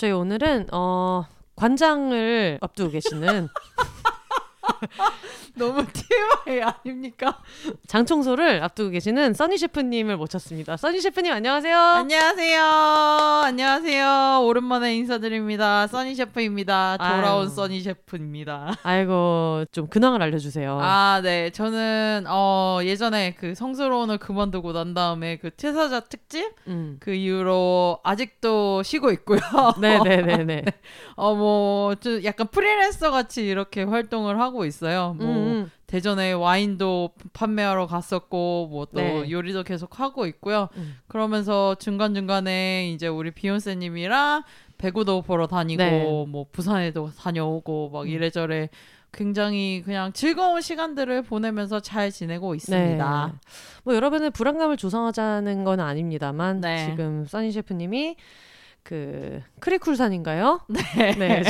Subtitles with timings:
[0.00, 3.48] 저희 오늘은 어 관장을 앞두고 계시는
[5.56, 5.84] 너무
[6.46, 7.38] TMI 아닙니까?
[7.86, 10.76] 장 청소를 앞두고 계시는 써니 셰프님을 모셨습니다.
[10.76, 11.76] 써니 셰프님 안녕하세요.
[11.76, 12.62] 안녕하세요.
[13.44, 14.40] 안녕하세요.
[14.44, 15.86] 오랜만에 인사드립니다.
[15.86, 16.96] 써니 셰프입니다.
[16.96, 17.48] 돌아온 아유.
[17.48, 18.76] 써니 셰프입니다.
[18.82, 20.78] 아이고 좀 근황을 알려주세요.
[20.80, 21.50] 아, 네.
[21.50, 26.96] 저는 어 예전에 그 성스러운을 그만두고 난 다음에 그 퇴사자 특집 음.
[27.00, 29.40] 그 이후로 아직도 쉬고 있고요.
[29.80, 30.64] 네네네네.
[31.16, 35.14] 어뭐좀 약간 프리랜서 같이 이렇게 활동을 하고 있어요.
[35.18, 39.30] 뭐 음, 대전에 와인도 판매하러 갔었고 뭐또 네.
[39.30, 40.68] 요리도 계속 하고 있고요.
[40.76, 40.96] 음.
[41.08, 44.42] 그러면서 중간 중간에 이제 우리 비욘세님이랑
[44.78, 46.24] 배구도 보러 다니고 네.
[46.28, 48.08] 뭐 부산에도 다녀오고 막 음.
[48.08, 48.68] 이래저래
[49.12, 53.32] 굉장히 그냥 즐거운 시간들을 보내면서 잘 지내고 있습니다.
[53.32, 53.38] 네.
[53.84, 56.86] 뭐 여러분의 불안감을 조성하자는 건 아닙니다만 네.
[56.86, 58.16] 지금 써니 셰프님이
[58.82, 60.60] 그 크리쿨산인가요?
[60.96, 61.12] 네.
[61.18, 61.42] 네,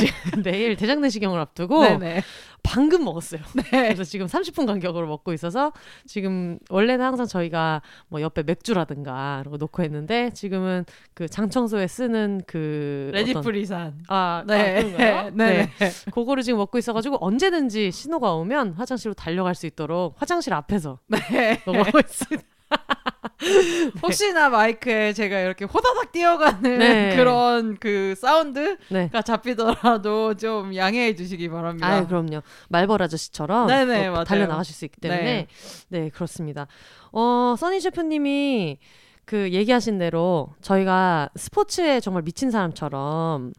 [0.43, 2.21] 내일 대장내시경을 앞두고 네네.
[2.63, 3.41] 방금 먹었어요.
[3.55, 3.63] 네.
[3.93, 5.71] 그래서 지금 30분 간격으로 먹고 있어서
[6.05, 12.41] 지금 원래는 항상 저희가 뭐 옆에 맥주라든가 이런 거 놓고 했는데 지금은 그 장청소에 쓰는
[12.47, 14.03] 그 레디 어떤- 프리산.
[14.07, 14.77] 아, 네.
[14.77, 15.31] 아, 그런가요?
[15.35, 15.69] 네.
[16.13, 21.61] 그거를 지금 먹고 있어가지고 언제든지 신호가 오면 화장실로 달려갈 수 있도록 화장실 앞에서 네.
[21.65, 22.43] 먹고 있습니다.
[24.03, 27.15] 혹시나 마이크에 제가 이렇게 호다닥 뛰어가는 네.
[27.15, 29.09] 그런 그 사운드가 네.
[29.25, 31.87] 잡히더라도 좀 양해해 주시기 바랍니다.
[31.87, 32.41] 아, 그럼요.
[32.69, 34.23] 말벌 아저씨처럼 또 맞아요.
[34.23, 35.47] 달려 나가실 수 있기 때문에
[35.89, 36.09] 네.
[36.09, 36.67] 그렇습니다.
[37.11, 38.79] 어, 써니 셰프님이
[39.25, 43.53] 그 얘기하신 대로 저희가 스포츠에 정말 미친 사람처럼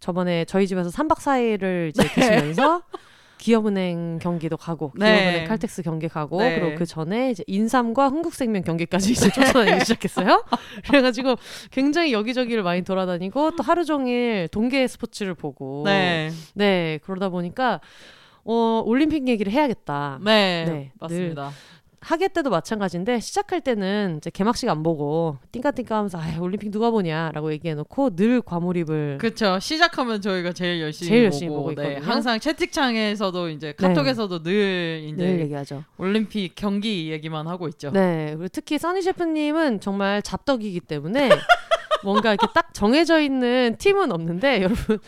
[0.00, 2.82] 저번에 저희 집에서 3박 4일을 이제 계시면서
[3.38, 5.12] 기업은행 경기도 가고 네.
[5.12, 6.58] 기업은행 칼텍스 경기 가고 네.
[6.58, 10.44] 그리고 그 전에 이제 인삼과 흥국생명 경기까지 이제 쫓아다니기 시작했어요.
[10.86, 11.36] 그래가지고
[11.70, 16.30] 굉장히 여기저기를 많이 돌아다니고 또 하루 종일 동계 스포츠를 보고 네.
[16.54, 17.80] 네, 그러다 보니까
[18.44, 20.18] 어, 올림픽 얘기를 해야겠다.
[20.24, 20.64] 네.
[20.66, 21.50] 네, 맞습니다.
[22.00, 27.52] 하계 때도 마찬가지인데 시작할 때는 이제 개막식 안 보고 띵까띵까 하면서 아, 올림픽 누가 보냐라고
[27.52, 29.58] 얘기해 놓고 늘 과몰입을 그렇죠.
[29.58, 32.12] 시작하면 저희가 제일 열심히 제일 보고, 열심히 보고 네, 있거든요.
[32.12, 35.84] 항상 채팅창에서도 이제 카톡에서도 늘 이제 늘 얘기하죠.
[35.98, 37.90] 올림픽 경기 얘기만 하고 있죠.
[37.90, 41.28] 네, 그리고 특히 써니 셰프님은 정말 잡덕이기 때문에
[42.04, 44.98] 뭔가 이렇게 딱 정해져 있는 팀은 없는데 여러분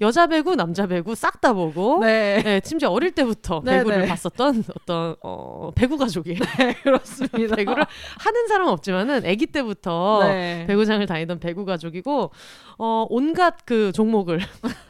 [0.00, 2.42] 여자 배구, 남자 배구 싹 다 보고 네.
[2.42, 4.06] 네, 심지어 어릴 때부터 네, 배구를 네.
[4.08, 6.38] 봤었던 어떤 어, 배구 가족이에요.
[6.82, 7.56] 그렇습니다.
[7.56, 7.86] 배구를
[8.18, 10.66] 하는 사람은 없지만은 아기 때부터 네.
[10.66, 12.30] 배구장을 다니던 배구 가족이고
[12.78, 14.40] 어 온갖 그 종목을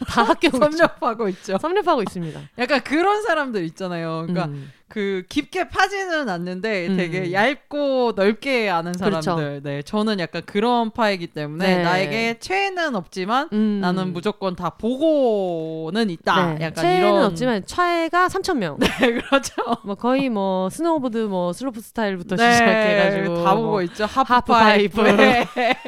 [0.08, 1.58] 다 합격을 섭렵하고 있죠.
[1.58, 2.40] 섭렵하고 있습니다.
[2.58, 4.24] 약간 그런 사람들 있잖아요.
[4.26, 4.72] 그러니까 음.
[4.90, 6.96] 그 깊게 파지는 않는데 음.
[6.96, 9.34] 되게 얇고 넓게 아는 사람들.
[9.34, 9.60] 그렇죠.
[9.62, 11.82] 네, 저는 약간 그런 파이기 때문에 네.
[11.84, 13.78] 나에게 최애는 없지만 음.
[13.80, 16.54] 나는 무조건 다 보고는 있다.
[16.54, 16.64] 네.
[16.66, 17.24] 약간 최애는 이런.
[17.24, 18.78] 없지만 최애가 3천 명.
[18.80, 18.88] 네,
[19.22, 19.52] 그렇죠.
[19.84, 24.06] 뭐 거의 뭐 스노우보드 뭐 슬로프 스타일부터 네, 시작해가지고 다 뭐 보고 있죠.
[24.06, 24.52] 하프.
[24.52, 25.00] 파이프.
[25.02, 25.46] 네.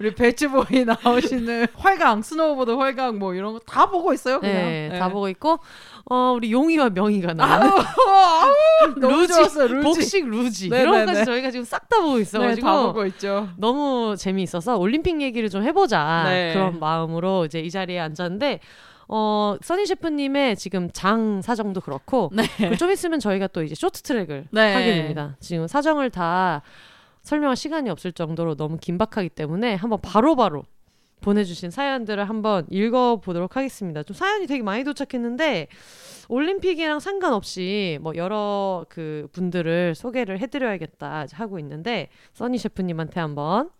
[0.00, 4.40] 우리 배추보이 나오시는 활강, 스노우보드 활강 뭐 이런 거 다 보고 있어요.
[4.40, 4.56] 그냥.
[4.56, 5.58] 네, 다 보고 있고
[6.08, 7.72] 어 우리 용이와 명이가 나오는
[8.96, 9.80] 루지, 좋았어요.
[9.80, 11.24] 복식 루지 네, 이런 네, 것까지 네.
[11.24, 13.48] 저희가 지금 싹 다 보고 네, 있어가지고 다 보고 있죠.
[13.56, 16.52] 너무 재미있어서 올림픽 얘기를 좀 해보자 네.
[16.52, 18.60] 그런 마음으로 이제 이 자리에 앉았는데
[19.08, 22.76] 어 써니 셰프님의 지금 장 사정도 그렇고 네.
[22.76, 24.74] 좀 있으면 저희가 또 이제 쇼트 트랙을 네.
[24.74, 25.36] 하게 됩니다.
[25.40, 26.62] 지금 사정을 다
[27.22, 30.64] 설명할 시간이 없을 정도로 너무 긴박하기 때문에 한번 바로바로
[31.26, 34.04] 보내주신 사연들을 한번 읽어보도록 하겠습니다.
[34.04, 35.66] 좀 사연이 되게 많이 도착했는데
[36.28, 43.70] 올림픽이랑 상관없이 뭐 여러 그 분들을 소개를 해드려야겠다 하고 있는데 써니 셰프님한테 한번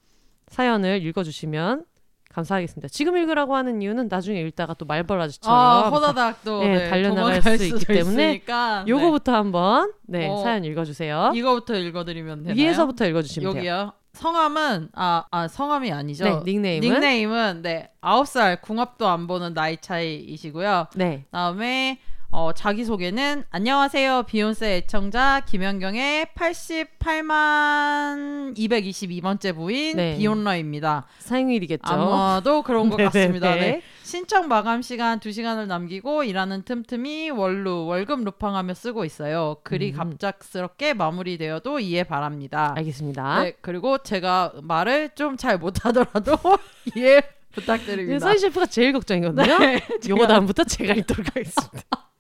[0.49, 1.85] 사연을 읽어주시면
[2.33, 2.89] 감사하겠습니다.
[2.89, 7.41] 지금 읽으라고 하는 이유는 나중에 읽다가 또 말벌 아저씨처럼 아, 호다닥 또 네, 네, 달려나갈
[7.41, 8.83] 수 있기 때문에 있으니까.
[8.85, 8.91] 네.
[8.91, 11.33] 요거부터 한번 네 어, 사연 읽어주세요.
[11.35, 12.61] 이거부터 읽어드리면 되나요?
[12.61, 13.59] 위에서부터 읽어주시면 돼요.
[13.61, 13.93] 여기요.
[14.17, 16.25] 성함은 아, 아 성함이 아니죠.
[16.25, 20.87] 네, 닉네임은 닉네임은 네 아홉 살 궁합도 안 보는 나이 차이이시고요.
[20.95, 21.27] 네.
[21.31, 21.99] 다음에
[22.31, 24.25] 어, 자기 소개는 안녕하세요.
[24.25, 30.17] 비욘세 애청자 김연경의 88만 222번째 부인 네.
[30.17, 31.07] 비욘러입니다.
[31.19, 31.93] 사행일이겠죠.
[31.93, 33.11] 아마도 그런 것 네네네.
[33.13, 33.55] 같습니다.
[33.55, 33.83] 네.
[34.07, 39.57] 신청 마감 시간 2시간을 남기고 일하는 틈틈이 월루 월급 루팡하며 쓰고 있어요.
[39.65, 39.97] 글이 음.
[39.97, 42.73] 갑작스럽게 마무리되어도 이해 바랍니다.
[42.77, 43.43] 알겠습니다.
[43.43, 46.39] 네, 그리고 제가 말을 좀 잘 못하더라도
[46.97, 47.21] 이해
[47.53, 48.21] 부탁드립니다.
[48.21, 49.59] 서희 셰프가 제일 걱정이거든요.
[49.59, 51.83] 네, 요거 다음부터 제가 읽도록 하겠습니다.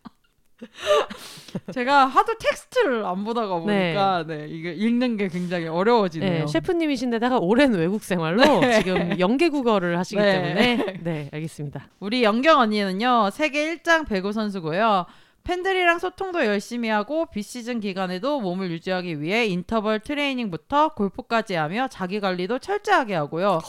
[1.73, 6.44] 제가 하도 텍스트를 안 보다가 보니까 네, 이게 읽는 게 굉장히 어려워지네요.
[6.44, 8.82] 네, 셰프님이신데다가 오랜 외국 생활로 네.
[8.82, 10.32] 지금 연계 국어를 하시기 네.
[10.32, 11.88] 때문에 네, 알겠습니다.
[12.00, 15.06] 우리 연경 언니는요 세계 1장 배구 선수고요.
[15.44, 22.58] 팬들이랑 소통도 열심히 하고 비시즌 기간에도 몸을 유지하기 위해 인터벌 트레이닝부터 골프까지 하며 자기 관리도
[22.58, 23.61] 철저하게 하고요.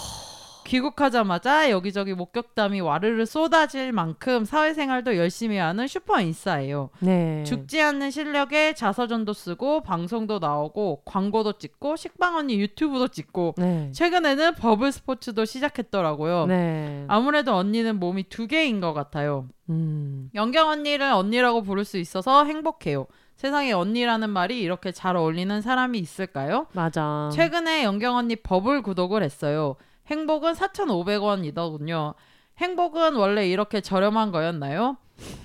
[0.67, 6.89] 귀국하자마자 여기저기 목격담이 와르르 쏟아질 만큼 사회생활도 열심히 하는 슈퍼 인싸예요.
[6.99, 7.43] 네.
[7.45, 13.91] 죽지 않는 실력에 자서전도 쓰고 방송도 나오고 광고도 찍고 식빵 언니 유튜브도 찍고 네.
[13.93, 16.47] 최근에는 버블 스포츠도 시작했더라고요.
[16.47, 17.05] 네.
[17.07, 19.47] 아무래도 언니는 몸이 두 개인 것 같아요.
[19.69, 20.29] 음.
[20.35, 23.07] 연경 언니를 언니라고 부를 수 있어서 행복해요.
[23.37, 26.67] 세상에 언니라는 말이 이렇게 잘 어울리는 사람이 있을까요?
[26.73, 27.29] 맞아.
[27.33, 29.77] 최근에 연경 언니 버블 구독을 했어요.
[30.09, 32.13] 행복은 4,500원이더군요.
[32.57, 34.97] 행복은 원래 이렇게 저렴한 거였나요?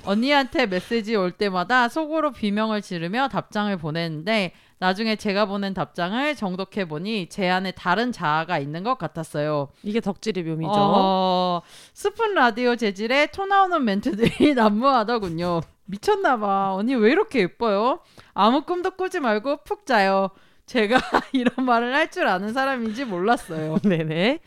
[0.05, 7.29] 언니한테 메시지 올 때마다 속으로 비명을 지르며 답장을 보냈는데 나중에 제가 보낸 답장을 정독해 보니
[7.29, 9.69] 제 안에 다른 자아가 있는 것 같았어요.
[9.82, 10.73] 이게 덕질의 묘미죠.
[10.75, 11.62] 어,
[11.94, 15.61] 스푼 라디오 재질의 토 나오는 멘트들이 난무하더군요.
[15.85, 16.75] 미쳤나봐.
[16.75, 18.00] 언니 왜 이렇게 예뻐요?
[18.35, 20.31] 아무 꿈도 꾸지 말고 푹 자요.
[20.72, 20.96] 제가
[21.32, 23.78] 이런 말을 할 줄 아는 사람인지 몰랐어요.
[23.84, 24.40] 네네.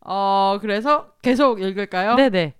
[0.00, 2.14] 어, 그래서 계속 읽을까요?
[2.16, 2.54] 네네.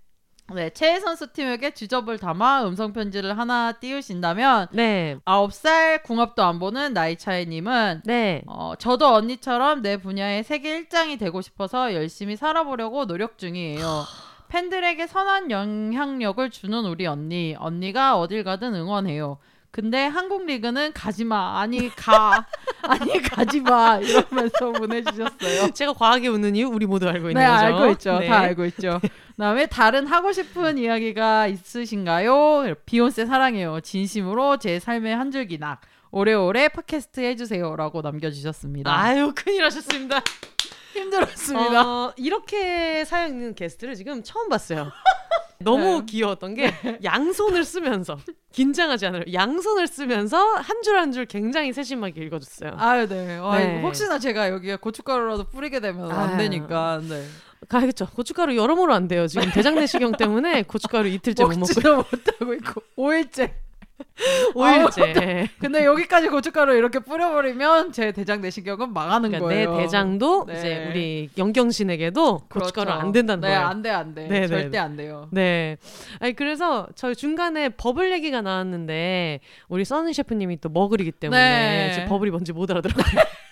[0.55, 5.17] 네, 최애 선수 팀에게 주접을 담아 음성 편지를 하나 띄우신다면 네.
[5.25, 8.43] 9살 궁합도 안 보는 나이 차이 님은 네.
[8.47, 14.05] 어, 저도 언니처럼 내 분야의 세계 일장이 되고 싶어서 열심히 살아보려고 노력 중이에요.
[14.49, 17.57] 팬들에게 선한 영향력을 주는 우리 언니.
[17.59, 19.39] 언니가 어딜 가든 응원해요.
[19.73, 21.59] 근데 한국 리그는 가지마.
[21.61, 22.47] 아니 가.
[22.83, 24.01] 아니 가지마.
[24.01, 25.71] 이러면서 보내주셨어요.
[25.73, 27.65] 제가 과하게 웃는 이유 우리 모두 알고 있는 네, 거죠.
[27.65, 28.19] 알고 있죠.
[28.19, 28.29] 네.
[28.29, 29.01] 다 알고 있죠.
[29.31, 32.75] 그다음에 다른 하고 싶은 이야기가 있으신가요?
[32.85, 33.81] 비욘세 사랑해요.
[33.81, 35.81] 진심으로 제 삶의 한 줄기나
[36.11, 38.95] 오래오래 팟캐스트 해주세요라고 남겨주셨습니다.
[38.95, 40.21] 아유 큰일 하셨습니다.
[40.93, 41.89] 힘들었습니다.
[41.89, 44.93] 어, 이렇게 사연 있는 게스트를 지금 처음 봤어요.
[45.63, 46.07] 너무 네.
[46.07, 46.73] 귀여웠던 게
[47.03, 48.19] 양손을 쓰면서
[48.53, 49.23] 긴장하지 않아요.
[49.33, 52.73] 양손을 쓰면서 한 줄 한 줄 굉장히 세심하게 읽어줬어요.
[52.77, 53.39] 아유, 네.
[53.41, 53.81] 아, 네.
[53.83, 56.39] 혹시나 제가 여기에 고춧가루라도 뿌리게 되면 안 아유.
[56.39, 57.01] 되니까.
[57.09, 57.25] 네.
[57.69, 58.07] 가야겠죠.
[58.09, 59.27] 고춧가루 여러모로 안 돼요.
[59.29, 63.53] 지금 대장 내시경 때문에 고춧가루 이틀째 못 먹고 못하고 있고 5일째.
[64.55, 65.49] 5일째.
[65.59, 69.77] 근데 여기까지 고춧가루 이렇게 뿌려버리면 제 대장 내시경은 망하는 그러니까 거예요.
[69.77, 70.59] 내 대장도 네.
[70.59, 72.91] 이제 우리 영경신에게도 고춧가루 그렇죠.
[73.01, 73.67] 안 된다는 네, 거예요.
[73.67, 74.27] 안 돼, 안 돼.
[74.29, 74.79] 네, 네, 절대 네.
[74.79, 75.29] 안 돼요.
[75.31, 75.77] 네.
[76.19, 82.05] 아니 그래서 저희 중간에 버블 얘기가 나왔는데 우리 써니 셰프님이 또 머글이기 때문에 네.
[82.07, 83.05] 버블이 뭔지 못 알아들어요.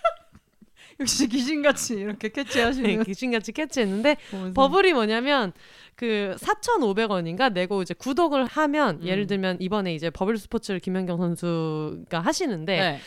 [1.01, 4.53] 역시 귀신같이 이렇게 캐치하시는 귀신같이 캐치했는데 보면서.
[4.53, 5.53] 버블이 뭐냐면
[6.01, 9.07] 그 4,500원인가 내고 이제 구독을 하면 음.
[9.07, 12.99] 예를 들면 이번에 이제 버블 스포츠를 김연경 선수가 하시는데 네.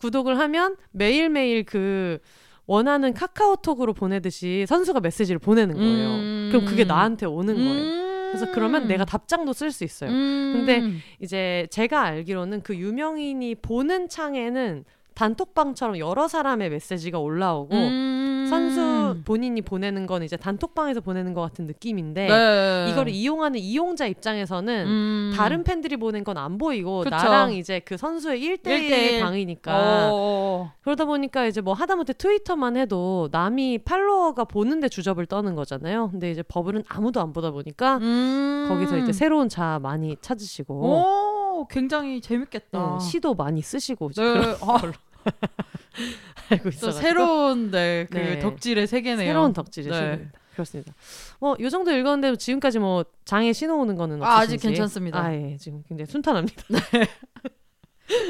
[0.00, 2.18] 구독을 하면 매일매일 그
[2.66, 6.08] 원하는 카카오톡으로 보내듯이 선수가 메시지를 보내는 거예요.
[6.08, 6.48] 음.
[6.50, 7.82] 그럼 그게 나한테 오는 거예요.
[7.82, 8.28] 음.
[8.32, 10.10] 그래서 그러면 내가 답장도 쓸 수 있어요.
[10.10, 10.52] 음.
[10.56, 10.82] 근데
[11.20, 14.84] 이제 제가 알기로는 그 유명인이 보는 창에는
[15.14, 18.46] 단톡방처럼 여러 사람의 메시지가 올라오고 음.
[18.50, 18.80] 선수
[19.24, 22.90] 본인이 보내는 건 이제 단톡방에서 보내는 것 같은 느낌인데 네.
[22.90, 25.32] 이거를 이용하는 이용자 입장에서는 음.
[25.36, 27.10] 다른 팬들이 보낸 건 안 보이고 그쵸.
[27.10, 29.20] 나랑 이제 그 선수의 1대1 일대일.
[29.20, 30.72] 방이니까 어.
[30.82, 36.08] 그러다 보니까 이제 뭐 하다못해 트위터만 해도 남이 팔로워가 보는데 주접을 떠는 거잖아요.
[36.10, 38.66] 근데 이제 버블은 아무도 안 보다 보니까 음.
[38.68, 42.98] 거기서 이제 새로운 자 많이 찾으시고 오, 굉장히 재밌겠다.
[42.98, 44.22] 네, 시도 많이 쓰시고 네.
[44.62, 44.92] 아,
[46.50, 46.92] 알고 또 있어요.
[46.92, 48.38] 새로운 네, 그 네.
[48.38, 49.26] 덕질의 세계네요.
[49.26, 49.96] 새로운 덕질의 네.
[49.98, 50.40] 세계입니다.
[50.52, 50.94] 그렇습니다.
[51.38, 54.58] 뭐요 정도 읽었는데 지금까지 뭐 장에 신호 오는 거는 아, 아직?
[54.58, 55.22] 괜찮습니다.
[55.22, 56.62] 아, 예, 지금 굉장히 순탄합니다.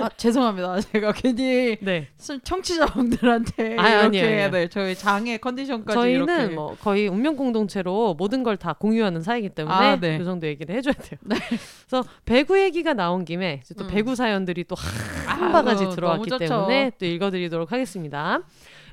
[0.00, 0.80] 아, 죄송합니다.
[0.92, 2.08] 제가 괜히 네.
[2.44, 4.50] 청취자분들한테 아니, 이렇게 아니에요, 아니에요.
[4.50, 9.50] 네, 저희 장애 컨디션까지 저희는 이렇게 뭐 거의 운명 공동체로 모든 걸 다 공유하는 사이기
[9.50, 10.18] 때문에 아, 네.
[10.18, 11.18] 그 정도 얘기를 해줘야 돼요.
[11.88, 13.88] 그래서 배구 얘기가 나온 김에 또 음.
[13.88, 14.76] 배구 사연들이 또
[15.26, 16.30] 한 바가지 들어왔기.
[16.38, 18.40] 때문에 또 읽어드리도록 하겠습니다.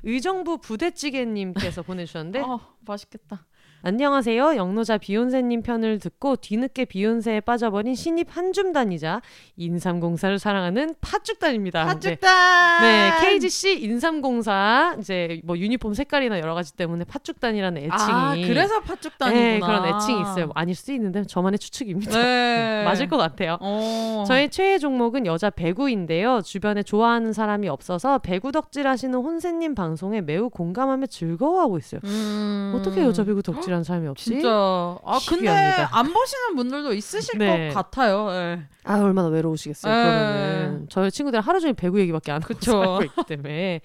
[0.04, 3.44] 의정부 부대찌개님께서 보내주셨는데 어, 맛있겠다.
[3.80, 4.56] 안녕하세요.
[4.56, 9.22] 영노자 비욘세님 편을 듣고 뒤늦게 비욘세에 빠져버린 신입 한줌단이자
[9.56, 11.84] 인삼공사를 사랑하는 팥죽단입니다.
[11.84, 11.86] 네.
[11.86, 12.82] 팥죽단.
[12.82, 19.40] 네, KGC 인삼공사 이제 뭐 유니폼 색깔이나 여러 가지 때문에 팥죽단이라는 애칭이 아 그래서 팥죽단이구나.
[19.48, 20.46] 네, 그런 애칭이 있어요.
[20.46, 22.20] 뭐 아닐 수도 있는데 저만의 추측입니다.
[22.20, 22.82] 네.
[22.88, 23.58] 맞을 것 같아요.
[23.60, 24.24] 어.
[24.26, 26.42] 저의 최애 종목은 여자 배구인데요.
[26.42, 32.00] 주변에 좋아하는 사람이 없어서 배구 덕질 하시는 혼세님 방송에 매우 공감하며 즐거워하고 있어요.
[32.02, 32.72] 음.
[32.74, 34.24] 어떻게 여자 배구 덕질 하는 사람이 없지?
[34.24, 35.88] 진짜 아 근데 희귀합니다.
[35.92, 37.68] 안 보시는 분들도 있으실 네.
[37.68, 38.28] 것 같아요.
[38.32, 38.62] 예.
[38.84, 39.92] 아 얼마나 외로우시겠어요.
[39.92, 40.02] 에.
[40.02, 42.70] 그러면은 저희 친구들 하루 종일 배구 얘기밖에 안 하고 그쵸.
[42.70, 43.80] 살고 있기 때문에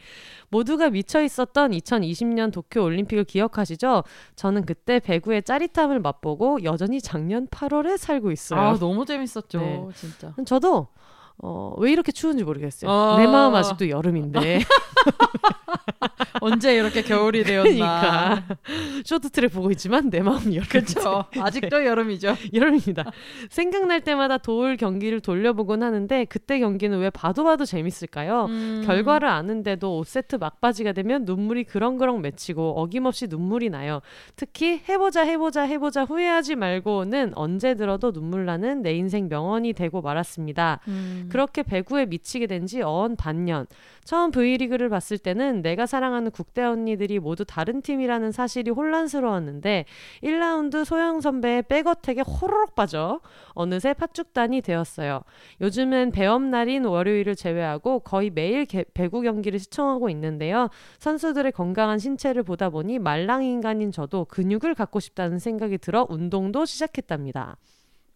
[0.50, 4.04] 모두가 미쳐 있었던 2020년 도쿄 올림픽을 기억하시죠?
[4.36, 8.60] 저는 그때 배구의 짜릿함을 맛보고 여전히 작년 8월에 살고 있어요.
[8.60, 9.60] 아 너무 재밌었죠.
[9.60, 9.88] 네.
[9.96, 10.34] 진짜.
[10.46, 10.88] 저도
[11.38, 12.90] 어, 왜 이렇게 추운지 모르겠어요.
[12.90, 13.18] 어.
[13.18, 14.62] 내 마음 아직도 여름인데.
[16.42, 17.64] 언제 이렇게 겨울이 되었나.
[17.70, 18.44] 그러니까
[19.06, 20.68] 쇼트트랙 보고 있지만 내 마음이 여름.
[20.70, 21.26] 그렇죠.
[21.40, 22.36] 아직도 여름이죠.
[22.54, 23.12] 여름입니다.
[23.50, 28.46] 생각날 때마다 도울 경기를 돌려보곤 하는데 그때 경기는 왜 봐도 봐도 재밌을까요?
[28.50, 28.84] 음.
[28.86, 34.02] 결과를 아는데도 5세트 막바지가 되면 눈물이 그렁그렁 맺히고 어김없이 눈물이 나요.
[34.36, 40.80] 특히 해보자 해보자 해보자 후회하지 말고는 언제 들어도 눈물 나는 내 인생 명언이 되고 말았습니다.
[40.88, 41.23] 음.
[41.30, 43.68] 그렇게 배구에 미치게 된 지 어언 반년.
[44.06, 49.86] 처음 V리그를 봤을 때는 내가 사랑하는 국대 언니들이 모두 다른 팀이라는 사실이 혼란스러웠는데
[50.24, 55.22] 1라운드 소영 선배의 백어택에 호로록 빠져 어느새 팥죽단이 되었어요.
[55.62, 60.70] 요즘은 배업 날인 월요일을 제외하고 거의 매일 개- 배구 경기를 시청하고 있는데요.
[61.00, 67.58] 선수들의 건강한 신체를 보다 보니 말랑 인간인 저도 근육을 갖고 싶다는 생각이 들어 운동도 시작했답니다.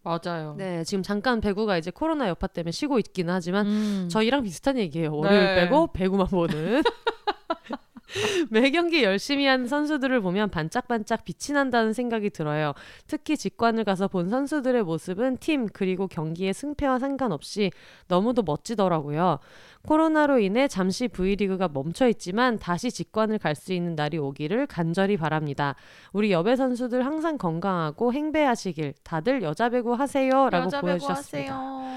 [0.02, 0.54] 맞아요.
[0.56, 4.08] 네, 지금 잠깐 배구가 이제 코로나 여파 때문에 쉬고 있기는 하지만 음.
[4.10, 5.14] 저희랑 비슷한 얘기예요.
[5.14, 5.54] 월요일 네.
[5.56, 6.82] 빼고 배구만 보는.
[8.50, 12.72] 매 경기 열심히 한 선수들을 보면 반짝반짝 빛이 난다는 생각이 들어요.
[13.06, 17.70] 특히 직관을 가서 본 선수들의 모습은 팀 그리고 경기의 승패와 상관없이
[18.06, 19.40] 너무도 멋지더라고요.
[19.86, 25.74] 코로나로 인해 잠시 V리그가 멈춰 있지만 다시 직관을 갈 수 있는 날이 오기를 간절히 바랍니다.
[26.12, 31.54] 우리 여배 선수들 항상 건강하고 행배하시길 다들 여자 배구 하세요라고 여자 배구 보여주셨습니다.
[31.54, 31.88] 하세요.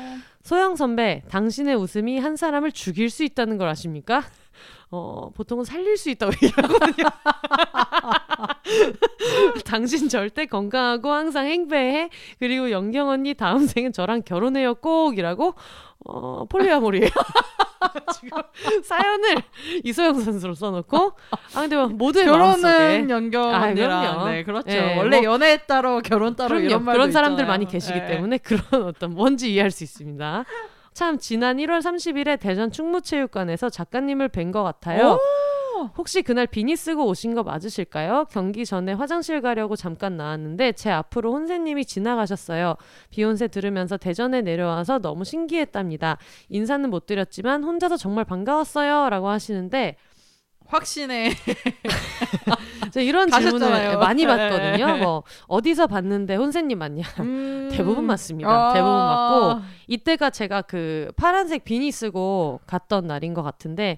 [0.42, 4.24] 소영 선배, 당신의 웃음이 한 사람을 죽일 수 있다는 걸 아십니까?
[4.92, 7.08] 어, 보통은 살릴 수 있다고 얘기하거든요.
[9.66, 12.10] 당신 절대 건강하고 항상 행배해.
[12.40, 15.56] 그리고 영경 언니 다음 생은 저랑 결혼해요 꼭이라고
[16.06, 17.10] 어, 폴리아모리예요.
[18.14, 18.30] 지금
[18.84, 19.38] 사연을
[19.84, 21.14] 이소영 선수로 써놓고
[21.56, 23.10] 아 근데 뭐 모두의 결혼은
[23.54, 24.30] 아, 언니랑 그럼요.
[24.30, 24.70] 네 그렇죠.
[24.70, 26.66] 예, 원래 뭐- 연애 따로 결혼 따로 그럼요.
[26.68, 27.52] 이런 말도 그런 사람들 있잖아요.
[27.52, 28.06] 많이 계시기 예.
[28.08, 30.46] 때문에 그런 어떤 뭔지 이해할 수 있습니다.
[30.94, 35.18] 참 지난 1월 30일에 대전 충무체육관에서 작가님을 뵌 것 같아요.
[35.98, 38.26] 혹시 그날 비니 쓰고 오신 거 맞으실까요?
[38.30, 42.76] 경기 전에 화장실 가려고 잠깐 나왔는데 제 앞으로 혼세님이 지나가셨어요.
[43.10, 46.18] 비욘세 들으면서 대전에 내려와서 너무 신기했답니다.
[46.50, 49.10] 인사는 못 드렸지만 혼자서 정말 반가웠어요.
[49.10, 49.96] 라고 하시는데
[50.72, 51.32] 확신해.
[52.92, 53.98] 제가 이런 질문을.
[53.98, 54.28] 많이 네.
[54.28, 54.98] 받거든요.
[54.98, 57.04] 뭐 어디서 봤는데 혼세님 맞냐?
[57.20, 57.70] 음.
[57.72, 58.50] 대부분 맞습니다.
[58.50, 58.74] 아.
[58.74, 63.98] 대부분 맞고 이때가 제가 그 파란색 비니 쓰고 갔던 날인 것 같은데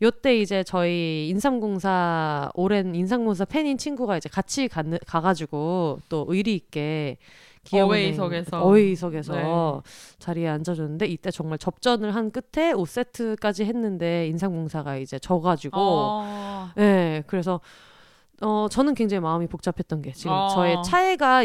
[0.00, 7.18] 요때 이제 저희 인삼공사 오랜 인삼공사 팬인 친구가 이제 같이 가, 가가지고 또 의리 있게
[7.72, 8.62] 어웨이석에서.
[8.62, 9.82] 어웨이석에서
[10.18, 16.70] 자리에 앉아줬는데 이때 정말 접전을 한 끝에 5세트까지 했는데 인삼공사가 이제 져가지고 어.
[16.76, 17.60] 네, 그래서
[18.40, 20.48] 어 저는 굉장히 마음이 복잡했던 게 지금 어.
[20.48, 20.74] 저의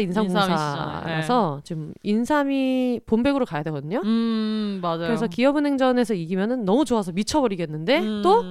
[0.00, 4.00] 인삼공사라서 지금 인삼이 본백으로 가야 되거든요.
[4.04, 5.06] 음 맞아요.
[5.06, 8.22] 그래서 기업은행전에서 이기면은 너무 좋아서 미쳐버리겠는데 음.
[8.24, 8.44] 또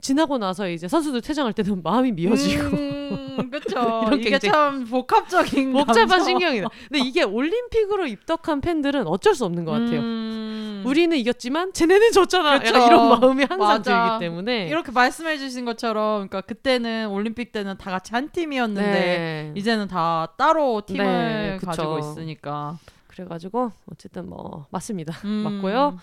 [0.00, 3.04] 지나고 나서 이제 선수들 퇴장할 때는 마음이 미어지고 음.
[3.70, 6.22] 이런 이게 참 복합적인 복잡한.
[6.22, 6.68] 신경이다.
[6.88, 10.00] 근데 이게 올림픽으로 입덕한 팬들은 어쩔 수 없는 것 같아요.
[10.00, 10.82] 음.
[10.86, 12.58] 우리는 이겼지만 쟤네는 졌잖아.
[12.58, 12.74] 그쵸.
[12.74, 14.18] 약간 이런 마음이 항상 맞아.
[14.18, 19.52] 들기 때문에 이렇게 말씀해 주신 것처럼 그러니까 그때는 올림픽 때는 다 같이 한 팀이었는데 네.
[19.56, 21.58] 이제는 다 따로 팀을 네.
[21.64, 25.14] 가지고 있으니까 그래가지고 어쨌든 뭐 맞습니다.
[25.24, 25.30] 음.
[25.44, 25.98] 맞고요.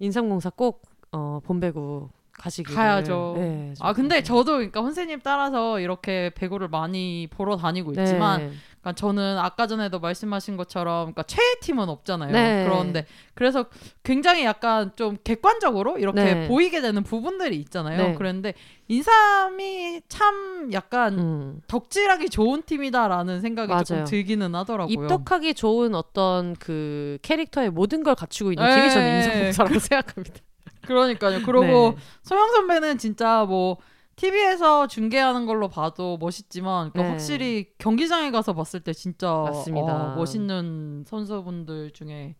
[0.00, 0.82] 인삼공사 꼭
[1.12, 2.08] 어, 본배구
[2.44, 3.34] 가시길 가야죠.
[3.38, 4.22] 네, 좀아 근데.
[4.22, 8.02] 저도 그러니까 선생님 따라서 이렇게 배구를 많이 보러 다니고 네.
[8.02, 12.32] 있지만 그러니까 저는 아까 전에도 말씀하신 것처럼 그러니까 최애 팀은 없잖아요.
[12.32, 12.64] 네.
[12.66, 13.64] 그런데 그래서
[14.02, 16.48] 굉장히 약간 좀 객관적으로 이렇게 네.
[16.48, 18.08] 보이게 되는 부분들이 있잖아요.
[18.08, 18.14] 네.
[18.14, 18.52] 그런데
[18.88, 24.04] 인삼이 참 약간 음, 덕질하기 좋은 팀이다라는 생각이 조금 맞아요.
[24.04, 24.92] 들기는 하더라고요.
[24.92, 28.74] 입덕하기 좋은 어떤 그 캐릭터의 모든 걸 갖추고 있는 네.
[28.74, 30.40] 팀이 저는 인삼공사라고 생각합니다.
[30.86, 31.40] 그러니까요.
[31.44, 31.96] 그리고 네.
[32.22, 33.78] 소영 선배는 진짜 뭐
[34.16, 37.08] TV에서 중계하는 걸로 봐도 멋있지만 그 네.
[37.08, 39.32] 확실히 경기장에 가서 봤을 때 진짜.
[39.32, 42.36] 어, 멋있는 선수분들 중에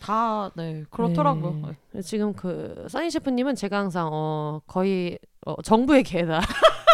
[0.00, 1.74] 다 네 그렇더라고요.
[1.92, 2.02] 네.
[2.02, 6.40] 지금 그 써니 셰프님은 제가 항상 어 거의 어, 정부의 개다.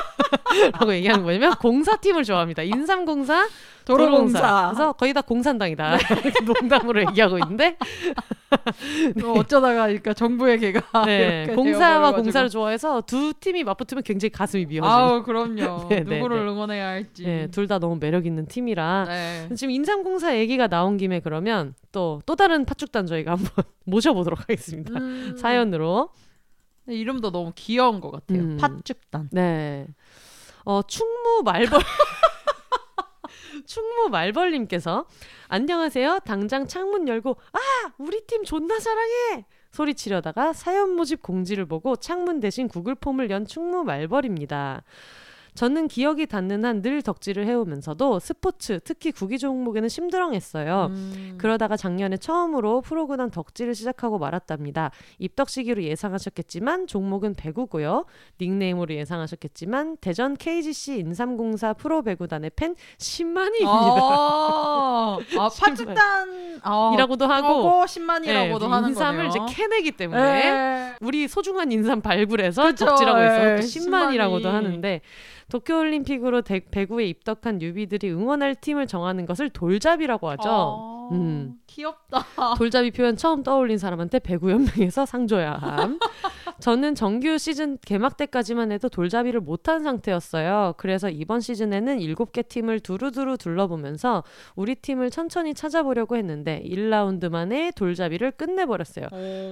[0.72, 2.62] 라고 얘기하는 거냐면 공사팀을 좋아합니다.
[2.62, 3.48] 인삼공사,
[3.84, 4.70] 도로공사.
[4.72, 5.96] 그래서 거의 다 공산당이다.
[5.96, 7.76] 이렇게 농담으로 얘기하고 있는데
[9.24, 12.12] 어, 어쩌다가 그러니까 정부의 개가 네, 공사와.
[12.12, 14.88] 공사를 좋아해서 두 팀이 맞붙으면 굉장히 가슴이 미어지는.
[14.88, 15.86] 아우 그럼요.
[15.90, 16.52] 네, 네, 누구를 네.
[16.52, 17.24] 응원해야 할지.
[17.24, 19.48] 네, 둘 다 너무 매력 있는 팀이라 네.
[19.54, 23.50] 지금 인삼공사 얘기가 나온 김에 그러면 또 또 다른 팥죽단 저희가 한번
[23.84, 24.98] 모셔보도록 하겠습니다.
[24.98, 26.10] 음, 사연으로.
[26.84, 28.40] 네, 이름도 너무 귀여운 것 같아요.
[28.40, 28.56] 음.
[28.60, 29.28] 팥죽단.
[29.32, 29.86] 네.
[30.64, 31.81] 어, 충무 말벌.
[33.66, 35.07] 충무 말벌님께서
[35.49, 36.21] 안녕하세요.
[36.25, 42.69] 당장 창문 열고 아 우리 팀 존나 사랑해 소리치려다가 사연 모집 공지를 보고 창문 대신
[42.69, 44.83] 구글 폼을 연 충무 말벌입니다.
[45.54, 50.87] 저는 기억이 닿는 한 늘 덕질을 해오면서도 스포츠, 특히 구기 종목에는 심드렁했어요.
[50.90, 51.35] 음.
[51.38, 54.90] 그러다가 작년에 처음으로 프로구단 덕질을 시작하고 말았답니다.
[55.18, 58.06] 입덕 시기로 예상하셨겠지만 종목은 배구고요.
[58.40, 63.66] 닉네임으로 예상하셨겠지만 대전 KGC 인삼공사 프로 배구단의 팬 10만이입니다.
[63.68, 69.44] 아, 아 팥죽단 아, 이라고도 하고 하고 10만이라고도 하는 인삼을 거네요.
[69.47, 70.94] 이제 캐내기 때문에 네.
[71.00, 73.80] 우리 소중한 인삼 발굴해서 덕질하고 예, 있어.
[73.80, 74.52] 10만이라고도 10만이.
[74.52, 75.00] 하는데
[75.52, 80.49] 도쿄올림픽으로 대- 배구에 입덕한 뉴비들이 응원할 팀을 정하는 것을 돌잡이라고 하죠.
[80.49, 81.59] 아, 음.
[81.66, 82.25] 귀엽다.
[82.56, 85.99] 돌잡이 표현 처음 떠올린 사람한테 배구연맹에서 상 줘야 함.
[86.61, 90.75] 저는 정규 시즌 개막 때까지만 해도 돌잡이를 못한 상태였어요.
[90.76, 94.23] 그래서 이번 시즌에는 7개 팀을 두루두루 둘러보면서
[94.54, 99.06] 우리 팀을 천천히 찾아보려고 했는데 1라운드 만에 돌잡이를 끝내버렸어요.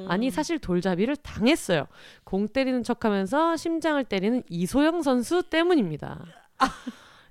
[0.09, 1.87] 아니 사실 돌잡이를 당했어요.
[2.25, 5.90] 공 때리는 척하면서 심장을 때리는 이소영 선수 때문입니다.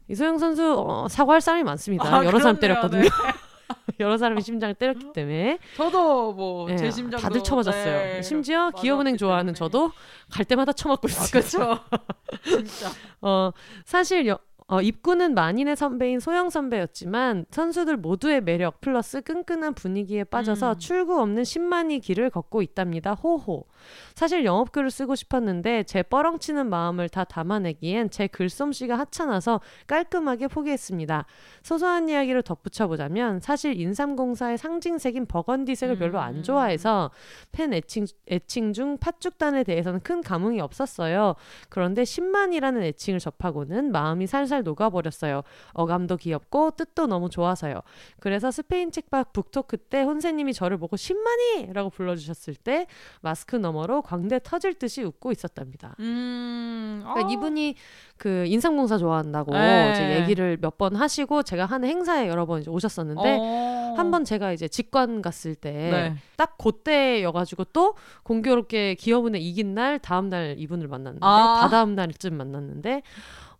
[0.07, 2.05] 이소영 선수 어, 사과할 사람이 많습니다.
[2.05, 2.81] 아, 여러 사람 그렇네요.
[2.81, 3.01] 때렸거든요.
[3.03, 3.09] 네.
[3.99, 7.83] 여러 사람이 심장을 때렸기 때문에 저도 뭐제 예, 심장도 다들 쳐맞았어요.
[7.83, 9.57] 네, 심지어 기업은행 좋아하는 때문에.
[9.57, 9.91] 저도
[10.31, 11.29] 갈 때마다 쳐맞고 아, 있어요.
[11.31, 11.79] 그렇죠.
[12.43, 12.89] 진짜.
[13.21, 13.51] 어,
[13.85, 14.39] 사실 여,
[14.71, 20.77] 어, 입구는 만인의 선배인 소영 선배였지만 선수들 모두의 매력 플러스 끈끈한 분위기에 빠져서 음.
[20.77, 23.15] 출구 없는 10만이 길을 걷고 있답니다.
[23.15, 23.65] 호호.
[24.13, 31.25] 사실 영업글을 쓰고 싶었는데 제 뻐렁치는 마음을 다 담아내기엔 제 글솜씨가 하찮아서 깔끔하게 포기했습니다.
[31.63, 36.43] 소소한 이야기를 덧붙여보자면 사실 인삼공사의 상징색인 버건디색을 별로 안 음.
[36.43, 37.09] 좋아해서
[37.51, 41.33] 팬 애칭, 애칭 중 팥죽단에 대해서는 큰 감흥이 없었어요.
[41.69, 45.43] 그런데 10만이라는 애칭을 접하고는 마음이 살살 녹아버렸어요.
[45.73, 47.81] 어감도 귀엽고 뜻도 너무 좋아서요.
[48.19, 51.71] 그래서 스페인 책박 북토크 때 혼세님이 저를 보고 10만이!
[51.73, 52.87] 라고 불러주셨을 때
[53.21, 55.95] 마스크 너머로 광대 터질 듯이 웃고 있었답니다.
[55.99, 57.01] 음.
[57.03, 57.31] 그러니까 아.
[57.31, 57.75] 이분이
[58.17, 59.91] 그 인삼공사 좋아한다고 네.
[59.93, 63.95] 이제 얘기를 몇 번 하시고 제가 하는 행사에 여러 번 이제 오셨었는데 어.
[63.97, 66.15] 한번 제가 이제 직관 갔을 때 네.
[66.37, 71.59] 딱 그때여가지고 또 공교롭게 기업은행 이긴 날 다음 날 이분을 만났는데 아.
[71.61, 73.01] 다다음 날쯤 만났는데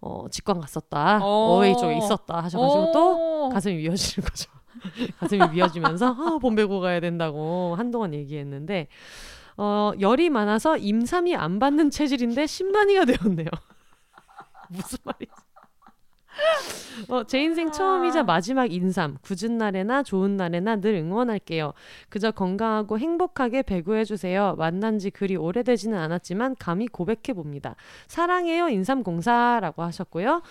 [0.02, 1.56] 어 직관 갔었다 어.
[1.56, 3.50] 어웨이 쪽에 있었다 하셔가지고 또 오.
[3.50, 4.50] 가슴이 미어지는 거죠.
[5.20, 8.88] 가슴이 미어지면서 아, 본배구 가야 된다고 한동안 얘기했는데
[9.58, 13.50] 어, 열이 많아서 임삼이 안 받는 체질인데 10만이가 되었네요.
[14.70, 15.32] 무슨 말이지?
[17.10, 19.18] 어, 제 인생 처음이자 마지막 인삼.
[19.22, 21.74] 굳은 날에나 좋은 날에나 늘 응원할게요.
[22.10, 24.56] 그저 건강하고 행복하게 배구해 주세요.
[24.58, 27.76] 만난 지 그리 오래되지는 않았지만 감히 고백해 봅니다.
[28.08, 30.42] 사랑해요 인삼공사라고 하셨고요.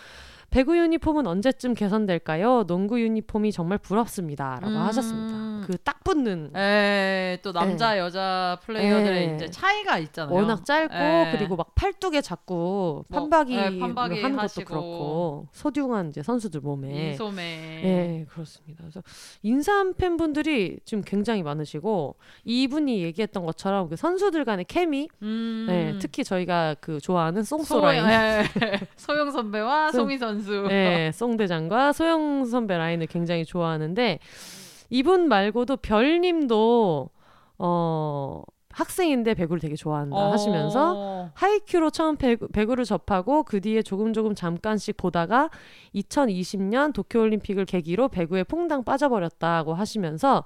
[0.50, 2.64] 배구 유니폼은 언제쯤 개선될까요?
[2.66, 4.76] 농구 유니폼이 정말 부럽습니다라고 음.
[4.78, 5.48] 하셨습니다.
[5.66, 9.34] 그 딱 붙는 에, 또 남자 여자 플레이어들의 에.
[9.34, 10.34] 이제 차이가 있잖아요.
[10.34, 11.32] 워낙 짧고 에.
[11.36, 14.64] 그리고 막 팔뚝에 자꾸 뭐, 판박이 네, 판박이 하는 것도 하시고.
[14.64, 17.42] 그렇고 소중한 이제 선수들 몸에 인소매.
[17.82, 18.82] 네, 그렇습니다.
[18.82, 19.02] 그래서
[19.42, 25.66] 인삼 팬분들이 지금 굉장히 많으시고 이분이 얘기했던 것처럼 그 선수들 간의 케미, 음.
[25.68, 28.42] 네, 특히 저희가 그 좋아하는 송소라인, 예.
[28.96, 30.66] 소영 선배와 송- 송희 선수.
[30.68, 34.18] 네, 송대장과 소영 선배 라인을 굉장히 좋아하는데
[34.90, 37.10] 이분 말고도 별님도
[37.58, 38.42] 어
[38.78, 40.32] 학생인데 배구를 되게 좋아한다 어.
[40.32, 45.50] 하시면서 하이큐로 처음 배구, 배구를 접하고 그 뒤에 조금 조금 잠깐씩 보다가
[45.96, 50.44] 2020년 도쿄올림픽을 계기로 배구에 퐁당 빠져버렸다고 하시면서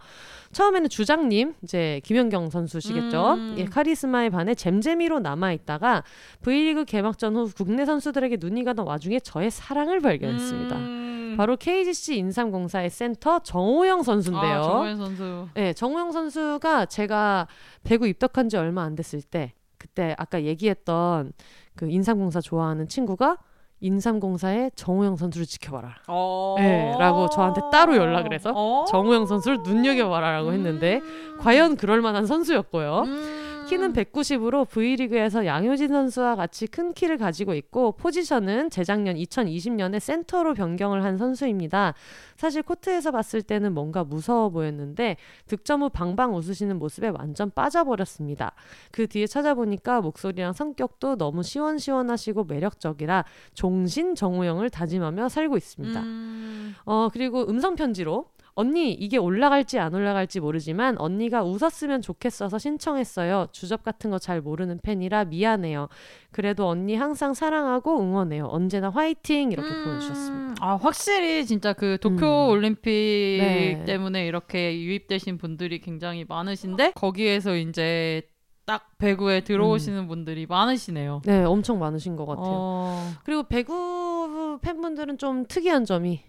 [0.53, 3.35] 처음에는 주장님 이제 김연경 선수시겠죠.
[3.35, 3.55] 음.
[3.59, 6.03] 예, 카리스마에 반해 잼잼이로 남아 있다가
[6.41, 10.77] V리그 개막전 후 국내 선수들에게 눈이 가던 와중에 저의 사랑을 발견했습니다.
[10.77, 11.22] 음.
[11.37, 14.59] 바로 KGC 인삼공사의 센터 정호영 선수인데요.
[14.59, 15.49] 아, 정호연 선수.
[15.55, 17.49] 네, 정우영 선수가 제가
[17.85, 21.33] 배구 입덕한 지 얼마 안 됐을 때 그때 아까 얘기했던
[21.75, 23.39] 그 인삼공사 좋아하는 친구가
[23.81, 25.97] 인삼공사의 정우영 선수를 지켜봐라.
[26.07, 26.55] 어.
[26.59, 28.85] 네, 라고 저한테 따로 연락을 해서 어?
[28.85, 31.37] 정우영 선수를 눈여겨봐라라고 했는데 음.
[31.41, 33.01] 과연 그럴 만한 선수였고요.
[33.07, 33.42] 음.
[33.73, 41.03] 키는 190으로 V리그에서 양효진 선수와 같이 큰 키를 가지고 있고 포지션은 재작년 2020년에 센터로 변경을
[41.03, 41.95] 한 선수입니다.
[42.37, 48.53] 사실 코트에서 봤을 때는 뭔가 무서워 보였는데 득점 후 방방 웃으시는 모습에 완전 빠져버렸습니다.
[48.91, 55.99] 그 뒤에 찾아보니까 목소리랑 성격도 너무 시원시원하시고 매력적이라 종신 정우영을 다짐하며 살고 있습니다.
[55.99, 56.75] 음.
[56.85, 63.49] 어 그리고 음성 편지로 언니 이게 올라갈지 안 올라갈지 모르지만 언니가 웃었으면 좋겠어서 신청했어요.
[63.53, 65.89] 주접 같은 거 잘 모르는 팬이라 미안해요.
[66.31, 68.47] 그래도 언니 항상 사랑하고 응원해요.
[68.47, 69.85] 언제나 화이팅 이렇게 음.
[69.85, 70.55] 보내주셨습니다.
[70.65, 72.51] 아 확실히 진짜 그 도쿄 음.
[72.51, 73.85] 올림픽 네.
[73.85, 78.23] 때문에 이렇게 유입되신 분들이 굉장히 많으신데 거기에서 이제
[78.65, 81.23] 딱 배구에 들어오시는 분들이 많으시네요.
[81.25, 82.47] 네, 엄청 많으신 것 같아요.
[82.47, 83.11] 어.
[83.25, 86.21] 그리고 배구 팬분들은 좀 특이한 점이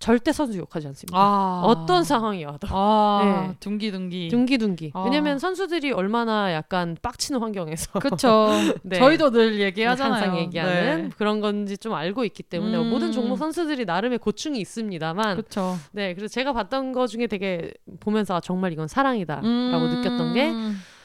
[0.00, 1.16] 절대 선수 욕하지 않습니다.
[1.18, 1.62] 아.
[1.64, 3.56] 어떤 상황이 와도 아, 네.
[3.60, 4.28] 둥기둥기.
[4.28, 4.92] 둥기둥기.
[4.94, 5.02] 아.
[5.04, 8.48] 왜냐면 선수들이 얼마나 약간 빡치는 환경에서 그렇죠.
[8.82, 8.98] 네.
[8.98, 10.14] 저희도 늘 얘기하잖아요.
[10.22, 11.10] 항상 얘기하는 네.
[11.16, 12.90] 그런 건지 좀 알고 있기 때문에 음.
[12.90, 15.76] 모든 종목 선수들이 나름의 고충이 있습니다만 그렇죠.
[15.92, 20.00] 네 그래서 제가 봤던 거 중에 되게 보면서 아, 정말 이건 사랑이다라고 음.
[20.02, 20.98] 느꼈던 게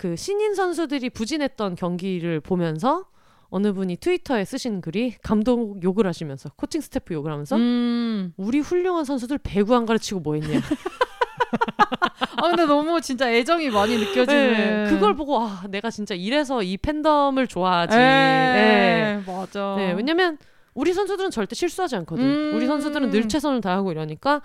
[0.00, 3.04] 그 신인 선수들이 부진했던 경기를 보면서
[3.50, 8.32] 어느 분이 트위터에 쓰신 글이 감독 욕을 하시면서 코칭 스태프 욕을 하면서 음.
[8.36, 10.60] 우리 훌륭한 선수들 배구 안 가르치고 뭐 했냐
[12.36, 14.52] 아 근데 너무 진짜 애정이 많이 느껴지는.
[14.52, 19.22] 네, 그걸 보고 아 내가 진짜 이래서 이 팬덤을 좋아하지 에 네.
[19.26, 19.74] 맞아.
[19.76, 20.38] 네, 왜냐면
[20.74, 22.24] 우리 선수들은 절대 실수하지 않거든.
[22.24, 22.52] 음.
[22.54, 24.40] 우리 선수들은 늘 최선을 다하고 이러니까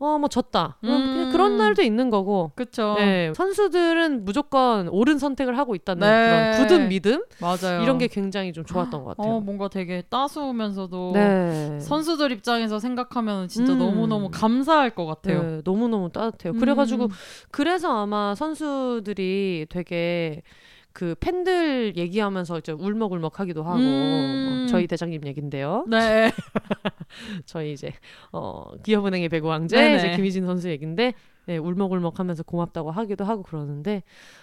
[0.00, 0.78] 어뭐 졌다.
[0.80, 1.14] 그럼 음.
[1.14, 2.52] 그냥 그런 날도 있는 거고.
[2.54, 2.94] 그쵸.
[2.96, 6.26] 네, 선수들은 무조건 옳은 선택을 하고 있다는 네.
[6.26, 7.82] 그런 굳은 믿음 맞아요.
[7.82, 9.34] 이런 게 굉장히 좀 좋았던 것 같아요.
[9.34, 11.78] 어 뭔가 되게 따스우면서도 네.
[11.80, 13.78] 선수들 입장에서 생각하면 진짜 음.
[13.78, 15.42] 너무 너무 감사할 것 같아요.
[15.42, 16.54] 네, 너무너무 따뜻해요.
[16.54, 17.08] 그래가지고 음.
[17.50, 20.42] 그래서 아마 선수들이 되게
[20.92, 24.64] 그 팬들 얘기하면서 이제 울먹울먹하기도 하고 음.
[24.64, 25.86] 어, 저희 대장님 얘긴데요.
[25.88, 26.30] 네.
[27.46, 27.92] 저희 이제
[28.32, 29.96] 어 기업은행의 배구 왕제 네네.
[29.96, 31.14] 이제 김희진 선수 얘긴데
[31.46, 34.02] 네, 울먹울먹하면서 고맙다고 하기도 하고 그러는데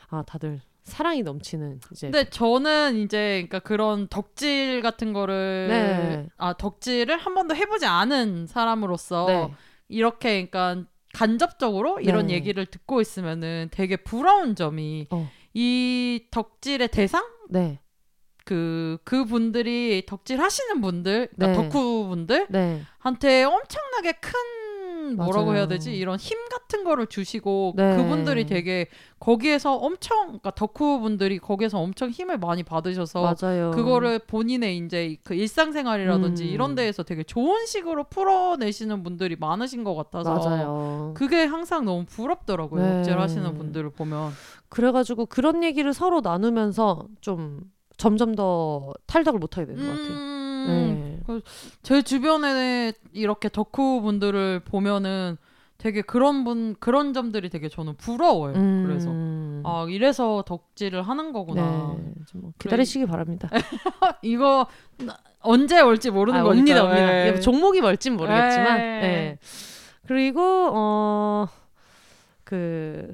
[0.10, 6.28] 아 다들 사랑이 넘치는 이제 근데 저는 이제 그러니까 그런 덕질 같은 거를 네.
[6.38, 9.54] 아 덕질을 한 번도 해보지 않은 사람으로서 네.
[9.90, 12.36] 이렇게 그러니까 간접적으로 이런 네.
[12.36, 15.30] 얘기를 듣고 있으면은 되게 부러운 점이 어.
[15.60, 17.80] 이 덕질의 대상 네.
[18.46, 21.70] 그 그 분들이 덕질 하시는 분들 그러니까 네.
[21.70, 22.82] 덕후 분들 네.
[23.00, 24.32] 한테 엄청나게 큰
[25.16, 25.58] 뭐라고 맞아요.
[25.58, 27.96] 해야 되지 이런 힘 같은 거를 주시고 네.
[27.96, 28.88] 그분들이 되게
[29.20, 33.72] 거기에서 엄청 그러니까 덕후 분들이 거기에서 엄청 힘을 많이 받으셔서 맞아요.
[33.72, 36.50] 그거를 본인의 이제 그 일상생활이라든지 음.
[36.50, 41.14] 이런 데에서 되게 좋은 식으로 풀어내시는 분들이 많으신 것 같아서 맞아요.
[41.16, 42.82] 그게 항상 너무 부럽더라고요.
[42.82, 42.98] 네.
[43.08, 44.32] 덕질 하시는 분들을 보면.
[44.70, 47.62] 그래가지고 그런 얘기를 서로 나누면서 좀
[47.98, 50.37] 점점 더 탈덕을 못 하게 되는 것 같아요.
[50.72, 51.40] 음, 네.
[51.84, 55.38] 제 주변에 이렇게 덕후 분들을 보면은
[55.78, 58.54] 되게 그런 분 그런 점들이 되게 저는 부러워요.
[58.56, 58.84] 음.
[58.88, 59.10] 그래서
[59.70, 61.96] 아 이래서 덕질을 하는 거구나.
[62.00, 62.14] 네.
[62.32, 63.50] 좀뭐 기다리시기 바랍니다.
[64.24, 66.60] 이거 나- 언제 올지 모르는 아, 거니까.
[66.60, 67.06] 옵니다, 옵니다.
[67.06, 67.30] 네.
[67.30, 68.78] 이게 종목이 뭘진 모르겠지만.
[68.78, 69.00] 네.
[69.02, 69.40] 네.
[70.08, 70.42] 그리고
[70.74, 71.48] 어
[72.44, 73.14] 그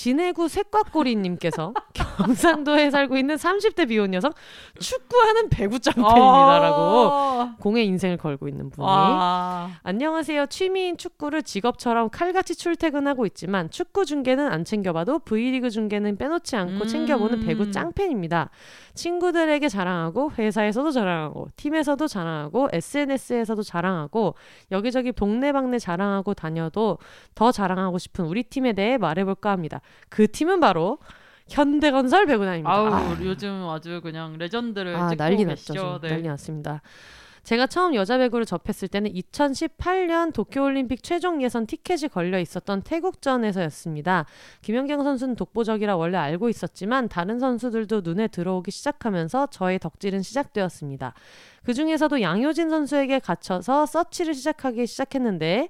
[0.00, 4.32] 진해구 색과꼬리님께서 경상도에 살고 있는 30대 비혼 여성
[4.78, 7.56] 축구하는 배구 짱팬입니다라고 아.
[7.60, 9.78] 공의 인생을 걸고 있는 분이 아.
[9.82, 10.46] 안녕하세요.
[10.46, 16.88] 취미인 축구를 직업처럼 칼같이 출퇴근하고 있지만 축구 중계는 안 챙겨봐도 V리그 중계는 빼놓지 않고 음.
[16.88, 18.48] 챙겨보는 배구 짱팬입니다.
[18.94, 24.34] 친구들에게 자랑하고 회사에서도 자랑하고 팀에서도 자랑하고 SNS에서도 자랑하고
[24.70, 26.98] 여기저기 동네방네 자랑하고 다녀도
[27.34, 29.80] 더 자랑하고 싶은 우리 팀에 대해 말해볼까 합니다.
[30.08, 30.98] 그 팀은 바로
[31.48, 32.70] 현대건설 배구단입니다.
[32.70, 35.98] 아우 아, 요즘 아주 그냥 레전드를 아, 난리 났죠.
[36.00, 36.08] 네.
[36.10, 36.80] 난리 났습니다.
[37.42, 44.26] 제가 처음 여자 배구를 접했을 때는 2018년 도쿄올림픽 최종 예선 티켓이 걸려 있었던 태국전에서였습니다.
[44.62, 51.14] 김연경 선수는 독보적이라 원래 알고 있었지만 다른 선수들도 눈에 들어오기 시작하면서 저의 덕질은 시작되었습니다.
[51.64, 55.68] 그 중에서도 양효진 선수에게 갇혀서 서치를 시작하기 시작했는데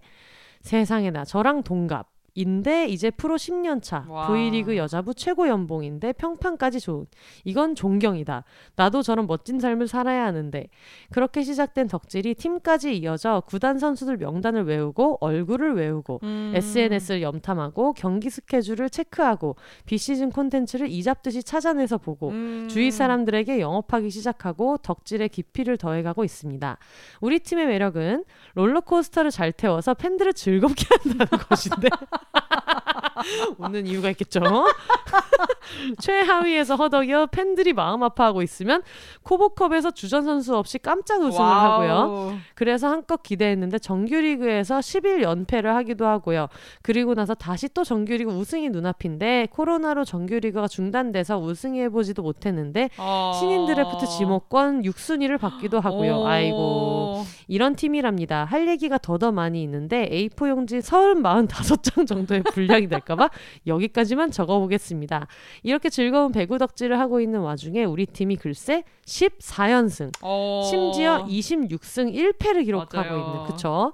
[0.63, 4.07] 세상에나 저랑 동갑 인데 이제 프로 10년 차.
[4.09, 4.27] 와.
[4.27, 7.07] V리그 여자부 최고 연봉인데 평판까지 좋은.
[7.45, 8.45] 이건 존경이다.
[8.77, 10.69] 나도 저런 멋진 삶을 살아야 하는데.
[11.11, 16.53] 그렇게 시작된 덕질이 팀까지 이어져 구단 선수들 명단을 외우고 얼굴을 외우고 음.
[16.55, 22.69] SNS를 염탐하고 경기 스케줄을 체크하고 비시즌 콘텐츠를 이잡듯이 찾아내서 보고 음.
[22.71, 26.79] 주위 사람들에게 영업하기 시작하고 덕질의 깊이를 더해가고 있습니다.
[27.21, 28.25] 우리 팀의 매력은
[28.55, 31.89] 롤러코스터를 잘 태워서 팬들을 즐겁게 한다는 것인데
[33.59, 34.41] 웃는 이유가 있겠죠.
[36.01, 38.83] 최하위에서 허덕여 팬들이 마음 아파하고 있으면
[39.23, 41.83] KOVO컵에서 주전 선수 없이 깜짝 우승을 wow.
[41.83, 42.39] 하고요.
[42.55, 46.49] 그래서 한껏 기대했는데 정규리그에서 11연패를 하기도 하고요.
[46.83, 53.33] 그리고 나서 다시 또 정규리그 우승이 눈앞인데 코로나로 정규리그가 중단돼서 우승해보지도 못했는데 어.
[53.39, 56.21] 신인 드래프트 지목권 6순위를 받기도 하고요.
[56.21, 56.27] 오.
[56.27, 58.45] 아이고 이런 팀이랍니다.
[58.45, 63.31] 할 얘기가 더더 많이 있는데 A4 용지 30, 45장 정도의 분량이 될까봐
[63.67, 65.27] 여기까지만 적어보겠습니다.
[65.63, 70.63] 이렇게 즐거운 배구 덕질을 하고 있는 와중에 우리 팀이 글쎄 14연승 어.
[70.69, 73.25] 심지어 26승 1패를 기록하고 맞아요.
[73.25, 73.93] 있는 그쵸?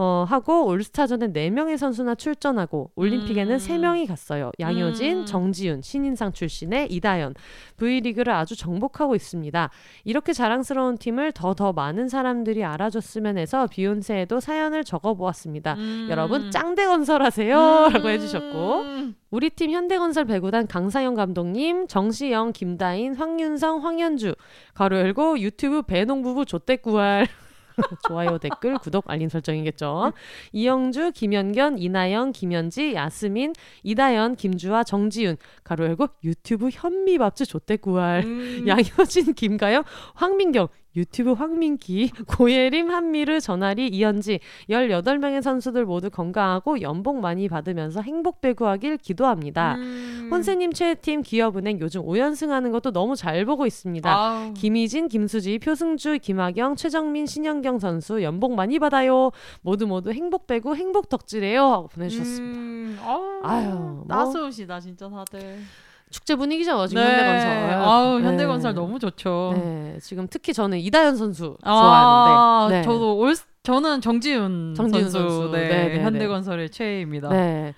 [0.00, 3.58] 어, 하고 올스타전에 4명의 선수나 출전하고 올림픽에는 음.
[3.58, 4.52] 3명이 갔어요.
[4.60, 5.26] 양효진, 음.
[5.26, 7.34] 정지윤, 신인상 출신의 이다연.
[7.78, 9.70] V리그를 아주 정복하고 있습니다.
[10.04, 15.74] 이렇게 자랑스러운 팀을 더더 많은 사람들이 알아줬으면 해서 비욘세에도 사연을 적어보았습니다.
[15.74, 16.06] 음.
[16.08, 19.16] 여러분 짱대 건설하세요 라고 해주셨고 음.
[19.32, 24.36] 우리 팀 현대건설 배구단 강상영 감독님, 정시영, 김다인, 황윤성, 황현주
[24.74, 27.26] 가로 열고 유튜브 배농부부 조떼구할
[28.08, 30.12] 좋아요, 댓글, 구독, 알림 설정이겠죠.
[30.52, 38.64] 이영주, 김연견, 이나영, 김현지, 야스민, 이다연, 김주아, 정지윤 가로 열고 유튜브 현미밥집 조떼구할 음.
[38.68, 47.48] 양효진, 김가영, 황민경 유튜브 황민기, 고예림, 한미르, 전아리, 이현지 18명의 선수들 모두 건강하고 연봉 많이
[47.48, 49.76] 받으면서 행복 배구하길 기도합니다.
[49.76, 50.28] 음.
[50.30, 54.10] 혼세님 최애팀 기업은행 요즘 5연승 하는 것도 너무 잘 보고 있습니다.
[54.10, 54.52] 아우.
[54.54, 59.30] 김희진, 김수지, 표승주, 김하경, 최정민, 신현경 선수 연봉 많이 받아요.
[59.62, 62.58] 모두 모두 행복 배구 행복 덕질해요 하고 보내주셨습니다.
[62.58, 62.98] 음.
[63.02, 64.04] 아우, 아유, 뭐.
[64.08, 65.58] 따스우시다 진짜 다들.
[66.10, 67.10] 축제 분위기죠 지금 네.
[67.10, 67.70] 현대건설.
[67.74, 68.26] 아우 네.
[68.26, 69.52] 현대건설 너무 좋죠.
[69.56, 72.76] 네, 지금 특히 저는 이다현 선수 아, 좋아하는데.
[72.78, 72.82] 네.
[72.82, 75.50] 저도 올 저는 정지훈, 정지훈 선수, 선수.
[75.52, 76.02] 네, 네, 네, 네.
[76.02, 77.28] 현대건설의 최애입니다.
[77.28, 77.74] 네.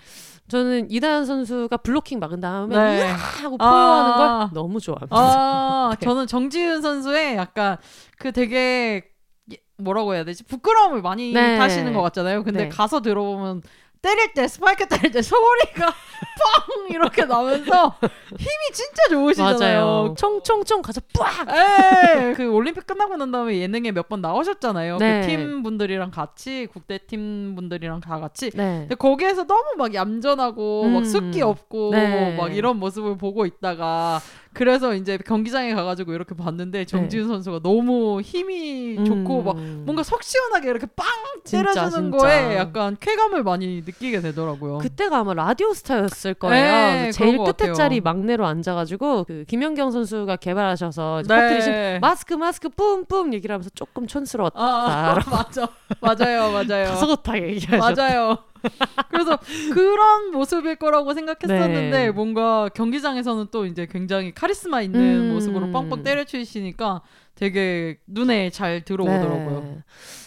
[0.51, 3.07] 저는 이다현 선수가 블로킹 막은 다음에 네.
[3.07, 4.16] 하고 포효하는 아.
[4.16, 5.16] 걸 너무 좋아합니다.
[5.16, 6.05] 아, 네.
[6.05, 7.77] 저는 정지훈 선수의 약간
[8.19, 9.05] 그 되게
[9.53, 10.45] 예- 뭐라고 해야 되지?
[10.45, 11.57] 부끄러움을 많이 네.
[11.57, 12.43] 타시는 것 같잖아요.
[12.43, 12.69] 근데 네.
[12.69, 13.62] 가서 들어보면
[14.03, 15.87] 때릴 때 스파이크 때릴 때 소리가
[16.41, 17.95] 뻥 이렇게 나면서
[18.31, 19.85] 힘이 진짜 좋으시잖아요.
[19.85, 20.15] 맞아요.
[20.17, 21.47] 총총총 가서 빡.
[21.49, 24.97] 에, 그 올림픽 끝나고 난 다음에 예능에 몇 번 나오셨잖아요.
[24.97, 25.21] 네.
[25.21, 28.51] 그팀 분들이랑 같이 국대 팀 분들이랑 다 같이.
[28.51, 28.81] 네.
[28.81, 30.93] 근데 거기에서 너무 막 얌전하고 음.
[30.95, 32.37] 막 숫기 없고 네.
[32.37, 34.21] 막 이런 모습을 보고 있다가
[34.53, 39.63] 그래서 이제 경기장에 가가지고 이렇게 봤는데 정지훈 선수가 너무 힘이 좋고 막 네.
[39.63, 39.83] 음.
[39.85, 41.07] 뭔가 속 시원하게 이렇게 빵
[41.45, 42.19] 진짜, 때려주는 진짜.
[42.19, 44.79] 거에 약간 쾌감을 많이 느끼게 되더라고요.
[44.79, 46.65] 그때가 아마 라디오 스타였을 거예요.
[46.65, 47.73] 네, 그 제일 끝에.
[47.73, 51.99] 자리 막내로 앉아가지고 그 김연경 선수가 개발하셔서 네.
[52.01, 54.59] 마스크 마스크 뿜뿜 얘기를 하면서 조금 촌스러웠다.
[54.61, 55.69] 아, 맞아,
[56.01, 56.87] 맞아요, 맞아요.
[56.91, 58.03] 가소못하게 얘기하셨다.
[58.03, 58.50] 맞아요.
[59.11, 59.38] 그래서
[59.73, 62.11] 그런 모습일 거라고 생각했었는데 네.
[62.11, 65.33] 뭔가 경기장에서는 또 이제 굉장히 카리스마 있는 음.
[65.35, 67.03] 모습으로 빵빵 때려치시니까
[67.35, 69.61] 되게 눈에 잘 들어오더라고요.
[69.62, 69.79] 네.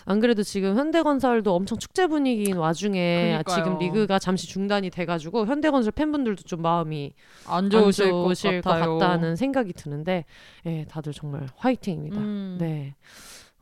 [0.05, 3.55] 안 그래도 지금 현대건설도 엄청 축제 분위기인 와중에 그러니까요.
[3.55, 7.13] 지금 리그가 잠시 중단이 돼가지고 현대건설 팬분들도 좀 마음이
[7.45, 8.97] 안안 좋으실, 좋으실 것 같아요.
[8.97, 10.25] 같다는 생각이 드는데,
[10.65, 12.17] 예, 다들 정말 화이팅입니다.
[12.19, 12.57] 음.
[12.59, 12.95] 네.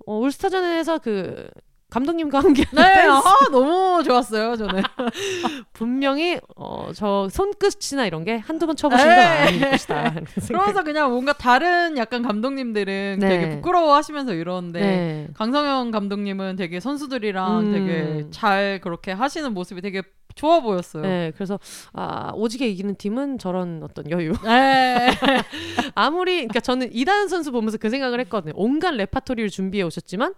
[0.06, 1.50] 어, 올스타전에서 그
[1.92, 4.82] 감독님과 함께 네, 아, 너무 좋았어요, 저는.
[5.74, 9.24] 분명히 어, 저 손끝이나 이런 게 한두 번 쳐보신 건 에이.
[9.24, 10.16] 아닐 것이다.
[10.48, 13.28] 그러면서 그냥 뭔가 다른 약간 감독님들은 네.
[13.30, 15.28] 되게 부끄러워하시면서 이러는데 네.
[15.34, 17.72] 강성현 감독님은 되게 선수들이랑 음.
[17.74, 20.02] 되게 잘 그렇게 하시는 모습이 되게
[20.36, 21.04] 좋아 보였어요.
[21.04, 21.60] 네, 그래서
[21.92, 24.32] 아 오지게 이기는 팀은 저런 어떤 여유.
[24.46, 25.10] 네.
[25.94, 28.54] 아무리 그러니까 저는 이다현 선수 보면서 그 생각을 했거든요.
[28.56, 30.36] 온갖 레파토리를 준비해 오셨지만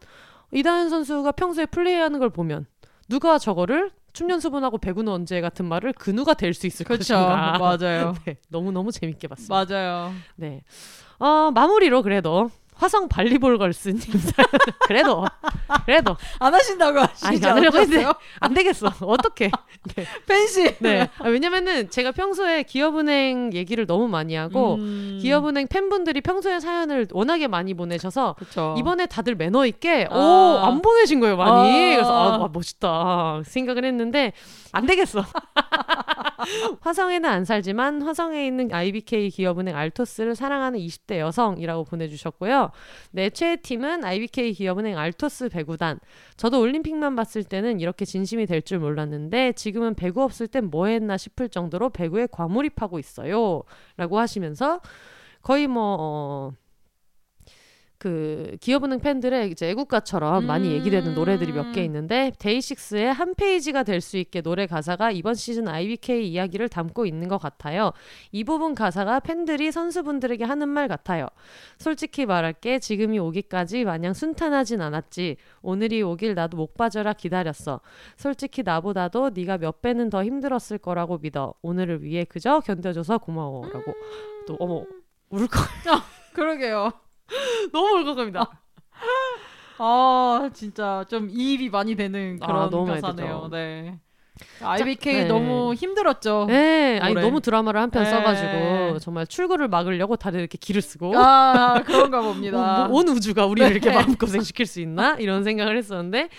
[0.54, 2.66] 이다현 선수가 평소에 플레이하는 걸 보면
[3.10, 7.16] 누가 저거를 춤 연습은 하고 배구는 언제 같은 말을 그 누가 될 수 있을 그렇죠.
[7.16, 7.58] 것인가.
[7.60, 8.14] 맞아요.
[8.26, 9.66] 네, 너무 너무 재밌게 봤습니다.
[9.66, 10.12] 맞아요.
[10.36, 10.62] 네.
[11.20, 14.00] 어, 마무리로 그래도 화성 발리볼 걸스님
[14.88, 15.26] 그래도
[15.86, 18.14] 그래도 안 하신다고 아니 하시지 했는데 않으셨어요?
[18.40, 18.92] 안 되겠어.
[19.02, 19.50] 어떻게?
[20.28, 20.76] 팬시.
[20.80, 21.10] 네.
[21.20, 25.20] 아, 왜냐면은 제가 평소에 기업은행 얘기를 너무 많이 하고 음.
[25.22, 28.76] 기업은행 팬분들이 평소에 사연을 워낙에 많이 보내셔서 그쵸.
[28.78, 30.18] 이번에 다들 매너 있게 아.
[30.18, 31.96] 오안 보내신 거예요 많이 아.
[31.96, 34.34] 그래서 아 와, 멋있다 생각을 했는데
[34.74, 35.24] 안 되겠어.
[36.82, 42.72] 화성에는 안 살지만 화성에 있는 IBK 기업은행 알토스를 사랑하는 20대 여성이라고 보내주셨고요.
[43.12, 46.00] 내 최애 팀은 IBK 기업은행 알토스 배구단.
[46.36, 51.18] 저도 올림픽만 봤을 때는 이렇게 진심이 될 줄 몰랐는데 지금은 배구 없을 땐 뭐 했나
[51.18, 53.62] 싶을 정도로 배구에 과몰입하고 있어요.
[53.98, 54.80] 라고 하시면서
[55.42, 56.54] 거의 뭐 어,
[58.04, 61.86] 그 기업은행 팬들의 이제 애국가처럼 많이 얘기되는 노래들이 몇개 음.
[61.86, 67.30] 있는데 데이식스의 한 페이지가 될 수 있게 노래 가사가 이번 시즌 IBK 이야기를 담고 있는
[67.30, 67.94] 것 같아요.
[68.34, 71.28] 이 부분 가사가 팬들이 선수분들에게 하는 말 같아요.
[71.78, 75.38] 솔직히 말할게 지금이 오기까지 마냥 순탄하진 않았지.
[75.62, 77.80] 오늘이 오길 나도 목 빠져라 기다렸어.
[78.18, 81.54] 솔직히 나보다도 네가 몇 배는 더 힘들었을 거라고 믿어.
[81.62, 83.94] 오늘을 위해 그저 견뎌줘서 고마워라고.
[84.46, 84.84] 또 어머
[85.30, 85.70] 울컥
[86.34, 87.03] 그러게요.
[87.72, 88.50] 너무 울컥합니다.
[89.78, 93.50] 아 진짜 좀 이입이 많이 되는 아, 그런 너무 많이 가사네요.
[93.52, 94.00] 네.
[94.62, 95.26] IBK 네.
[95.26, 96.46] 너무 힘들었죠.
[96.48, 97.26] 네, 아니 노래.
[97.26, 98.10] 너무 드라마를 한편 네.
[98.10, 102.58] 써가지고 정말 출구를 막으려고 다들 이렇게 길을 쓰고 아 그런가 봅니다.
[102.58, 103.76] 뭐, 뭐, 온 우주가 우리를 네.
[103.76, 106.30] 이렇게 마음 고생 시킬 수 있나 이런 생각을 했었는데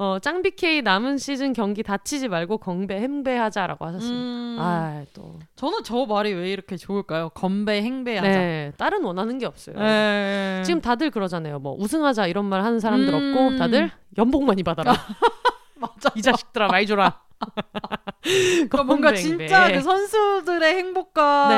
[0.00, 4.18] 어, 짱비K 남은 시즌 경기 다치지 말고 건배 행배하자라고 하셨습니다.
[4.18, 5.38] 음, 아 또.
[5.56, 7.28] 저는 저 말이 왜 이렇게 좋을까요?
[7.34, 8.26] 건배 행배하자.
[8.26, 9.78] 네, 다른 원하는 게 없어요.
[9.78, 10.62] 네.
[10.64, 11.58] 지금 다들 그러잖아요.
[11.58, 13.34] 뭐 우승하자 이런 말 하는 사람들 음.
[13.36, 14.94] 없고 다들 연봉 많이 받아라.
[15.76, 16.10] 맞아.
[16.14, 17.20] 이 자식들아 많이 줘라.
[18.24, 19.70] 그러니까 뭔가 진짜.
[19.70, 21.48] 그 선수들의 행복과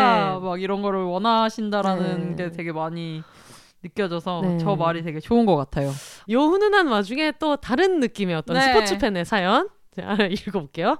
[0.40, 0.44] 네.
[0.44, 2.44] 막 이런 거를 원하신다라는 네.
[2.46, 3.22] 게 되게 많이
[3.82, 4.58] 느껴져서 네.
[4.58, 5.92] 저 말이 되게 좋은 것 같아요.
[6.30, 8.62] 요 훈훈한 와중에 또 다른 느낌의 어떤 네.
[8.62, 10.98] 스포츠 팬의 사연 자, 읽어볼게요.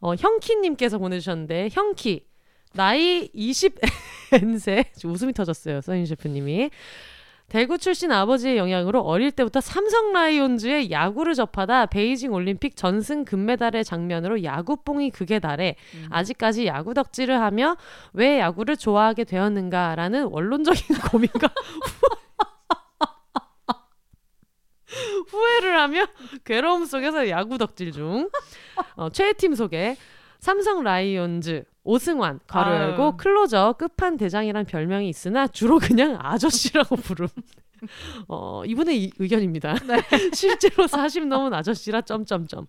[0.00, 2.26] 어, 형키님께서 보내주셨는데 형키
[2.74, 6.70] 나이 20N세 웃음이 터졌어요 써인 셰프님이
[7.52, 14.42] 대구 출신 아버지의 영향으로 어릴 때부터 삼성 라이온즈의 야구를 접하다 베이징 올림픽 전승 금메달의 장면으로
[14.42, 16.06] 야구뽕이 극에 달해 음.
[16.08, 17.76] 아직까지 야구 덕질을 하며
[18.14, 21.50] 왜 야구를 좋아하게 되었는가라는 원론적인 고민과
[25.28, 26.06] 후회를 하며
[26.44, 28.30] 괴로움 속에서 야구 덕질 중.
[28.96, 29.98] 어, 최애 팀 소개.
[30.38, 32.80] 삼성 라이온즈 오승환 가로 아유.
[32.90, 37.28] 열고 클로저 끝판 대장이란 별명이 있으나 주로 그냥 아저씨라고 부름.
[38.28, 39.74] 어, 이분의 이- 의견입니다.
[40.34, 42.66] 실제로 40 넘은 아저씨라 점점점.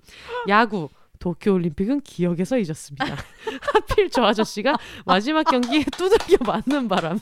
[0.47, 3.05] 야구 도쿄올림픽은 기억에서 잊었습니다.
[3.73, 7.19] 하필 저 아저씨가 마지막 경기에 두들겨 맞는 바람.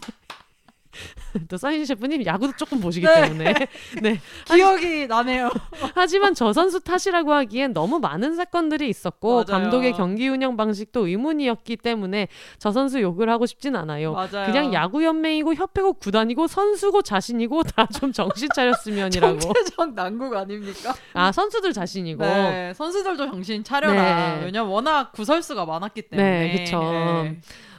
[1.47, 3.21] 또 사인 셰프님 야구도 조금 보시기 네.
[3.23, 3.53] 때문에
[4.01, 5.49] 네 기억이 나네요.
[5.95, 9.45] 하지만 저 선수 탓이라고 하기엔 너무 많은 사건들이 있었고 맞아요.
[9.45, 12.27] 감독의 경기 운영 방식도 의문이었기 때문에
[12.59, 14.13] 저 선수 욕을 하고 싶진 않아요.
[14.13, 14.45] 맞아요.
[14.45, 19.39] 그냥 야구 연맹이고 협회고 구단이고 선수고 자신이고 다 좀 정신 차렸으면이라고.
[19.39, 20.93] 정체적 난국 아닙니까?
[21.13, 22.23] 아 선수들 자신이고.
[22.23, 24.35] 네, 선수들도 정신 차려라.
[24.39, 24.45] 네.
[24.45, 26.39] 왜냐면 워낙 구설수가 많았기 때문에.
[26.53, 26.79] 네, 그쵸.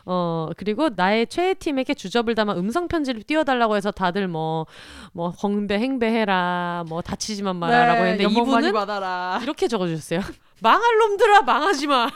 [0.04, 6.84] 어 그리고 나의 최애 팀에게 주접을 담아 음성 편지를 띄워달라고 해서 다들 뭐뭐 건배 행배해라
[6.88, 8.72] 뭐 다치지만 말아라고 했는데 네, 많이 이분은.
[9.42, 10.20] 이렇게 적어주셨어요.
[10.60, 12.08] 망할 놈들아 망하지 마.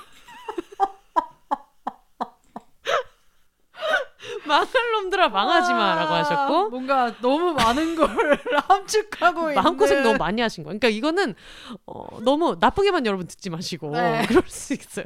[4.47, 8.09] 망할 놈들아 망하지 마라고 아, 하셨고 뭔가 너무 많은 걸
[8.69, 10.79] 함축하고 마음고생 너무 많이 하신 거예요.
[10.79, 11.35] 그러니까 이거는
[11.87, 14.25] 어, 너무 나쁘게만 여러분 듣지 마시고 네.
[14.29, 15.05] 그럴 수 있어요.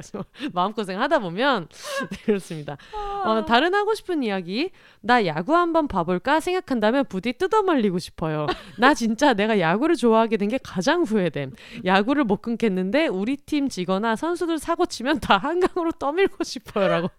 [0.53, 1.67] 마음고생 하다 보면
[2.11, 2.77] 네, 그렇습니다.
[3.25, 4.69] 어, 다른 하고 싶은 이야기
[5.01, 8.45] 나 야구 한번 봐볼까 생각한다면 부디 뜯어말리고 싶어요.
[8.77, 11.53] 나 진짜 내가 야구를 좋아하게 된 게 가장 후회됨.
[11.85, 17.09] 야구를 못 끊겠는데 우리 팀 지거나 선수들 사고 치면 다 한강으로 떠밀고 싶어요라고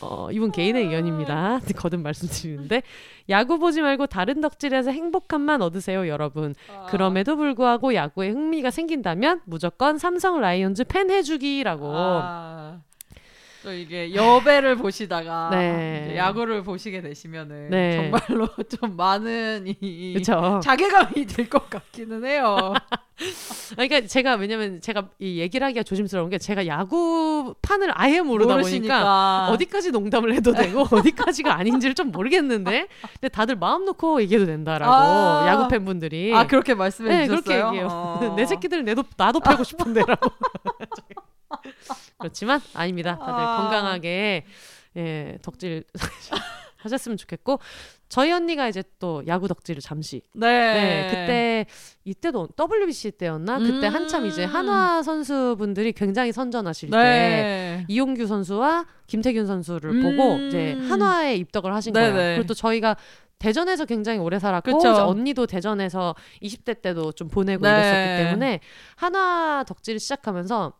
[0.00, 1.60] 어, 이분 개인의 의견입니다.
[1.78, 2.82] 거듭 말씀드리는데
[3.28, 6.54] 야구 보지 말고 다른 덕질에서 행복함만 얻으세요, 여러분.
[6.72, 11.90] 아, 그럼에도 불구하고 야구에 흥미가 생긴다면 무조건 삼성 라이온즈 팬 해주기라고.
[11.94, 12.80] 아,
[13.62, 16.14] 또 이게 여배를 보시다가 네.
[16.16, 18.10] 야구를 보시게 되시면은 네.
[18.10, 18.48] 정말로
[18.80, 20.60] 좀 많은 이 그렇죠.
[20.62, 22.72] 자괴감이 들 것 같기는 해요.
[23.76, 28.56] 그러니까 제가 왜냐면 제가 이 얘기를 하기가 조심스러운 게 제가 야구 판을 아예 모르다 보니까
[28.62, 32.88] 모르시니까 어디까지 농담을 해도 되고 어디까지가 아닌지를 좀 모르겠는데
[33.20, 35.44] 근데 다들 마음 놓고 얘기해도 된다라고 아.
[35.48, 37.42] 야구 팬분들이 아 그렇게 말씀해 네 주셨어요.
[37.42, 37.88] 그렇게 얘기해요.
[37.90, 38.34] 어.
[38.36, 40.30] 내 새끼들 내도 나도 패고 싶은데라고.
[42.20, 43.18] 그렇지만 아닙니다.
[43.18, 43.56] 다들 아.
[43.56, 44.44] 건강하게
[44.96, 45.84] 예 덕질
[46.78, 47.58] 하셨으면 좋겠고
[48.08, 50.48] 저희 언니가 이제 또 야구 덕질을 잠시 네.
[50.48, 51.66] 네, 그때
[52.04, 53.58] 이때도 WBC 때였나?
[53.58, 53.94] 그때 음.
[53.94, 57.84] 한참 이제 한화 선수분들이 굉장히 선전하실 때 네.
[57.86, 60.02] 이용규 선수와 김태균 선수를 음.
[60.02, 62.12] 보고 이제 한화에 입덕을 하신 거예요.
[62.14, 62.34] 네네.
[62.36, 62.96] 그리고 또 저희가
[63.38, 64.78] 대전에서 굉장히 오래 살았고.
[64.78, 67.70] 이제 언니도 대전에서 20대 때도 좀 보내고 네.
[67.70, 68.60] 이랬었기 때문에
[68.96, 70.74] 한화 덕질을 시작하면서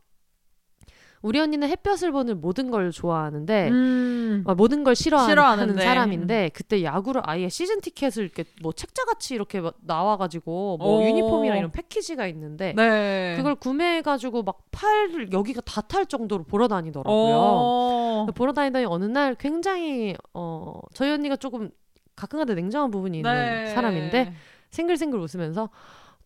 [1.22, 4.42] 우리 언니는 햇볕을 보는 모든 걸 좋아하는데 음.
[4.46, 5.82] 어, 모든 걸 싫어하는 싫어하는데.
[5.84, 11.02] 사람인데 그때 야구를 아예 시즌 티켓을 이렇게 뭐 책자같이 이렇게 막 나와가지고 뭐 오.
[11.02, 13.34] 유니폼이랑 이런 패키지가 있는데 네.
[13.36, 17.34] 그걸 구매해가지고 막 팔 여기가 다 탈 정도로 보러 다니더라고요.
[17.36, 18.26] 어.
[18.34, 21.70] 보러 다니더니 어느 날 굉장히 어 저희 언니가 조금
[22.16, 23.66] 가끔가다 냉정한 부분이 있는 네.
[23.74, 24.32] 사람인데
[24.70, 25.68] 생글생글 웃으면서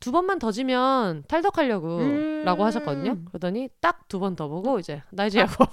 [0.05, 2.43] 두 번만 더 지면 탈덕하려고 음.
[2.45, 3.25] 라고 하셨거든요.
[3.25, 5.73] 그러더니 딱 두 번 더 보고 이제 나 이제 보려고.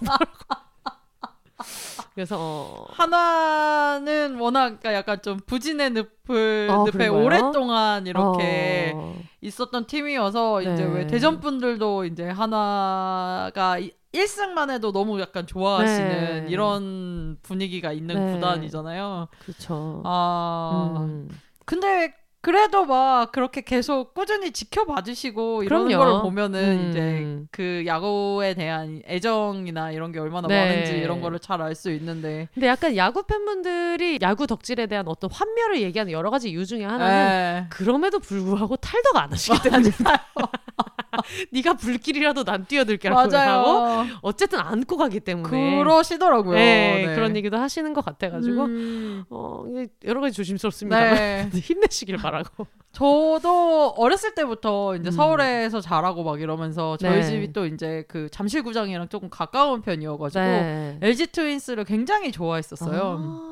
[2.15, 7.23] 그래서 어, 하나는 워낙 그러니까 약간 좀 부진의 늪을 어, 늪에 그런가요?
[7.25, 10.83] 오랫동안 이렇게 어, 있었던 팀이어서 이제 네.
[10.85, 13.77] 왜 대전 분들도 이제 하나가
[14.13, 16.51] 1승만 해도 너무 약간 좋아하시는 네.
[16.51, 18.33] 이런 분위기가 있는 네.
[18.33, 19.27] 구단이잖아요.
[19.45, 20.01] 그렇죠.
[20.05, 21.29] 아 음.
[21.65, 25.97] 근데 그래도 막 그렇게 계속 꾸준히 지켜봐 주시고 그럼요.
[25.97, 26.89] 걸 보면은 음.
[26.89, 30.59] 이제 그 야구에 대한 애정이나 이런 게 얼마나 네.
[30.59, 35.29] 많은지 이런 거를 잘 알 수 있는데 근데 약간 야구 팬분들이 야구 덕질에 대한 어떤
[35.31, 37.67] 환멸을 얘기하는 여러 가지 이유 중에 하나는 에.
[37.69, 39.89] 그럼에도 불구하고 탈덕 안 하시기 때문에
[41.51, 44.07] 네가 불길이라도 난 뛰어들게라고 하고.
[44.21, 46.55] 어쨌든 안고 가기 때문에 그러시더라고요.
[46.55, 47.15] 네, 네.
[47.15, 49.65] 그런 얘기도 하시는 것 같아가지고 음, 어,
[50.05, 51.13] 여러 가지 조심스럽습니다.
[51.13, 51.49] 네.
[51.53, 52.67] 힘내시길 바 라고.
[52.91, 55.11] 저도 어렸을 때부터 이제 음.
[55.11, 57.23] 서울에서 자라고 막 이러면서 저희 네.
[57.23, 60.99] 집이 또 이제 그 잠실구장이랑 조금 가까운 편이어가지고 네.
[61.01, 63.17] LG 트윈스를 굉장히 좋아했었어요.
[63.19, 63.51] 아.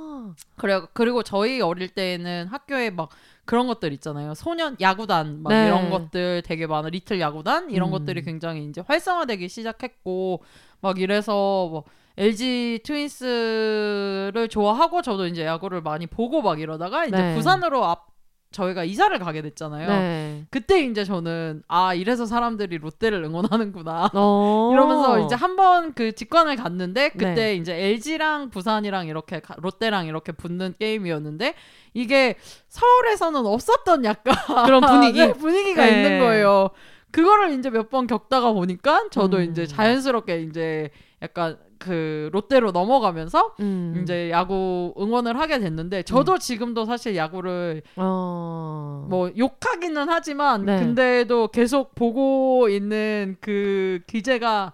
[0.58, 3.10] 그래 그리고 저희 어릴 때는 학교에 막
[3.46, 4.34] 그런 것들 있잖아요.
[4.36, 5.68] 소년 야구단 막 네.
[5.68, 6.90] 이런 것들 되게 많아.
[6.90, 7.92] 리틀 야구단 이런 음.
[7.92, 10.44] 것들이 굉장히 이제 활성화되기 시작했고
[10.82, 11.84] 막 이래서 뭐
[12.18, 17.36] LG 트윈스를 좋아하고 저도 이제 야구를 많이 보고 막 이러다가 이제 네.
[17.36, 18.10] 부산으로 앞
[18.52, 19.88] 저희가 이사를 가게 됐잖아요.
[19.88, 20.46] 네.
[20.50, 24.10] 그때 이제 저는 아 이래서 사람들이 롯데를 응원하는구나.
[24.14, 24.70] 어.
[24.74, 27.56] 이러면서 이제 한번 그 직관을 갔는데 그때 네.
[27.56, 31.54] 이제 LG랑 부산이랑 이렇게 가- 롯데랑 이렇게 붙는 게임이었는데
[31.94, 32.36] 이게
[32.70, 34.36] 서울에서는 없었던 약간
[34.66, 34.82] 그런
[35.14, 35.20] 분위기?
[35.20, 35.92] 네, 분위기가 네.
[36.04, 36.70] 있는 거예요.
[37.12, 39.44] 그거를 이제 몇 번 겪다가 보니까 저도 음.
[39.52, 40.90] 이제 자연스럽게 이제
[41.22, 44.02] 약간 그 롯데로 넘어가면서 음.
[44.04, 49.08] 이제 야구 응원을 하게 됐는데 저도 지금도 사실 야구를 어.
[49.10, 50.80] 뭐 욕하기는 하지만 네.
[50.80, 54.74] 근데도 계속 보고 있는 그 기제가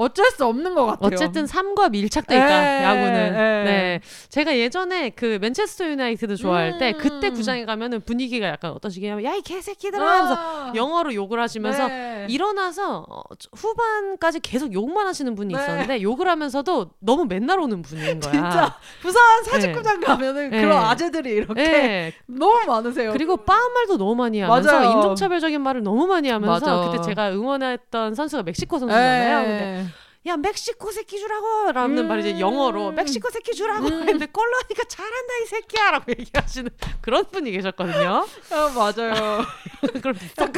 [0.00, 1.10] 어쩔 수 없는 것 같아요.
[1.12, 3.14] 어쨌든 삶과 밀착돼 있다 예, 야구는.
[3.34, 3.64] 예.
[3.64, 6.98] 네, 제가 예전에 그 맨체스터 유나이티드 좋아할 때 음.
[6.98, 11.88] 그때 구장에 가면은 분위기가 약간 어떤 식이냐면 야 이 개새끼들아 하면서 아, 영어로 욕을 하시면서
[11.88, 12.26] 네.
[12.28, 13.22] 일어나서 어,
[13.54, 15.60] 후반까지 계속 욕만 하시는 분이 네.
[15.60, 18.32] 있었는데 욕을 하면서도 너무 맨날 오는 분인 거야.
[18.32, 20.60] 진짜 부산 사직구장 가면은 네.
[20.62, 22.12] 그런 아재들이 이렇게 네.
[22.26, 23.12] 너무 많으세요.
[23.12, 24.90] 그리고 빠은 말도 너무 많이 하면서 맞아요.
[24.96, 26.90] 인종차별적인 말을 너무 많이 하면서 맞아.
[26.90, 29.89] 그때 제가 응원했던 선수가 멕시코 선수잖아요.
[30.22, 30.30] 근데 네.
[30.30, 32.08] 야 멕시코 새끼 주라고 라는 음.
[32.08, 33.92] 말을 이제 영어로 멕시코 새끼 주라고 음.
[34.00, 38.26] 했는데 꼴로니까 잘한다 이 새끼야 라고 얘기하시는 그런 분이 계셨거든요.
[38.50, 39.44] 아, 맞아요.
[40.02, 40.52] 그럼 비슷한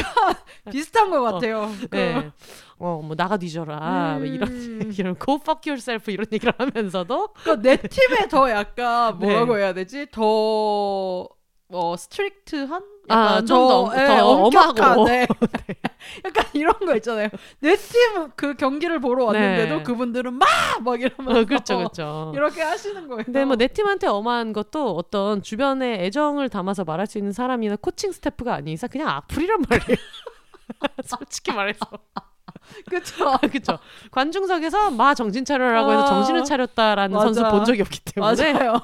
[0.70, 1.72] 비슷한 것 같아요.
[1.90, 2.30] 네.
[2.78, 4.92] 어뭐 나가 뒤져라 뭐 이런 음.
[4.98, 9.26] 이런 go fuck yourself 이런 얘기를 하면서도 그러니까 내 팀에 더 약간 네.
[9.26, 10.08] 뭐라고 해야 되지?
[10.10, 11.28] 더
[11.72, 12.82] 어, strict한?
[13.10, 15.04] 약간 아, 좀더 예, 더 엄격한, 엄하고.
[15.10, 15.26] 네.
[16.24, 17.28] 약간 이런 거 있잖아요.
[17.60, 19.82] 내 팀 그 경기를 보러 왔는데도 네.
[19.82, 20.48] 그분들은 막!
[20.84, 22.32] 막 이러면서 어, 그렇죠 그렇죠.
[22.34, 23.24] 이렇게 하시는 거예요.
[23.24, 28.12] 근데 뭐 내 팀한테 엄한 것도 어떤 주변에 애정을 담아서 말할 수 있는 사람이나 코칭
[28.12, 29.96] 스태프가 아닌 이상 그냥 악플이란 말이에요.
[31.04, 31.80] 솔직히 말해서.
[32.90, 33.36] 그쵸.
[33.50, 33.78] 그렇죠.
[34.10, 37.24] 관중석에서 마 정신 차려라고 해서 아, 정신을 차렸다는 맞아.
[37.26, 38.80] 선수 본 적이 없기 때문에 맞아요.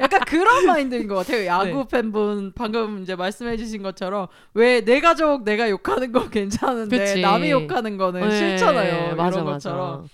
[0.00, 1.46] 약간 그런 마인드인 것 같아요.
[1.46, 1.84] 야구 네.
[1.90, 7.20] 팬분 방금 이제 말씀해주신 것처럼 왜 내 가족 내가 욕하는 거 괜찮은데 그치.
[7.20, 9.16] 남이 욕하는 거는 네, 싫잖아요.
[9.16, 9.70] 맞아 이런 맞아.
[9.70, 10.08] 것처럼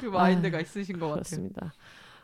[0.00, 1.22] 그 마인드가 아, 있으신 것 같아요.
[1.22, 1.72] 그렇습니다.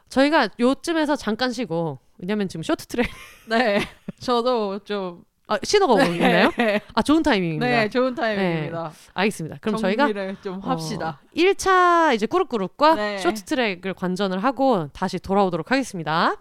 [0.08, 3.06] 저희가 요쯤에서 잠깐 쉬고 왜냐면 지금 쇼트트랙
[3.48, 3.80] 네,
[4.20, 6.50] 저도 좀 아, 신호가 오고 있나요?
[6.58, 7.66] 네, 아 좋은 타이밍입니다.
[7.66, 8.92] 네, 좋은 타이밍입니다.
[9.14, 9.56] 알겠습니다.
[9.62, 10.06] 그럼 저희가
[10.42, 11.20] 좀 합시다.
[11.22, 13.18] 어, 1차 이제 꾸룩꾸룩과 네.
[13.18, 16.36] 쇼트트랙을 관전을 하고 다시 돌아오도록 하겠습니다.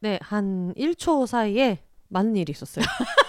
[0.00, 2.84] 네, 한 1초 사이에 많은 일이 있었어요.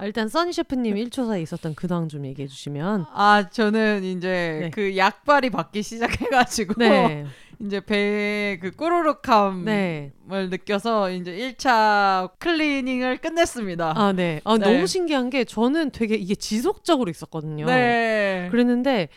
[0.00, 3.06] 아, 일단 써니 셰프님 1초 사이 있었던 근황 좀 얘기해 주시면.
[3.12, 4.70] 아 저는 이제 네.
[4.70, 7.26] 그 약발이 받기 시작해가지고 네.
[7.60, 10.12] 이제 배의 그 꼬르륵함을 네.
[10.28, 13.94] 느껴서 이제 1차 클리닝을 끝냈습니다.
[13.96, 14.40] 아, 네.
[14.44, 14.64] 아, 네.
[14.72, 17.64] 너무 신기한 게 저는 되게 이게 지속적으로 있었거든요.
[17.66, 18.48] 네.
[18.50, 19.08] 그랬는데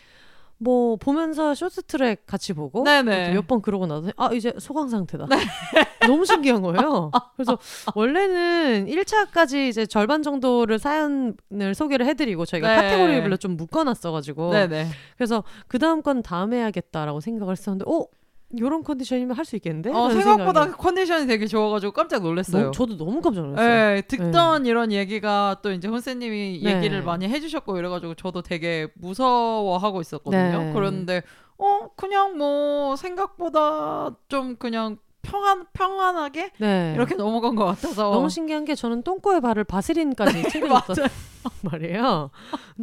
[0.62, 3.32] 뭐 보면서 쇼트 트랙 같이 보고 네네.
[3.32, 5.26] 몇번 그러고 나서 아 이제 소강 상태다.
[6.06, 7.10] 너무 신기한 거예요.
[7.34, 7.58] 그래서
[7.94, 12.76] 원래는 1차까지 이제 절반 정도를 사연을 소개를 해드리고 저희가 네.
[12.76, 14.88] 카테고리별로 좀 묶어놨어가지고 네네.
[15.16, 18.04] 그래서 그 다음 건 다음에 해야겠다라고 생각을 했었는데 어
[18.52, 19.90] 이런 컨디션이면 할 수 있겠는데?
[19.90, 22.62] 어, 생각보다 생각이 컨디션이 되게 좋아가지고 깜짝 놀랐어요.
[22.62, 23.68] 너무- 저도 너무 깜짝 놀랐어요.
[23.94, 26.76] 네, 듣던 이런 얘기가 또 이제 혼세님이 네.
[26.76, 30.58] 얘기를 많이 해주셨고 이래가지고 저도 되게 무서워하고 있었거든요.
[30.64, 30.72] 네.
[30.72, 31.22] 그런데
[31.58, 36.92] 어 그냥 뭐 생각보다 좀 그냥 평안 평안하게 네.
[36.96, 41.08] 이렇게 넘어간 것 같아서 너무 신기한 게 저는 똥꼬에 바를 바세린까지 챙겨줬단 맞아요.
[41.62, 42.30] 말이에요.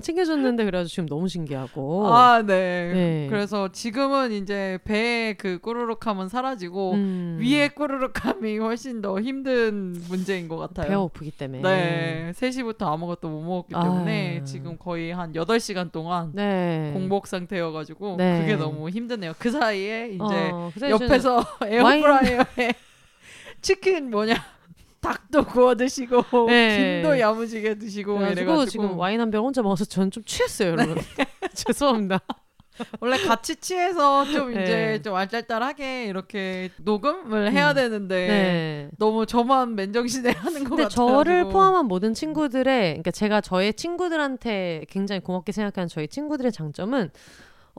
[0.01, 2.07] 챙겨줬는데 그래가지고 지금 너무 신기하고.
[2.13, 2.91] 아, 네.
[2.93, 3.27] 네.
[3.29, 10.57] 그래서 지금은 이제 배의 그 꾸르륵함은 사라지고 음, 위의 꾸르륵함이 훨씬 더 힘든 문제인 것
[10.57, 10.87] 같아요.
[10.87, 11.61] 배가 고프기 때문에.
[11.61, 12.31] 네.
[12.35, 14.43] 3시부터 아무것도 못 먹었기 때문에 아.
[14.43, 16.91] 지금 거의 한 8시간 동안 네.
[16.93, 18.41] 공복 상태여가지고 네.
[18.41, 19.33] 그게 너무 힘드네요.
[19.37, 22.73] 그 사이에 이제 어, 그 사이에 옆에서 에어프라이어 에
[23.61, 24.35] 치킨 뭐냐
[25.01, 27.01] 닭도 구워 드시고 네.
[27.01, 30.97] 김도 야무지게 드시고 그래가지고 지금 와인 한 병 혼자 먹어서 저는 좀 취했어요, 여러분.
[31.53, 32.19] 죄송합니다.
[32.99, 34.63] 원래 같이 취해서 좀 네.
[34.63, 37.75] 이제 좀 알짤딸하게 이렇게 녹음을 해야 음.
[37.75, 38.89] 되는데 네.
[38.99, 40.89] 너무 저만 맨정신에 하는 것 같아요.
[40.89, 47.09] 저를 포함한 모든 친구들의, 그러니까 제가 저의 친구들한테 굉장히 고맙게 생각하는 저희 친구들의 장점은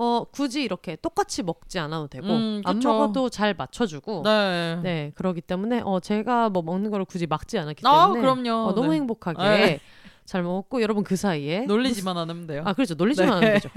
[0.01, 2.79] 어 굳이 이렇게 똑같이 먹지 않아도 되고 음, 안.
[2.79, 4.79] 먹어도 잘 맞춰주고 네.
[4.83, 8.69] 네 그러기 때문에 어 제가 뭐 먹는 거를 굳이 막지 않았기 아 때문에 그럼요.
[8.69, 8.97] 어, 너무 네.
[8.97, 9.81] 행복하게 네.
[10.25, 12.63] 잘 먹었고 여러분 그 사이에 놀리지만 않으면 돼요.
[12.65, 13.47] 아 그렇죠 놀리지만 네.
[13.47, 13.71] 하면 되죠.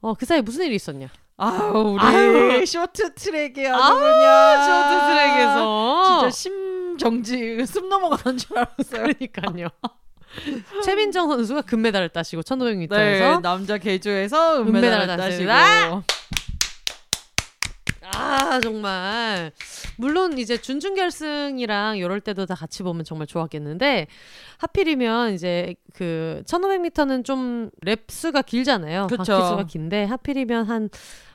[0.00, 1.08] 어그 사이에 무슨 일이 있었냐?
[1.38, 2.66] 아우 우리 아유.
[2.66, 9.02] 쇼트 트랙에 아주 아우, 그냥 쇼트 트랙에서 진짜 심정지 숨 넘어가는 줄 알았어요.
[9.14, 9.68] 그러니까요.
[10.84, 16.02] 최민정 선수가 금메달을 따시고 1500m에서 네, 남자 계주에서 은메달을 은메달을 따시고.
[18.12, 19.52] 아 정말
[19.96, 24.06] 물론 이제 준준 결승이랑 이럴 때도 다 같이 보면 정말 좋았겠는데
[24.58, 29.06] 하필이면 이제 그 1500m는 좀 랩수가 길잖아요.
[29.08, 29.16] 그쵸.
[29.16, 30.90] 바퀴 수가 긴데 하필이면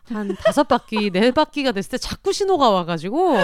[0.09, 3.37] 한한 다섯 바퀴 네 바퀴가 됐을 때 자꾸 신호가 와가지고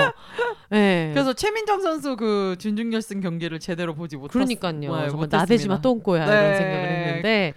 [0.73, 1.11] 예.
[1.13, 4.79] 그래서 최민정 선수 그 준중결승 경기를 제대로 보지 못했 그러니까요.
[4.79, 5.37] 네, 정말 못했습니다.
[5.37, 6.31] 나대지마 똥꼬야 네.
[6.31, 7.53] 이런 생각을 했는데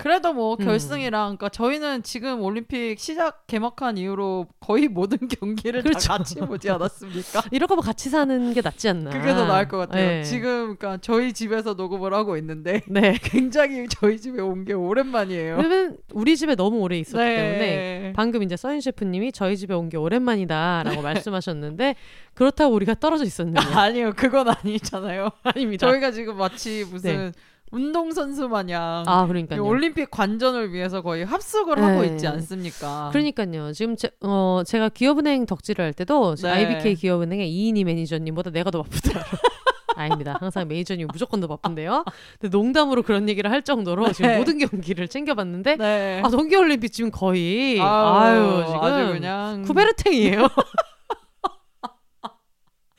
[0.00, 0.64] 그래도 뭐 음.
[0.64, 6.08] 결승이랑 그러니까 저희는 지금 올림픽 시작 개막한 이후로 거의 모든 경기를 그렇죠.
[6.08, 7.42] 다 같이 보지 않았습니까?
[7.52, 9.10] 이럴 거면 같이 사는 게 낫지 않나.
[9.10, 10.06] 그게 더 나을 것 같아요.
[10.06, 10.22] 네.
[10.24, 13.18] 지금 그러니까 저희 집에서 녹음을 하고 있는데 네.
[13.22, 15.56] 굉장히 저희 집에 온 게 오랜만이에요.
[15.56, 17.36] 왜냐면 우리 집에 너무 오래 있었기 네.
[17.36, 21.96] 때문에 방금 이제 써인 셰프님이 저희 집에 온 게 오랜만이다라고 말씀하셨는데
[22.34, 23.60] 그렇다고 우리가 떨어져 있었느냐?
[23.76, 25.30] 아니요, 그건 아니잖아요.
[25.42, 25.86] 아닙니다.
[25.88, 27.32] 저희가 지금 마치 무슨
[27.70, 29.64] 운동선수 마냥 아이 그러니까요.
[29.64, 32.08] 올림픽 관전을 위해서 거의 합숙을 하고 네.
[32.08, 33.10] 있지 않습니까?
[33.12, 33.72] 그러니까요.
[33.72, 36.48] 지금 제, 어, 제가 기업은행 덕질을 할 때도 네.
[36.50, 39.20] IBK 기업은행의 이인희 매니저님보다 내가 더 바쁘다.
[39.96, 40.36] 아닙니다.
[40.40, 42.04] 항상 매니저님 무조건 더 바쁜데요.
[42.40, 44.38] 근데 농담으로 그런 얘기를 할 정도로 지금 네.
[44.38, 46.22] 모든 경기를 챙겨봤는데 네.
[46.24, 50.48] 아 동계올림픽 지금 거의 아유, 아유, 지금 아주 그냥 쿠베르탱이에요.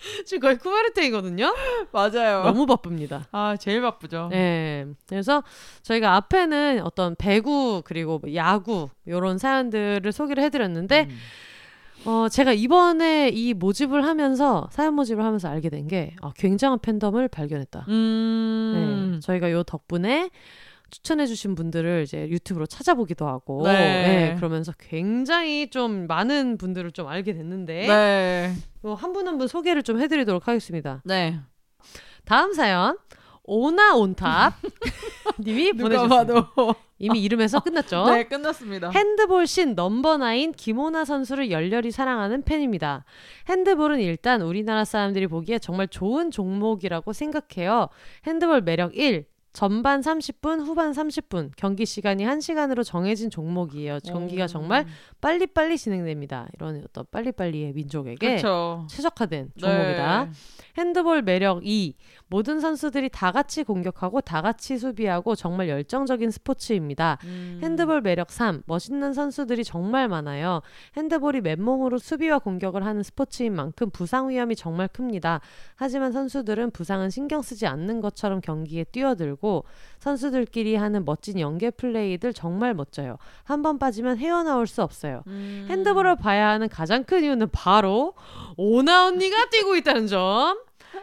[0.25, 1.53] 지금 거의 쿠베르탱이거든요.
[1.91, 2.43] 맞아요.
[2.43, 3.27] 너무 바쁩니다.
[3.31, 4.29] 아 제일 바쁘죠.
[4.31, 4.85] 네.
[5.07, 5.43] 그래서
[5.83, 11.17] 저희가 앞에는 어떤 배구 그리고 뭐 야구 이런 사연들을 소개를 해드렸는데 음.
[12.05, 17.85] 어 제가 이번에 이 모집을 하면서 사연 모집을 하면서 알게 된게 아, 굉장한 팬덤을 발견했다.
[17.89, 19.11] 음.
[19.13, 19.19] 네.
[19.19, 20.31] 저희가 요 덕분에
[20.91, 23.73] 추천해주신 분들을 이제 유튜브로 찾아보기도 하고 네.
[23.73, 28.53] 네, 그러면서 굉장히 좀 많은 분들을 좀 알게 됐는데 네.
[28.97, 31.01] 한분 한 분 소개를 좀 해드리도록 하겠습니다.
[31.05, 31.39] 네.
[32.25, 32.97] 다음 사연
[33.43, 34.53] 오나 온탑
[35.39, 36.53] 님이 보내주셨습니다.
[36.99, 38.05] 이미 이름에서 끝났죠.
[38.13, 38.91] 네 끝났습니다.
[38.91, 43.05] 핸드볼 신 넘버 나인 김오나 선수를 열렬히 사랑하는 팬입니다.
[43.49, 47.87] 핸드볼은 일단 우리나라 사람들이 보기에 정말 좋은 종목이라고 생각해요.
[48.27, 49.25] 핸드볼 매력 1.
[49.53, 51.51] 전반 30분, 후반 30분.
[51.57, 53.99] 경기 시간이 1시간으로 정해진 종목이에요.
[54.05, 54.47] 경기가 오.
[54.47, 54.85] 정말
[55.19, 56.47] 빨리빨리 진행됩니다.
[56.53, 58.87] 이런 어떤 빨리빨리의 민족에게 그렇죠.
[58.89, 60.25] 최적화된 종목이다.
[60.25, 60.31] 네.
[60.77, 61.95] 핸드볼 매력 2.
[62.27, 67.17] 모든 선수들이 다 같이 공격하고 다 같이 수비하고 정말 열정적인 스포츠입니다.
[67.25, 67.59] 음.
[67.61, 68.63] 핸드볼 매력 3.
[68.65, 70.61] 멋있는 선수들이 정말 많아요.
[70.95, 75.41] 핸드볼이 맨몸으로 수비와 공격을 하는 스포츠인 만큼 부상 위험이 정말 큽니다.
[75.75, 79.65] 하지만 선수들은 부상은 신경 쓰지 않는 것처럼 경기에 뛰어들고
[80.01, 83.17] 선수들끼리 하는 멋진 연계 플레이들 정말 멋져요.
[83.43, 85.21] 한 번 빠지면 헤어나올 수 없어요.
[85.27, 85.67] 음.
[85.69, 88.15] 핸드볼을 봐야 하는 가장 큰 이유는 바로
[88.57, 90.57] 오나 언니가 뛰고 있다는 점.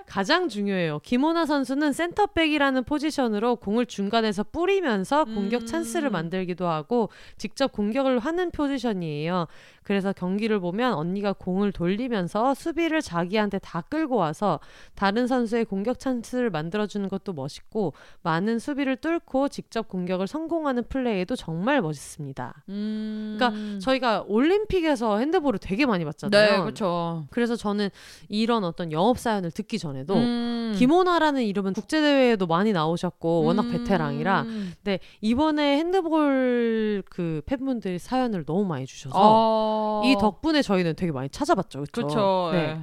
[0.06, 0.98] 가장 중요해요.
[1.02, 5.66] 김오나 선수는 센터백이라는 포지션으로 공을 중간에서 뿌리면서 공격 음.
[5.66, 9.46] 찬스를 만들기도 하고 직접 공격을 하는 포지션이에요.
[9.88, 14.60] 그래서 경기를 보면 언니가 공을 돌리면서 수비를 자기한테 다 끌고 와서
[14.94, 21.80] 다른 선수의 공격 찬스를 만들어주는 것도 멋있고 많은 수비를 뚫고 직접 공격을 성공하는 플레이도 정말
[21.80, 22.64] 멋있습니다.
[22.68, 23.38] 음.
[23.38, 26.50] 그러니까 저희가 올림픽에서 핸드볼을 되게 많이 봤잖아요.
[26.50, 27.24] 네, 그렇죠.
[27.30, 27.88] 그래서 저는
[28.28, 30.74] 이런 어떤 영업 사연을 듣기 전에도 음.
[30.76, 33.72] 김오나라는 이름은 국제 대회에도 많이 나오셨고 워낙 음.
[33.72, 34.44] 베테랑이라
[34.84, 39.77] 네 이번에 핸드볼 그 팬분들이 사연을 너무 많이 주셔서 어.
[40.04, 41.92] 이 덕분에 저희는 되게 많이 찾아봤죠, 그렇죠?
[41.92, 42.50] 그렇죠.
[42.52, 42.80] 네.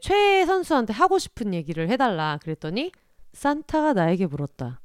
[0.00, 2.92] 최 선수한테 하고 싶은 얘기를 해달라 그랬더니
[3.32, 4.80] 산타가 나에게 물었다.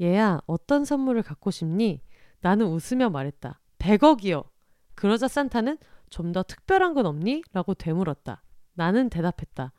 [0.00, 2.00] 얘야 어떤 선물을 갖고 싶니?
[2.40, 3.60] 나는 웃으며 말했다.
[3.78, 4.44] 100억이요.
[4.94, 5.78] 그러자 산타는
[6.10, 7.42] 좀 더 특별한 건 없니?
[7.52, 8.42] 라고 되물었다.
[8.74, 9.72] 나는 대답했다.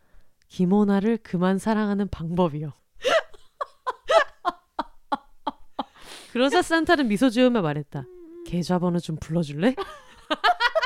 [0.47, 2.71] 김온아를 그만 사랑하는 방법이요.
[6.31, 8.05] 그러자 산타는 미소 지으며 말했다.
[8.45, 9.75] 계좌번호 좀 불러줄래?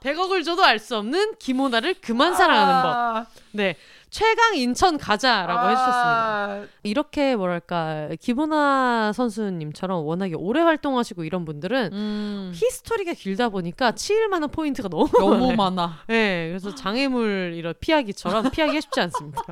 [0.00, 2.90] 100억을 줘도 알 수 없는 김온아를 그만 사랑하는 법.
[2.96, 3.26] 아.
[3.52, 3.76] 네.
[4.08, 6.02] 최강 인천 가자라고 해주셨습니다.
[6.02, 6.64] 아.
[6.82, 12.52] 이렇게 뭐랄까 김온아 선수님처럼 워낙에 오래 활동하시고 이런 분들은 음.
[12.54, 15.56] 히스토리가 길다 보니까 치일 만한 포인트가 너무 너무 많아요.
[15.56, 15.98] 많아.
[16.08, 19.42] 네, 그래서 장애물 이런 피하기처럼 피하기 쉽지 않습니다.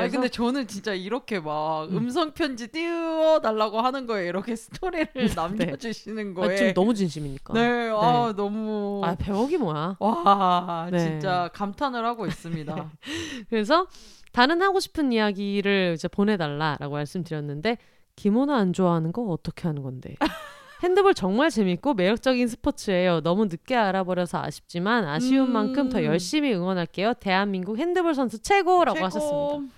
[0.00, 5.08] 아니 근데 저는 진짜 이렇게 막 음 성 편지 띄워 달라고 하는 거에 이렇게 스토리를
[5.34, 7.54] 남겨주시는 아, 거에 지금 너무 진심이니까.
[7.54, 9.96] 네, 아 너무 아, 100억이 뭐야?
[10.00, 10.98] 와 네.
[10.98, 12.90] 진짜 감탄을 하고 있습니다.
[13.50, 13.86] 그래서
[14.32, 17.78] 다른 하고 싶은 이야기를 이제 보내달라라고 말씀드렸는데
[18.16, 20.14] 김오나 안 좋아하는 거 어떻게 하는 건데?
[20.82, 23.22] 핸드볼 정말 재밌고 매력적인 스포츠예요.
[23.22, 25.52] 너무 늦게 알아버려서 아쉽지만 아쉬운 음.
[25.54, 27.14] 만큼 더 열심히 응원할게요.
[27.14, 29.06] 대한민국 핸드볼 선수 최고라고 최고.
[29.06, 29.74] 하셨습니다.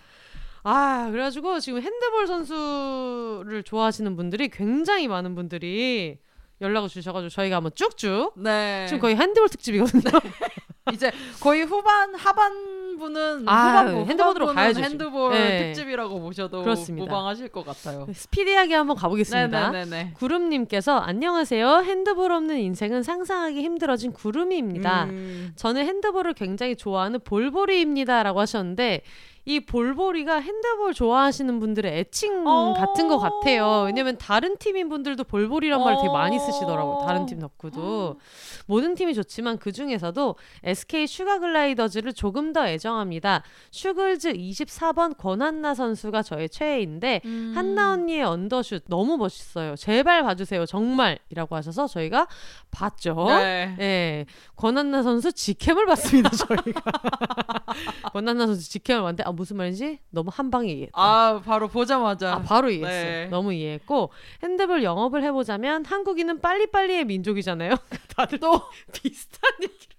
[0.70, 6.18] 아 그래가지고 지금 핸드볼 선수를 좋아하시는 분들이 굉장히 많은 분들이
[6.60, 8.84] 연락을 주셔가지고 저희가 한번 쭉쭉 네.
[8.86, 10.02] 지금 거의 핸드볼 특집이거든요.
[10.92, 11.10] 이제
[11.40, 14.80] 거의 후반 하반부는 아, 후반부, 핸드볼으로 후반부는 가야죠.
[14.80, 15.58] 핸드볼 네.
[15.72, 17.06] 특집이라고 보셔도 그렇습니다.
[17.06, 18.06] 무방하실 것 같아요.
[18.12, 19.70] 스피디하게 한번 가보겠습니다.
[19.70, 20.12] 네네네네.
[20.16, 21.82] 구름님께서 안녕하세요.
[21.84, 25.04] 핸드볼 없는 인생은 상상하기 힘들어진 구름이입니다.
[25.04, 25.52] 음.
[25.56, 29.02] 저는 핸드볼을 굉장히 좋아하는 볼보리입니다라고 하셨는데
[29.48, 32.74] 이 볼보리가 핸드볼 좋아하시는 분들의 애칭 어.
[32.74, 33.84] 같은 것 같아요.
[33.86, 36.38] 왜냐면 다른 팀인 분들도 볼보리란 말을 되게 많이 어.
[36.38, 37.06] 쓰시더라고요.
[37.06, 38.20] 다른 팀 덕후도.
[38.66, 43.42] 모든 팀이 좋지만 그 중에서도 SK 슈가글라이더즈를 조금 더 애정합니다.
[43.70, 47.52] 슈글즈 24번 권한나 선수가 저의 최애인데 음.
[47.56, 49.76] 한나 언니의 언더슛 너무 멋있어요.
[49.76, 50.66] 제발 봐주세요.
[50.66, 52.28] 정말이라고 하셔서 저희가
[52.70, 53.14] 봤죠.
[53.28, 53.76] 네.
[53.80, 54.26] 예,
[54.56, 56.28] 권한나 선수 직캠을 봤습니다.
[56.36, 56.82] 저희가
[58.12, 60.92] 권한나 선수 직캠을 봤는데 아 무슨 말인지 너무 한 방에 이해했다.
[61.00, 63.10] 아 바로 보자마자 아, 바로 이해했어요.
[63.10, 63.26] 네.
[63.28, 64.10] 너무 이해했고
[64.42, 67.74] 핸드볼 영업을 해보자면 한국인은 빨리빨리의 민족이잖아요.
[68.16, 68.60] 다들 또
[68.92, 69.96] 비슷한 얘기를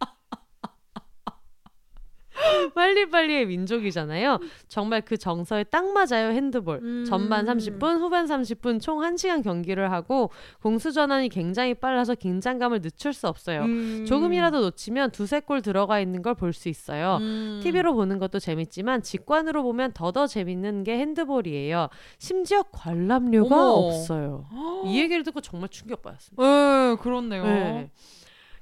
[2.74, 4.40] 빨리빨리의 민족이잖아요.
[4.68, 6.80] 정말 그 정서에 딱 맞아요 핸드볼.
[6.82, 7.06] 음.
[7.06, 10.30] 전반 30분, 후반 30분 총 1시간 경기를 하고
[10.62, 13.64] 공수 전환이 굉장히 빨라서 긴장감을 늦출 수 없어요.
[13.64, 14.06] 음.
[14.08, 17.18] 조금이라도 놓치면 두세 골 들어가 있는 걸 볼 수 있어요.
[17.22, 17.60] 음.
[17.62, 21.90] TV로 보는 것도 재밌지만 직관으로 보면 더더 재밌는 게 핸드볼이에요.
[22.18, 23.88] 심지어 관람료가 어머.
[23.88, 24.46] 없어요.
[24.88, 26.42] 이 얘기를 듣고 정말 충격받았습니다.
[26.42, 27.44] 네, 그렇네요.
[27.44, 27.90] 네.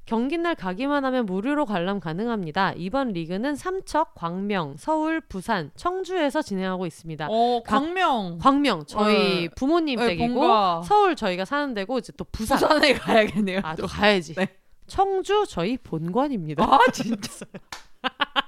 [0.08, 2.72] 경기날 가기만 하면 무료로 관람 가능합니다.
[2.78, 7.28] 이번 리그는 삼척, 광명, 서울, 부산, 청주에서 진행하고 있습니다.
[7.30, 8.38] 어, 광명.
[8.40, 9.50] 광명 저희 네.
[9.56, 10.82] 부모님 네, 댁이고 본가.
[10.86, 12.58] 서울 저희가 사는 데고 이제 또 부산.
[12.58, 13.60] 부산에 가야겠네요.
[13.64, 13.82] 아, 또.
[13.82, 14.34] 또 가야지.
[14.36, 14.48] 네.
[14.88, 16.64] 청주 저희 본관입니다.
[16.64, 17.46] 아, 진짜.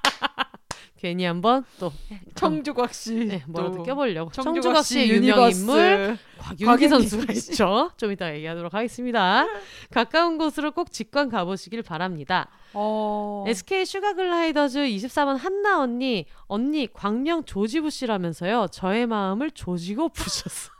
[0.99, 1.93] 괜히 한번 또
[2.35, 3.13] 청주곽 씨.
[3.25, 4.31] 네, 뭐라도 또 껴보려고.
[4.31, 5.49] 청주곽 청주각 씨 유명.
[5.49, 7.51] 인물 곽윤기 선수가 씨.
[7.51, 7.91] 있죠.
[7.95, 9.47] 좀 이따 얘기하도록 하겠습니다.
[9.91, 12.49] 가까운 곳으로 꼭 직관 가보시길 바랍니다.
[12.73, 13.45] 어.
[13.47, 18.67] SK 슈가글라이더즈 24번 한나 언니, 언니 광명 조지부 씨라면서요.
[18.71, 20.71] 저의 마음을 조지고 부셨어.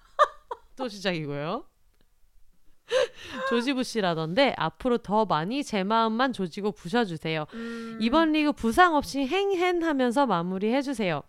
[0.76, 1.64] 또 시작이고요.
[3.50, 7.46] 조지부 씨라던데 앞으로 더 많이 제 마음만 조지고 부셔주세요.
[7.54, 7.98] 음.
[8.02, 11.22] 이번 리그 부상 없이 행행 하면서 마무리해주세요.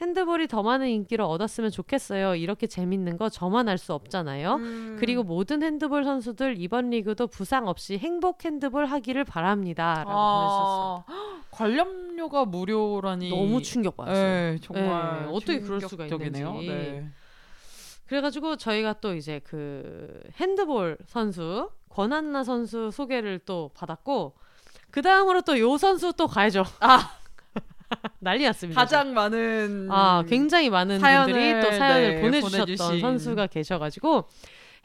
[0.00, 2.34] 핸드볼이 더 많은 인기를 얻었으면 좋겠어요.
[2.34, 4.54] 이렇게 재밌는 거 저만 알 수 없잖아요.
[4.54, 4.96] 음.
[4.98, 10.04] 그리고 모든 핸드볼 선수들 이번 리그도 부상 없이 행복 핸드볼 하기를 바랍니다.
[10.06, 10.10] 라고.
[10.12, 11.04] 아,
[11.50, 14.24] 관람료가 무료라니 너무 충격받았어요.
[14.24, 16.06] 네, 정말 네, 어떻게 그럴 수가.
[16.06, 16.42] 있는지.
[16.42, 17.10] 네.
[18.16, 24.34] 그래가지고 저희가 또 이제 그 핸드볼 선수 권한나 선수 소개를 또 받았고
[24.90, 26.62] 그 다음으로 또 요 선수 또 가야죠.
[26.80, 27.10] 아.
[28.20, 28.78] 난리 났습니다.
[28.78, 33.00] 가장 많은 아 굉장히 많은 사연을, 분들이 또 사연을 네, 보내주셨던 보내주신.
[33.00, 34.28] 선수가 계셔가지고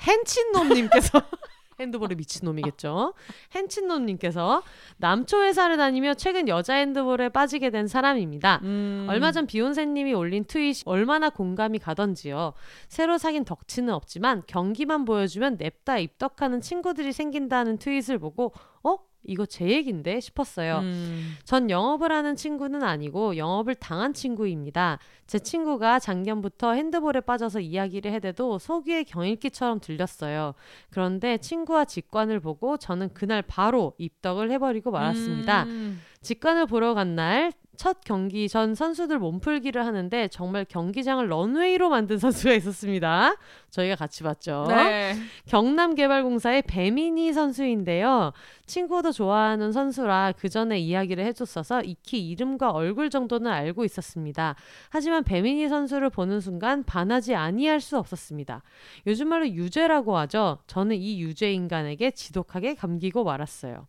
[0.07, 1.21] 헨친놈님께서
[1.79, 3.13] 핸드볼에 미친놈이겠죠.
[3.55, 4.63] 헨친놈님께서
[4.97, 8.61] 남초 회사를 다니며 최근 여자 핸드볼에 빠지게 된 사람입니다.
[8.63, 9.05] 음.
[9.09, 12.53] 얼마 전 비욘세님이 올린 트윗이 얼마나 공감이 가던지요.
[12.87, 18.53] 새로 사귄 덕치는 없지만 경기만 보여주면 냅다 입덕하는 친구들이 생긴다는 트윗을 보고
[18.83, 18.97] 어?
[19.27, 20.79] 이거 제 얘긴데 싶었어요.
[20.79, 21.35] 음.
[21.43, 24.97] 전 영업을 하는 친구는 아니고 영업을 당한 친구입니다.
[25.27, 30.53] 제 친구가 작년부터 핸드볼에 빠져서 이야기를 해대도 속이의 경일기처럼 들렸어요.
[30.89, 35.63] 그런데 친구와 직관을 보고 저는 그날 바로 입덕을 해버리고 말았습니다.
[35.63, 36.01] 음.
[36.21, 42.53] 직관을 보러 간 날 첫 경기 전 선수들 몸풀기를 하는데 정말 경기장을 런웨이로 만든 선수가
[42.55, 43.35] 있었습니다.
[43.69, 44.65] 저희가 같이 봤죠.
[44.67, 45.15] 네.
[45.45, 48.33] 경남개발공사의 배민희 선수인데요.
[48.65, 54.55] 친구도 좋아하는 선수라 그 전에 이야기를 해줬어서 익히 이름과 얼굴 정도는 알고 있었습니다.
[54.89, 58.63] 하지만 배민희 선수를 보는 순간 반하지 아니할 수 없었습니다.
[59.05, 60.57] 요즘 말로 유죄라고 하죠.
[60.67, 63.85] 저는 이 유죄 인간에게 지독하게 감기고 말았어요.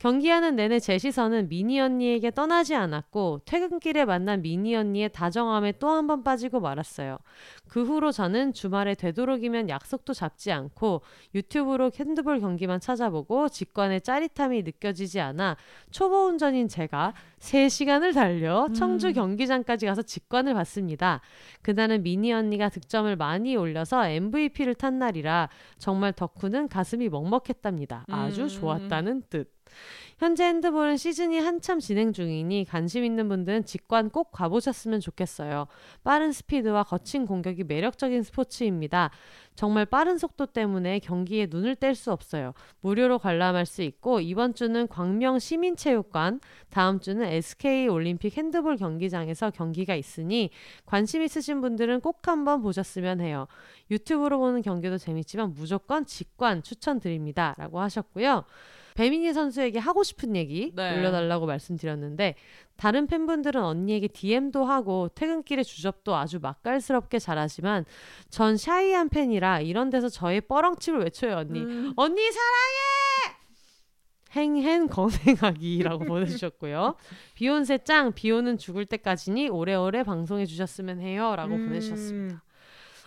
[0.00, 6.06] 경기하는 내내 제 시선은 미니 언니에게 떠나지 않았고 퇴근길에 만난 미니 언니의 다정함에 또 한
[6.06, 7.18] 번 빠지고 말았어요.
[7.68, 11.02] 그 후로 저는 주말에 되도록이면 약속도 잡지 않고
[11.34, 15.58] 유튜브로 핸드볼 경기만 찾아보고 직관의 짜릿함이 느껴지지 않아
[15.90, 19.12] 초보 운전인 제가 3시간을 달려 청주 음.
[19.12, 21.20] 경기장까지 가서 직관을 봤습니다.
[21.60, 28.06] 그날은 미니 언니가 득점을 많이 올려서 MVP를 탄 날이라 정말 덕후는 가슴이 먹먹했답니다.
[28.08, 28.48] 아주 음.
[28.48, 29.59] 좋았다는 뜻.
[30.18, 35.66] 현재 핸드볼은 시즌이 한참 진행 중이니 관심 있는 분들은 직관 꼭 가보셨으면 좋겠어요.
[36.04, 39.10] 빠른 스피드와 거친 공격이 매력적인 스포츠입니다.
[39.54, 42.52] 정말 빠른 속도 때문에 경기에 눈을 뗄 수 없어요.
[42.80, 49.94] 무료로 관람할 수 있고 이번 주는 광명 시민체육관, 다음 주는 SK 올림픽 핸드볼 경기장에서 경기가
[49.94, 50.50] 있으니
[50.84, 53.48] 관심 있으신 분들은 꼭 한번 보셨으면 해요.
[53.90, 57.54] 유튜브로 보는 경기도 재밌지만 무조건 직관 추천드립니다.
[57.56, 58.44] 라고 하셨고요.
[59.00, 60.98] 배민희 선수에게 하고 싶은 얘기 네.
[60.98, 62.34] 올려달라고 말씀드렸는데
[62.76, 67.86] 다른 팬분들은 언니에게 DM도 하고 퇴근길에 주접도 아주 맛깔스럽게 잘하지만
[68.28, 71.94] 전 샤이한 팬이라 이런 데서 저의 뻐렁칩을 외쳐요 언니 음.
[71.96, 73.38] 언니 사랑해
[74.36, 76.96] 행행 건행하기라고 보내주셨고요
[77.32, 81.68] 비욘세 짱 비오는 죽을 때까지니 오래오래 방송해 주셨으면 해요라고 음.
[81.68, 82.42] 보내주셨습니다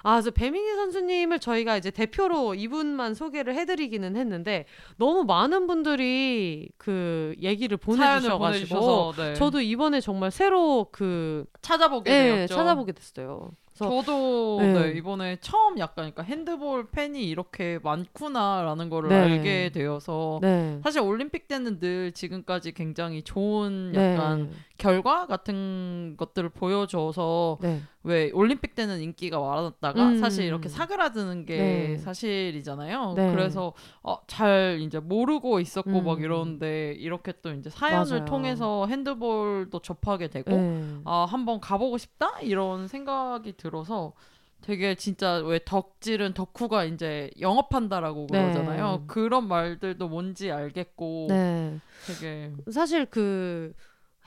[0.04, 4.66] 아, 그래서 배민희 선수님을 저희가 이제 대표로 이분만 소개를 해드리기는 했는데
[4.98, 9.34] 너무 많은 분들이 그 얘기를 보내주셔가지고 네.
[9.34, 12.54] 저도 이번에 정말 새로 그 찾아보게 예, 되었죠.
[12.54, 13.52] 찾아보게 됐어요.
[13.76, 14.74] 저도 네.
[14.74, 19.16] 네, 이번에 처음 약간 그러니까 핸드볼 팬이 이렇게 많구나라는 거를 네.
[19.16, 20.80] 알게 되어서 네.
[20.84, 24.14] 사실 올림픽 때는 늘 지금까지 굉장히 좋은 네.
[24.14, 27.82] 약간 결과 같은 것들을 보여줘서 네.
[28.04, 30.18] 왜 올림픽 때는 인기가 많았다가 음.
[30.20, 31.98] 사실 이렇게 사그라드는 게 네.
[31.98, 33.14] 사실이잖아요.
[33.16, 33.32] 네.
[33.32, 36.06] 그래서 어, 잘 이제 모르고 있었고 음.
[36.06, 38.26] 막 이러는데 이렇게 또 이제 사연을 맞아요.
[38.26, 40.84] 통해서 핸드볼도 접하게 되고 네.
[41.06, 44.14] 아 한번 가보고 싶다 이런 생각이 들어서
[44.60, 48.42] 되게 진짜 왜 덕질은 덕후가 이제 영업한다라고 네.
[48.42, 49.04] 그러잖아요.
[49.08, 51.80] 그런 말들도 뭔지 알겠고 네.
[52.08, 53.74] 되게 사실 그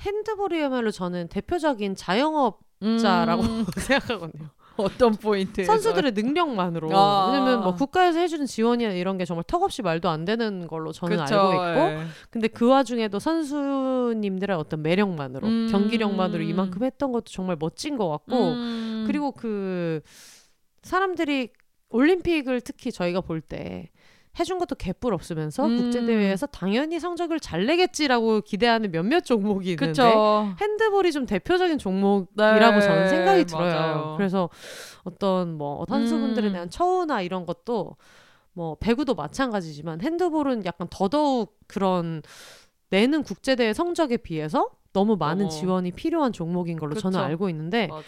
[0.01, 2.65] 핸드볼이야말로 저는 대표적인 자영업
[3.01, 4.49] 자라고 음, 생각하거든요.
[4.77, 6.91] 어떤 포인트 선수들의 능력만으로.
[6.95, 7.31] 아.
[7.33, 11.53] 왜냐면 뭐 국가에서 해주는 지원이나 이런 게 정말 턱없이 말도 안 되는 걸로 저는 알고
[11.55, 11.61] 있고.
[11.64, 12.03] 예.
[12.31, 15.68] 근데 그 와중에도 선수님들의 어떤 매력만으로 음.
[15.70, 19.05] 경기력만으로 이만큼 했던 것도 정말 멋진 것 같고 음.
[19.07, 20.01] 그리고 그
[20.83, 21.51] 사람들이
[21.89, 23.91] 올림픽을 특히 저희가 볼 때
[24.39, 25.76] 해준 것도 개뿔 없으면서 음.
[25.76, 30.55] 국제 대회에서 당연히 성적을 잘 내겠지라고 기대하는 몇몇 종목이 있는데 그쵸.
[30.61, 33.74] 핸드볼이 좀 대표적인 종목이라고 네, 저는 생각이 들어요.
[33.74, 34.14] 맞아요.
[34.16, 34.51] 그래서
[35.05, 36.53] 어떤 뭐 선수분들에 음.
[36.53, 37.97] 대한 처우나 이런 것도
[38.53, 42.22] 뭐 배구도 마찬가지지만 핸드볼은 약간 더더욱 그런
[42.91, 45.51] 내는 국제대회 성적에 비해서 너무 많은 어머.
[45.51, 47.26] 지원이 필요한 종목인 걸로 저는 그쵸.
[47.26, 48.03] 알고 있는데 맞아요.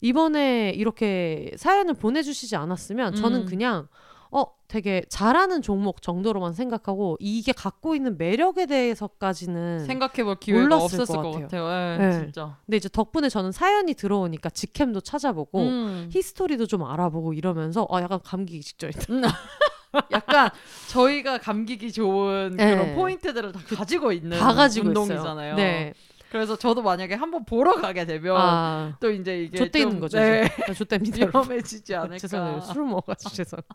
[0.00, 3.46] 이번에 이렇게 사연을 보내주시지 않았으면 저는 음.
[3.46, 3.86] 그냥
[4.34, 11.22] 어 되게 잘하는 종목 정도로만 생각하고 이게 갖고 있는 매력에 대해서까지는 생각해볼 기회가 없었을 것
[11.22, 11.64] 것 같아요.
[11.66, 11.94] 같아요.
[11.94, 12.12] 예, 네.
[12.18, 12.56] 진짜.
[12.64, 16.08] 근데 이제 덕분에 저는 사연이 들어오니까 직캠도 찾아보고 음.
[16.10, 19.02] 히스토리도 좀 알아보고 이러면서 어 약간 감기기 직전이다.
[20.10, 20.48] 약간
[20.88, 22.74] 저희가 감기기 좋은 네.
[22.74, 25.52] 그런 포인트들을 다 가지고 있는 다 가지고 운동이잖아요.
[25.52, 25.56] 있어요.
[25.56, 25.92] 네.
[26.32, 30.18] 그래서 저도 만약에 한번 보러 가게 되면 아, 또 이제 이게 좆대 있는 좀, 거죠.
[30.18, 30.72] 네, 네.
[30.72, 31.26] 좆대입니다.
[31.26, 32.60] 위험해지지 않을까 죄송해요.
[32.62, 33.74] 술을 먹어가지고 죄송합니다.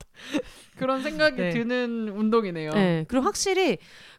[0.75, 1.49] 그런 생각이 네.
[1.51, 2.71] 드는 운동이네요.
[2.71, 3.05] 네.
[3.07, 3.77] 그리고 확실히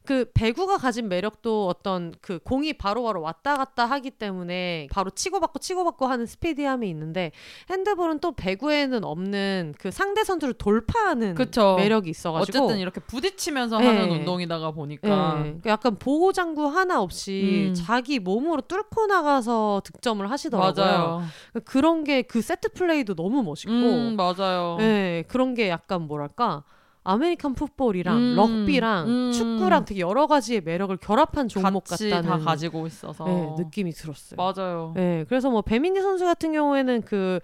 [0.08, 5.58] 그 배구가 가진 매력도 어떤 그 공이 바로 바로 왔다 갔다 하기 때문에 바로 치고받고
[5.58, 7.32] 치고받고 하는 스피디함이 있는데
[7.68, 11.74] 핸드볼은 또 배구에는 없는 그 상대 선수를 돌파하는 그쵸.
[11.76, 13.86] 매력이 있어가지고 어쨌든 이렇게 부딪히면서 네.
[13.86, 17.74] 하는 운동이다가 보니까 네, 약간 보호 장구 하나 없이 음.
[17.74, 20.86] 자기 몸으로 뚫고 나가서 득점을 하시더라고요.
[20.86, 21.22] 맞아요.
[21.64, 24.76] 그런 게 그 세트 플레이도 너무 멋있고, 음, 맞아요.
[24.78, 26.64] 네, 그런 게 약간 뭐랄까
[27.08, 29.32] American football이랑 음, 럭비랑 음.
[29.32, 34.36] 축구랑 되게 여러 가지의 매력을 결합한 종목 같다는 다 가지고 있어서 네, 느낌이 들었어요.
[34.36, 34.92] 맞아요.
[34.94, 37.40] 네, 그래서 뭐 배민희 선수 같은 경우에는 그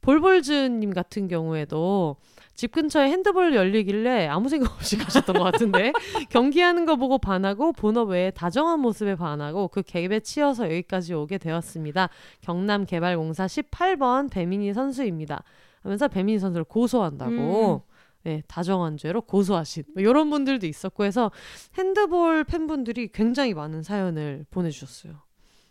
[0.00, 2.16] 볼볼즈님 같은 경우에도
[2.56, 5.92] 집 근처에 핸드볼 열리길래 아무 생각 없이 가셨던 것 같은데
[6.30, 12.08] 경기하는 거 보고 반하고 본업 외에 다정한 모습에 반하고 그 갭에 치여서 여기까지 오게 되었습니다.
[12.40, 15.44] 경남 개발공사 18번 배민희 선수입니다.
[15.82, 17.82] 하면서 배민희 선수를 고소한다고
[18.24, 21.30] 네, 다정한 죄로 고소하신 뭐 이런 분들도 있었고 해서
[21.78, 25.14] 핸드볼 팬분들이 굉장히 많은 사연을 보내주셨어요.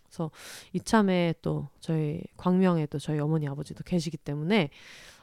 [0.06, 0.30] 그래서
[0.74, 4.70] 이참에 또 저희 광명에 또 저희 어머니 아버지도 계시기 때문에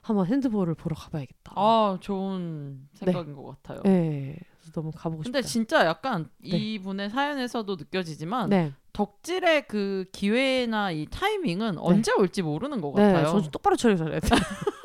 [0.03, 1.53] 한번 핸드볼을 보러 가봐야겠다.
[1.55, 3.83] 아, 좋은 생각인 것 같아요.
[3.85, 5.49] 네, 그래서 너무 가보고 근데 싶다.
[5.49, 6.57] 진짜 약간 네.
[6.57, 13.27] 이분의 사연에서도 느껴지지만 네, 덕질의 그 기회나 이 타이밍은 언제 올지 모르는 것 네, 같아요.
[13.29, 14.19] 정신 똑바로 차려야 돼.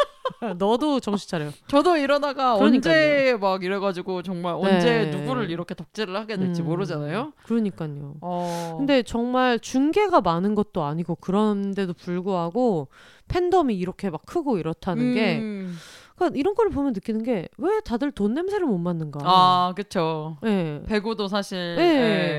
[0.58, 1.50] 너도 정신 차려.
[1.68, 2.94] 저도 이러다가 그러니까요.
[2.94, 4.76] 언제 막 이래가지고 정말 네.
[4.76, 7.34] 언제 누구를 이렇게 덕질을 하게 될지 음, 모르잖아요.
[7.44, 8.16] 그러니까요.
[8.22, 8.76] 어.
[8.78, 12.90] 근데 정말 중계가 많은 것도 아니고 그런데도 불구하고
[13.28, 15.76] 팬덤이 이렇게 막 크고 이렇다는 게 음.
[16.16, 19.20] 그러니까 이런 거를 보면 느끼는 게 왜 다들 돈 냄새를 못 맡는가.
[19.24, 20.38] 아, 그쵸.
[20.42, 20.82] 네.
[20.88, 21.84] 배구도 사실 네.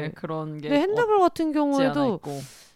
[0.04, 2.20] 예, 그런 게 근데 핸드볼 같은 경우에도.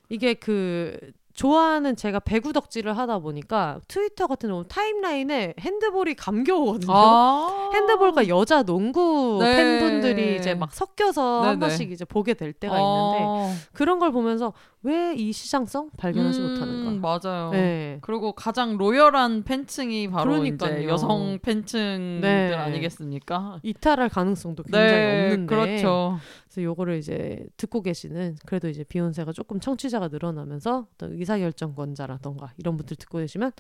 [0.09, 0.99] 이게 그
[1.41, 6.93] 좋아하는 제가 배구 덕질을 하다 보니까 트위터 같은 경우 타임라인에 핸드볼이 감겨오거든요.
[6.95, 7.71] 아.
[7.73, 9.57] 핸드볼과 여자 농구 네.
[9.57, 11.61] 팬분들이 이제 막 섞여서 한 네네.
[11.61, 13.47] 번씩 이제 보게 될 때가 어.
[13.49, 17.21] 있는데 그런 걸 보면서 왜 이 시장성 발견하지 음, 못하는가.
[17.21, 17.51] 맞아요.
[17.51, 17.99] 네.
[18.01, 20.79] 그리고 가장 로열한 팬층이 바로 그러니까요.
[20.79, 22.55] 이제 여성 팬층들 네.
[22.55, 23.59] 아니겠습니까?
[23.63, 26.19] 이탈할 가능성도 굉장히 네, 없는데 그렇죠.
[26.53, 32.97] 그래서 요거를 이제 듣고 계시는 그래도 이제 비욘세가 조금 청취자가 늘어나면서 어떤 의사결정권자라던가 이런 분들
[32.97, 33.53] 듣고 계시면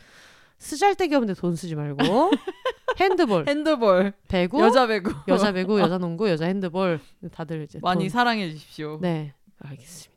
[0.58, 2.02] 쓰잘데기 없는데 돈 쓰지 말고
[2.98, 7.00] 핸드볼, 핸드볼, 배구, 여자 배구 여자 배구, 여자 농구, 여자 핸드볼
[7.32, 8.98] 다들 이제 많이 돈- 사랑해 주십시오.
[9.00, 10.10] 네, 알겠습니다.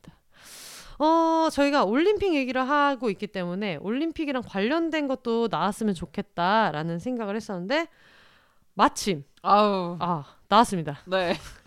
[0.99, 7.87] 어, 저희가 올림픽 얘기를 하고 있기 때문에 올림픽이랑 관련된 것도 나왔으면 좋겠다라는 생각을 했었는데
[8.73, 10.99] 마침 아우, 아 나왔습니다.
[11.05, 11.35] 네.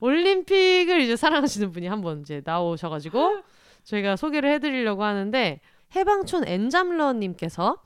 [0.00, 3.42] 올림픽을 이제 사랑하시는 분이 한번 이제 나오셔가지고
[3.84, 5.60] 저희가 소개를 해드리려고 하는데
[5.94, 7.76] 해방촌 엔잠러님께서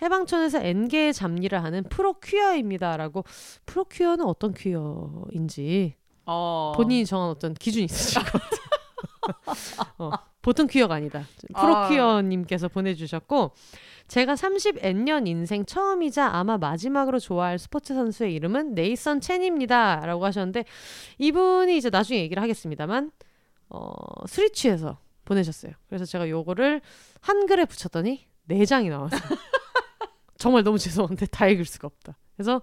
[0.00, 3.24] 해방촌에서 N개의 잡일을 하는 프로 퀴어입니다라고
[3.66, 5.94] 프로 퀴어는 어떤 퀴어인지
[6.26, 6.72] 어.
[6.76, 8.58] 본인이 정한 어떤 기준이 있으실 것 같아요.
[9.98, 10.10] 어,
[10.40, 11.24] 보통 퀴어가 아니다.
[11.54, 11.88] 프로 아.
[11.88, 13.52] 퀴어님께서 보내주셨고
[14.08, 20.04] 제가 30N년 인생 처음이자 아마 마지막으로 좋아할 스포츠 선수의 이름은 네이선 첸입니다.
[20.06, 20.64] 라고 하셨는데
[21.18, 23.12] 이분이 이제 나중에 얘기를 하겠습니다만
[23.68, 23.92] 어,
[24.26, 25.72] 스리치에서 보내셨어요.
[25.88, 26.80] 그래서 제가 요거를
[27.20, 29.20] 한글에 붙였더니 네 장이 나왔어요.
[30.38, 32.16] 정말 너무 죄송한데 다 읽을 수가 없다.
[32.36, 32.62] 그래서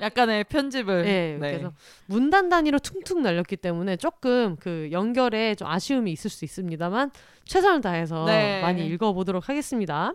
[0.00, 1.02] 약간의 편집을.
[1.02, 1.72] 네, 그래서
[2.06, 7.10] 문단 단위로 퉁퉁 날렸기 때문에 조금 그 연결에 좀 아쉬움이 있을 수 있습니다만
[7.44, 8.62] 최선을 다해서 네.
[8.62, 10.12] 많이 읽어보도록 하겠습니다.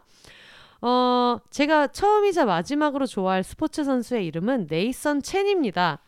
[0.82, 5.99] 어, 제가 처음이자 마지막으로 좋아할 스포츠 선수의 이름은 네이선 첸입니다.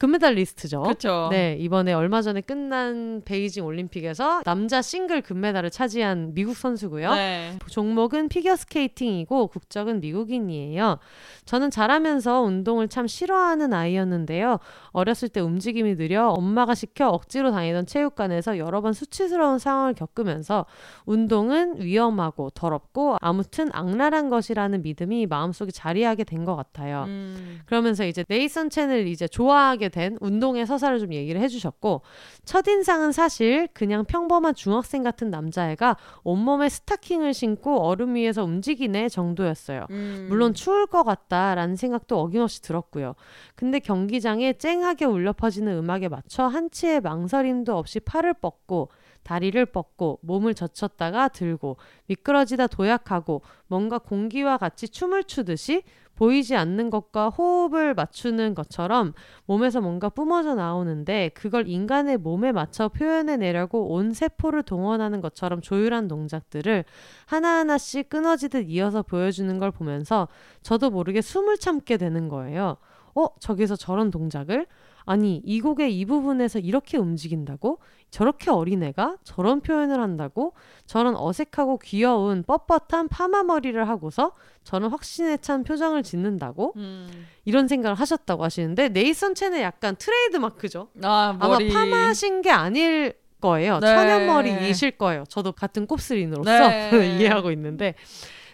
[0.00, 0.82] 금메달리스트죠.
[0.82, 1.28] 그렇죠.
[1.30, 7.14] 네, 이번에 얼마 전에 끝난 베이징 올림픽에서 남자 싱글 금메달을 차지한 미국 선수고요.
[7.14, 7.58] 네.
[7.68, 10.98] 종목은 피겨 스케이팅이고 국적은 미국인이에요.
[11.44, 14.58] 저는 자라면서 운동을 참 싫어하는 아이였는데요.
[14.92, 20.64] 어렸을 때 움직임이 느려 엄마가 시켜 억지로 다니던 체육관에서 여러 번 수치스러운 상황을 겪으면서
[21.04, 27.04] 운동은 위험하고 더럽고 아무튼 악랄한 것이라는 믿음이 마음속에 자리하게 된 것 같아요.
[27.06, 27.60] 음.
[27.66, 32.02] 그러면서 이제 네이선 첸을 이제 좋아하게 된 운동의 서사를 좀 얘기를 해주셨고
[32.44, 39.86] 첫인상은 사실 그냥 평범한 중학생 같은 남자애가 온몸에 스타킹을 신고 얼음 위에서 움직이네 정도였어요.
[39.90, 40.26] 음.
[40.28, 43.14] 물론 추울 것 같다라는 생각도 어김없이 들었고요.
[43.54, 48.90] 근데 경기장에 쨍하게 울려 퍼지는 음악에 맞춰 한치의 망설임도 없이 팔을 뻗고
[49.22, 51.76] 다리를 뻗고 몸을 젖혔다가 들고
[52.06, 55.82] 미끄러지다 도약하고 뭔가 공기와 같이 춤을 추듯이
[56.20, 59.14] 보이지 않는 것과 호흡을 맞추는 것처럼
[59.46, 66.08] 몸에서 뭔가 뿜어져 나오는데 그걸 인간의 몸에 맞춰 표현해 내려고 온 세포를 동원하는 것처럼 조율한
[66.08, 66.84] 동작들을
[67.24, 70.28] 하나하나씩 끊어지듯 이어서 보여주는 걸 보면서
[70.60, 72.76] 저도 모르게 숨을 참게 되는 거예요.
[73.14, 74.66] 어, 저기서 저런 동작을?
[75.10, 77.80] 아니, 이 곡의 이 부분에서 이렇게 움직인다고?
[78.12, 80.52] 저렇게 어린애가 저런 표현을 한다고?
[80.86, 86.74] 저런 어색하고 귀여운 뻣뻣한 파마 머리를 하고서 저런 확신에 찬 표정을 짓는다고?
[86.76, 87.26] 음.
[87.44, 90.90] 이런 생각을 하셨다고 하시는데 네이선 첸의 약간 트레이드 마크죠.
[91.02, 91.36] 아.
[91.40, 93.80] 아마 파마신 게 아닐 거예요.
[93.80, 93.88] 네.
[93.88, 95.24] 천연머리이실 거예요.
[95.28, 96.90] 저도 같은 곱슬인으로서 네.
[97.18, 97.96] 이해하고 있는데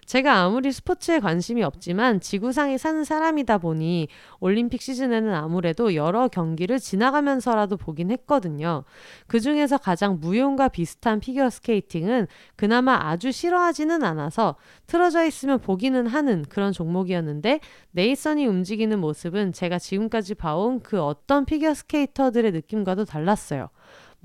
[0.06, 7.76] 제가 아무리 스포츠에 관심이 없지만 지구상에 사는 사람이다 보니 올림픽 시즌에는 아무래도 여러 경기를 지나가면서라도
[7.76, 8.84] 보긴 했거든요.
[9.26, 14.54] 그 중에서 가장 무용과 비슷한 피겨 스케이팅은 그나마 아주 싫어하지는 않아서
[14.86, 21.74] 틀어져 있으면 보기는 하는 그런 종목이었는데 네이선이 움직이는 모습은 제가 지금까지 봐온 그 어떤 피겨
[21.74, 23.68] 스케이터들의 느낌과도 달랐어요.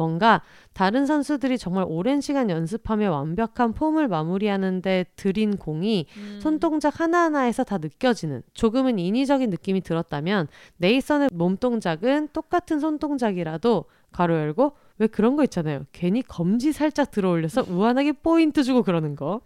[0.02, 0.42] 뭔가
[0.74, 6.40] 다른 선수들이 정말 오랜 시간 연습하며 완벽한 폼을 마무리하는데 들인 공이 음.
[6.42, 10.48] 손동작 하나하나에서 다 느껴지는 조금은 인위적인 느낌이 들었다면
[10.78, 15.86] 네이선의 몸동작은 똑같은 손동작이라도 가로 열고 왜 그런 거 있잖아요.
[15.92, 19.42] 괜히 검지 살짝 들어 올려서 우아하게 포인트 주고 그러는 거.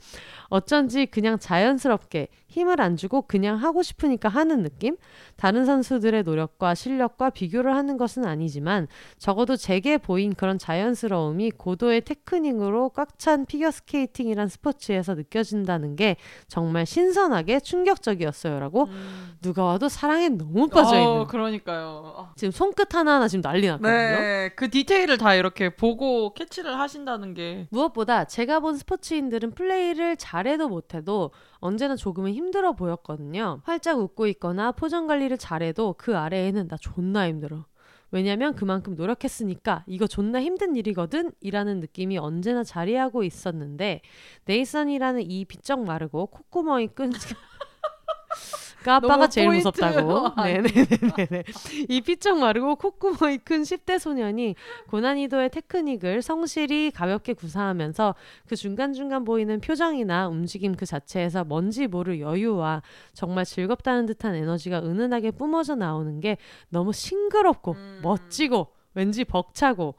[0.50, 4.96] 어쩐지 그냥 자연스럽게 힘을 안 주고 그냥 하고 싶으니까 하는 느낌?
[5.36, 8.88] 다른 선수들의 노력과 실력과 비교를 하는 것은 아니지만
[9.18, 16.18] 적어도 제게 보인 그런 자연스러움이 고도의 테크닉으로 꽉 찬 피겨스케이팅이란 스포츠에서 느껴진다는 게
[16.50, 19.38] 정말 신선하게 충격적이었어요라고 음.
[19.41, 22.14] 누가 와도 사랑에 너무 빠져 있는 어, 그러니까요.
[22.18, 22.34] 아.
[22.36, 23.89] 지금 손끝 하나하나 지금 난리 났거든요.
[23.89, 30.34] 네, 그 디테일을 다 이렇게 보고 캐치를 하신다는 게 무엇보다 제가 본 스포츠인들은 플레이를 잘
[30.43, 33.61] 해도 못해도 언제나 조금은 힘들어 보였거든요.
[33.63, 37.65] 활짝 웃고 있거나 포정 관리를 잘해도 그 아래에는 나 존나 힘들어.
[38.11, 44.01] 왜냐면 그만큼 노력했으니까 이거 존나 힘든 일이거든 이라는 느낌이 언제나 자리하고 있었는데
[44.45, 47.11] 네이선이라는 이 비쩍 마르고 콧구멍이 끈
[48.86, 49.67] 까빠가 제일 포인트.
[49.67, 50.27] 무섭다고.
[50.38, 50.53] 아니.
[50.53, 51.43] 네네네네.
[51.89, 54.55] 이 삐쩍 마르고 콧구멍이 큰 10대 소년이
[54.89, 58.13] 고난이도의 테크닉을 성실히 가볍게 구사하면서
[58.47, 62.83] 그 중간중간 보이는 표정이나 움직임 그 자체에서 뭔지 모를 여유와
[63.13, 66.38] 정말 즐겁다는 듯한 에너지가 은은하게 뿜어져 나오는 게
[66.69, 67.99] 너무 싱그럽고 음.
[68.03, 69.95] 멋지고 왠지 벅차고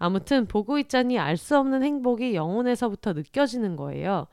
[0.00, 4.26] 아무튼 보고 있자니 알 수 없는 행복이 영혼에서부터 느껴지는 거예요.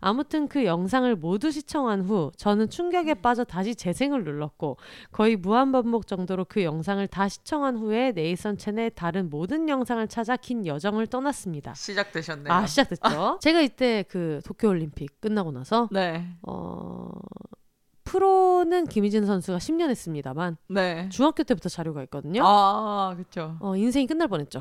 [0.00, 4.76] 아무튼 그 영상을 모두 시청한 후 저는 충격에 빠져 다시 재생을 눌렀고
[5.12, 10.36] 거의 무한 반복 정도로 그 영상을 다 시청한 후에 네이선 첸의 다른 모든 영상을 찾아
[10.36, 11.72] 긴 여정을 떠났습니다.
[11.74, 12.52] 시작되셨네요.
[12.52, 13.38] 아 시작됐죠.
[13.40, 17.10] 제가 이때 그 도쿄올림픽 끝나고 나서 네, 어
[18.04, 21.08] 프로는 김희진 선수가 10년 했습니다만 네.
[21.08, 22.42] 중학교 때부터 자료가 있거든요.
[22.44, 23.56] 아, 그렇죠.
[23.60, 24.60] 어, 인생이 끝날 뻔했죠.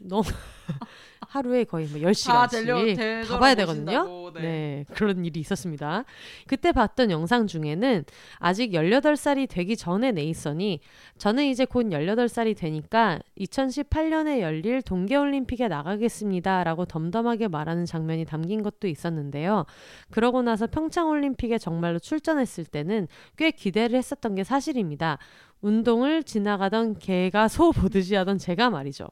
[0.00, 0.22] 너무
[1.28, 4.30] 하루에 거의 뭐 10시간씩 다 되려 되도록 다 봐야 되거든요.
[4.34, 4.40] 네.
[4.40, 4.84] 네.
[4.94, 6.04] 그런 일이 있었습니다.
[6.46, 8.04] 그때 봤던 영상 중에는
[8.38, 10.80] 아직 18살이 되기 전에 네이선이
[11.18, 16.64] 저는 이제 곧 18살이 되니까 2018년에 열릴 동계올림픽에 나가겠습니다.
[16.64, 19.64] 라고 덤덤하게 말하는 장면이 담긴 것도 있었는데요.
[20.10, 25.18] 그러고 나서 평창올림픽에 정말로 출전했을 때는 꽤 기대를 했었던 게 사실입니다.
[25.62, 29.06] 운동을 지나가던 개가 소 보듯이 하던 제가 말이죠.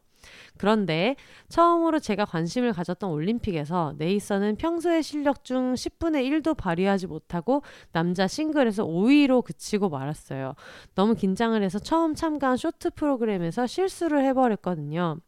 [0.57, 1.17] 그런데
[1.49, 7.63] 처음으로 제가 관심을 가졌던 올림픽에서 네이선은 평소의 실력 중 10분의 1도 발휘하지 못하고
[7.93, 10.55] 남자 싱글에서 5위로 그치고 말았어요.
[10.95, 15.19] 너무 긴장을 해서 처음 참가한 쇼트 프로그램에서 실수를 해버렸거든요.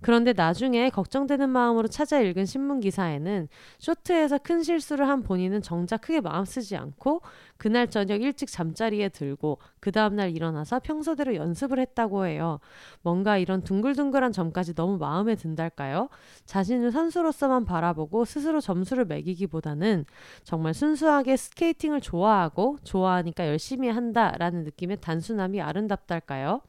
[0.00, 6.20] 그런데 나중에 걱정되는 마음으로 찾아 읽은 신문 기사에는 쇼트에서 큰 실수를 한 본인은 정작 크게
[6.20, 7.22] 마음 쓰지 않고
[7.56, 12.60] 그날 저녁 일찍 잠자리에 들고 그 다음날 일어나서 평소대로 연습을 했다고 해요.
[13.02, 16.08] 뭔가 이런 둥글둥글한 점까지 너무 마음에 든달까요?
[16.46, 20.04] 자신을 선수로서만 바라보고 스스로 점수를 매기기보다는
[20.44, 26.60] 정말 순수하게 스케이팅을 좋아하고 좋아하니까 열심히 한다라는 느낌의 단순함이 아름답달까요?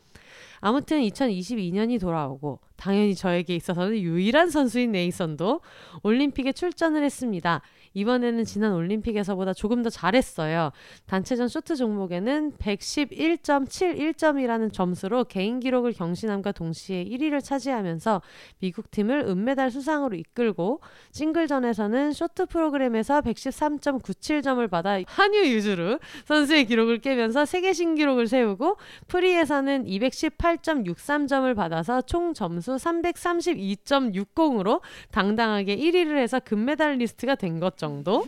[0.60, 5.62] 아무튼 2022년이 돌아오고 당연히 저에게 있어서는 유일한 선수인 네이선도
[6.04, 7.62] 올림픽에 출전을 했습니다.
[7.94, 10.72] 이번에는 지난 올림픽에서보다 조금 더 잘했어요.
[11.06, 18.24] 단체전 쇼트 종목에는 111.71점이라는 점수로 개인 기록을 경신함과 동시에 1위를 차지하면서
[18.60, 20.82] 미국 팀을 은메달 수상으로 이끌고
[21.12, 28.78] 싱글전에서는 쇼트 프로그램에서 113.97점을 받아 하뉴 유즈루 선수의 기록을 깨면서 세계 신기록을 세우고
[29.08, 34.82] 프리에서는 218.63점을 받아서 총 점수 332.60으로
[35.12, 38.26] 당당하게 1위를 해서 금메달 리스트가 된 것 정도?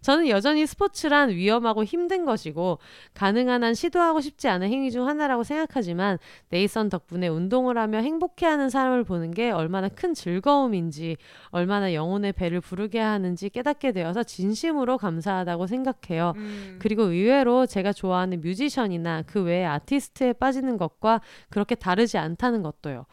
[0.00, 2.78] 저는 여전히 스포츠란 위험하고 힘든 것이고
[3.12, 9.04] 가능한 한 시도하고 싶지 않은 행위 중 하나라고 생각하지만 네이선 덕분에 운동을 하며 행복해하는 사람을
[9.04, 11.16] 보는 게 얼마나 큰 즐거움인지
[11.50, 16.32] 얼마나 영혼의 배를 부르게 하는지 깨닫게 되어서 진심으로 감사하다고 생각해요.
[16.36, 16.78] 음.
[16.80, 23.04] 그리고 의외로 제가 좋아하는 뮤지션이나 그 외의 아티스트에 빠지는 것과 그렇게 다르지 않다는 것도요.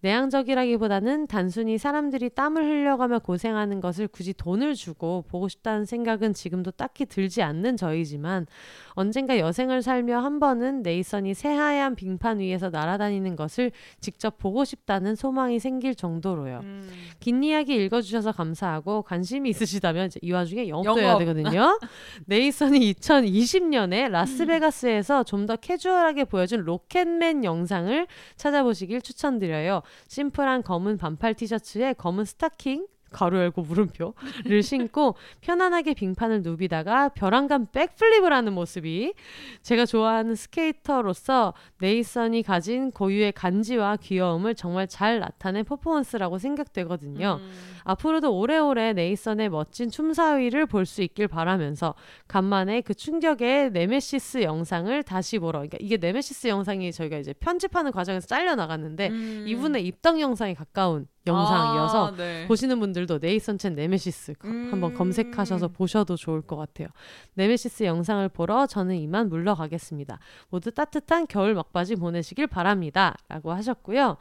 [0.00, 7.06] 내향적이라기보다는 단순히 사람들이 땀을 흘려가며 고생하는 것을 굳이 돈을 주고 보고 싶다는 생각은 지금도 딱히
[7.06, 8.46] 들지 않는 저이지만
[8.90, 15.58] 언젠가 여생을 살며 한 번은 네이선이 새하얀 빙판 위에서 날아다니는 것을 직접 보고 싶다는 소망이
[15.58, 16.60] 생길 정도로요.
[16.62, 16.88] 음.
[17.20, 21.00] 긴 이야기 읽어주셔서 감사하고 관심이 있으시다면 이 와중에 영업도 영업.
[21.00, 21.78] 해야 되거든요.
[22.26, 29.80] 네이선이 2020년에 라스베가스에서 좀 더 캐주얼하게 보여준 로켓맨 영상을 찾아보시길 추천드려요.
[30.08, 38.32] 심플한 검은 반팔 티셔츠에 검은 스타킹 가로 열고 물음표를 신고 편안하게 빙판을 누비다가 별안간 backflip을
[38.32, 39.14] 하는 모습이
[39.62, 47.40] 제가 좋아하는 스케이터로서 네이선이 가진 고유의 간지와 귀여움을 정말 잘 나타낸 퍼포먼스라고 생각되거든요.
[47.40, 47.50] 음.
[47.84, 51.94] 앞으로도 오래오래 네이선의 멋진 춤사위를 볼 수 있길 바라면서
[52.28, 58.26] 간만에 그 충격의 네메시스 영상을 다시 보러 그러니까 이게 네메시스 영상이 저희가 이제 편집하는 과정에서
[58.26, 59.44] 잘려 나갔는데 음.
[59.46, 62.46] 이분의 입덕 영상에 가까운 영상이어서 아, 네.
[62.48, 64.68] 보시는 분들도 네이선 첸 네메시스 거- 음.
[64.72, 66.88] 한번 검색하셔서 보셔도 좋을 것 같아요.
[67.34, 70.18] 네메시스 영상을 보러 저는 이만 물러가겠습니다.
[70.50, 73.14] 모두 따뜻한 겨울 막바지 보내시길 바랍니다.
[73.28, 74.16] 라고 하셨고요.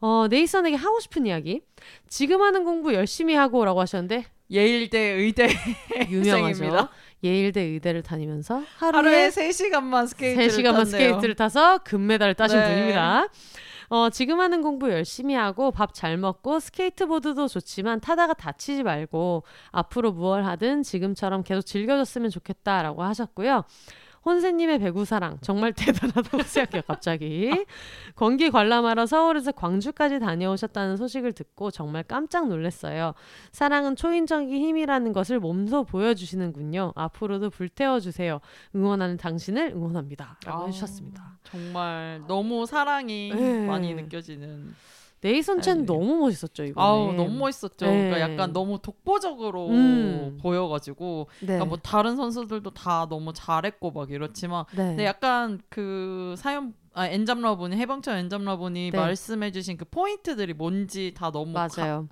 [0.00, 1.60] 어, 네이선에게 하고 싶은 이야기.
[2.08, 5.48] 지금 하는 공부 열심히 하고 라고 하셨는데 예일대 의대
[6.08, 6.88] 유명하죠.
[7.24, 10.84] 예일대 의대를 다니면서 하루에 하루에 3시간만 스케이트를 3시간만 탔네요.
[10.86, 12.68] 스케이트를 타서 금메달을 따신 네.
[12.68, 13.26] 분입니다.
[13.88, 20.12] 어, 지금 하는 공부 열심히 하고 밥 잘 먹고 스케이트보드도 좋지만 타다가 다치지 말고 앞으로
[20.12, 23.64] 무얼 하든 지금처럼 계속 즐겨줬으면 좋겠다라고 하셨고요.
[24.24, 25.38] 혼세님의 배구사랑.
[25.40, 27.50] 정말 대단하다고 생각해요 갑자기.
[28.14, 33.14] 건기 관람하러 서울에서 광주까지 다녀오셨다는 소식을 듣고 정말 깜짝 놀랐어요.
[33.52, 36.92] 사랑은 초인적인 힘이라는 것을 몸소 보여주시는군요.
[36.96, 38.40] 앞으로도 불태워주세요.
[38.74, 40.38] 응원하는 당신을 응원합니다.
[40.44, 41.38] 라고 아우, 해주셨습니다.
[41.44, 43.66] 정말 너무 사랑이 네.
[43.66, 44.74] 많이 느껴지는.
[45.20, 45.84] 네이선 첸.
[45.84, 47.86] 너무 멋있었죠 이번에 아우 너무 멋있었죠.
[47.86, 48.08] 네.
[48.10, 50.38] 그러니까 약간 너무 독보적으로 음.
[50.40, 51.46] 보여가지고 네.
[51.46, 54.76] 그러니까 뭐 다른 선수들도 다 너무 잘했고 막 이렇지만 네.
[54.88, 58.96] 근데 약간 그 사연 아 엔잡러분이 해방천 엔잡러분이 네.
[58.98, 62.08] 말씀해주신 그 포인트들이 뭔지 다 너무 가- 맞아요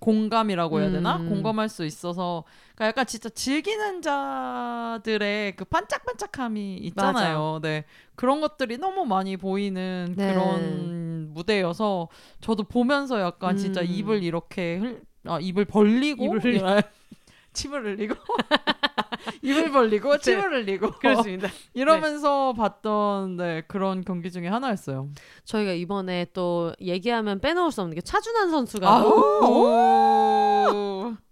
[0.00, 1.28] 공감이라고 해야 되나 음.
[1.28, 2.44] 공감할 수 있어서
[2.74, 7.60] 그러니까 약간 진짜 즐기는 자들의 그 반짝반짝함이 있잖아요.
[7.62, 7.84] 네
[8.16, 10.26] 그런 것들이 너무 많이 보이는 네.
[10.26, 12.08] 그런 무대여서
[12.40, 13.86] 저도 보면서 약간 진짜 음.
[13.86, 16.62] 입을 이렇게 흘, 아, 입을 벌리고 입을
[17.52, 18.14] 침을 흘리고
[19.42, 25.08] 입을 벌리고 침을 흘리고 그렇습니다 이러면서 봤던 네, 그런 경기 중에 하나였어요.
[25.44, 30.06] 저희가 이번에 또 얘기하면 빼놓을 수 없는 게 차준환 선수가 아우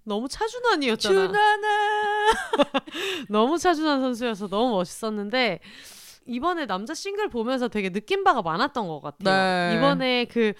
[0.04, 1.68] 너무 차준환이었잖아 준하나
[3.28, 5.60] 너무 차준환 선수여서 너무 멋있었는데
[6.26, 9.70] 이번에 남자 싱글 보면서 되게 느낀 바가 많았던 것 같아요.
[9.70, 9.76] 네.
[9.76, 10.52] 이번에 그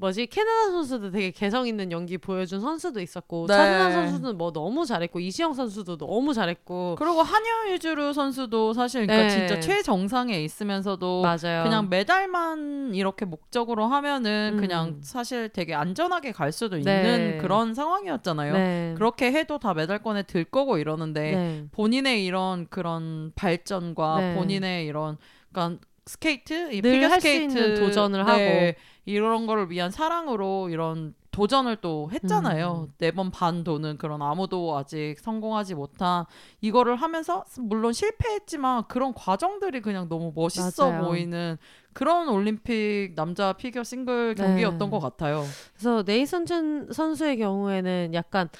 [0.00, 3.54] 뭐지 캐나다 선수도 되게 개성 있는 연기 보여준 선수도 있었고 네.
[3.54, 9.28] 차준환 선수는 뭐 너무 잘했고 이시영 선수도 너무 잘했고 그리고 한여 유주르 선수도 사실 그러니까
[9.28, 9.36] 네.
[9.36, 11.64] 진짜 최정상에 있으면서 맞아요.
[11.64, 14.60] 그냥 메달만 이렇게 목적으로 하면은 음.
[14.60, 16.80] 그냥 사실 되게 안전하게 갈 수도 네.
[16.80, 18.52] 있는 그런 상황이었잖아요.
[18.52, 18.94] 네.
[18.96, 21.64] 그렇게 해도 다 메달권에 들 거고 이러는데 네.
[21.72, 24.34] 본인의 이런 그런 발전과 네.
[24.36, 25.18] 본인의 이런
[25.50, 28.76] 그러니까 스케이트, 이늘 피겨 스케이트 도전을 네,
[29.08, 32.88] 이런 거를 위한 사랑으로 이런 도전을 또 했잖아요.
[32.88, 32.94] 음.
[32.98, 36.26] 네번 반 도는 그런 아무도 아직 성공하지 못한
[36.60, 41.06] 이거를 하면서 물론 실패했지만 그런 과정들이 그냥 너무 멋있어 맞아요.
[41.06, 41.56] 보이는
[41.94, 44.42] 그런 올림픽 남자 피겨 싱글 네.
[44.42, 45.44] 경기였던 것 같아요.
[45.72, 48.50] 그래서 네이선 첸 선수의 경우에는 약간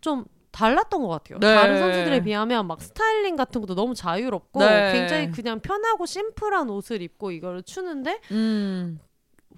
[0.00, 1.38] 좀 달랐던 것 같아요.
[1.38, 1.54] 네.
[1.54, 4.92] 다른 선수들에 비하면 막 스타일링 같은 것도 너무 자유롭고 네.
[4.92, 8.98] 굉장히 그냥 편하고 심플한 옷을 입고 이거를 추는데 음,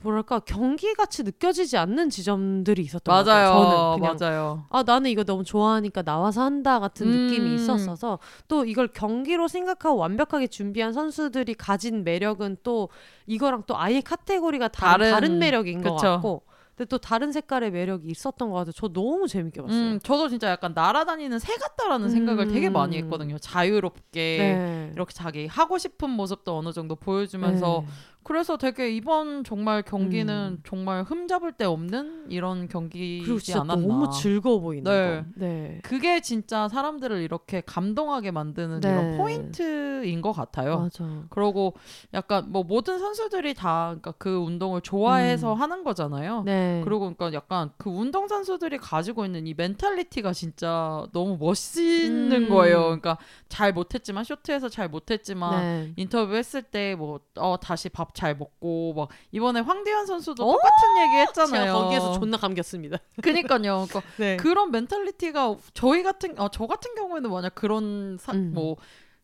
[0.05, 3.52] 뭐랄까 경기 같이 느껴지지 않는 지점들이 있었던 것 같아요.
[3.55, 3.64] 맞아요.
[3.64, 4.64] 저는 그냥 맞아요.
[4.68, 7.26] 아 나는 이거 너무 좋아하니까 나와서 한다 같은 음.
[7.26, 12.90] 느낌이 있었어서 또 이걸 경기로 생각하고 완벽하게 준비한 선수들이 가진 매력은 또
[13.26, 16.07] 이거랑 또 아예 카테고리가 다른, 다른- 다른 매력인 것 그쵸.
[16.07, 16.42] 같고
[16.76, 19.78] 근데 또 다른 색깔의 매력이 있었던 것 같아서 저 너무 재밌게 봤어요.
[19.80, 23.04] 음, 저도 진짜 약간 날아다니는 새 같다라는 생각을 되게 많이 음.
[23.04, 23.38] 했거든요.
[23.38, 24.91] 자유롭게 네.
[24.92, 27.92] 이렇게 자기 하고 싶은 모습도 어느 정도 보여주면서 네.
[28.25, 30.63] 그래서 되게 이번 정말 경기는 음.
[30.67, 33.87] 정말 흠잡을 데 없는 이런 경기지 진짜 않았나.
[33.87, 35.17] 너무 즐거워 보이는 네.
[35.21, 35.25] 거.
[35.37, 35.80] 네.
[35.83, 38.88] 그게 진짜 사람들을 이렇게 감동하게 만드는 네.
[38.88, 40.79] 이런 포인트인 것 같아요.
[40.80, 41.05] 맞아.
[41.29, 41.75] 그러고
[42.14, 45.61] 약간 뭐 모든 선수들이 다 그러니까 그 운동을 좋아해서 음.
[45.61, 46.45] 하는 거잖아요.
[46.45, 46.80] 네.
[46.84, 52.49] 그리고 그러니까 약간 그 운동 선수들이 가지고 있는 이 mentality가 진짜 너무 멋있는 음.
[52.49, 52.80] 거예요.
[52.84, 53.18] 그러니까
[53.51, 55.92] 잘 못했지만 쇼트에서 잘 못했지만 네.
[55.96, 60.53] 인터뷰 했을 때 뭐 어, 다시 밥잘 먹고 막 이번에 황대헌 선수도 어?
[60.53, 61.64] 똑같은 얘기 했잖아요.
[61.66, 62.99] 제가 거기에서 존나 감겼습니다.
[63.22, 63.86] 그니까요.
[63.88, 64.36] 그러니까 네.
[64.36, 68.53] 그런 mentality가 저희 같은 어, 저 같은 경우에는 만약 그런 사, 음.
[68.54, 68.76] 뭐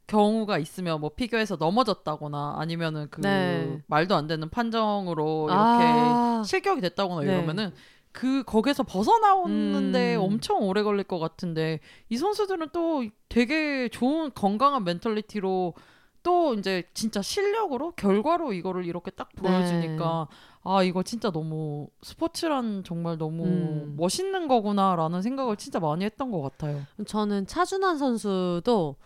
[0.09, 3.81] 경우가 있으면 뭐 피겨에서 넘어졌다거나 아니면은 그 네.
[3.87, 6.43] 말도 안 되는 판정으로 이렇게 아.
[6.45, 7.33] 실격이 됐다거나 네.
[7.33, 7.73] 이러면은
[8.13, 10.21] 그 거기서 벗어나오는데 음.
[10.21, 15.75] 엄청 오래 걸릴 것 같은데 이 선수들은 또 되게 좋은 건강한 mentality로
[16.23, 19.41] 또 이제 진짜 실력으로 결과로 이거를 이렇게 딱 네.
[19.43, 20.29] 보여주니까
[20.63, 23.95] 아 이거 진짜 너무 스포츠란 정말 너무 음.
[23.97, 26.83] 멋있는 거구나라는 생각을 진짜 많이 했던 것 같아요.
[27.07, 28.97] 저는 차준환 선수도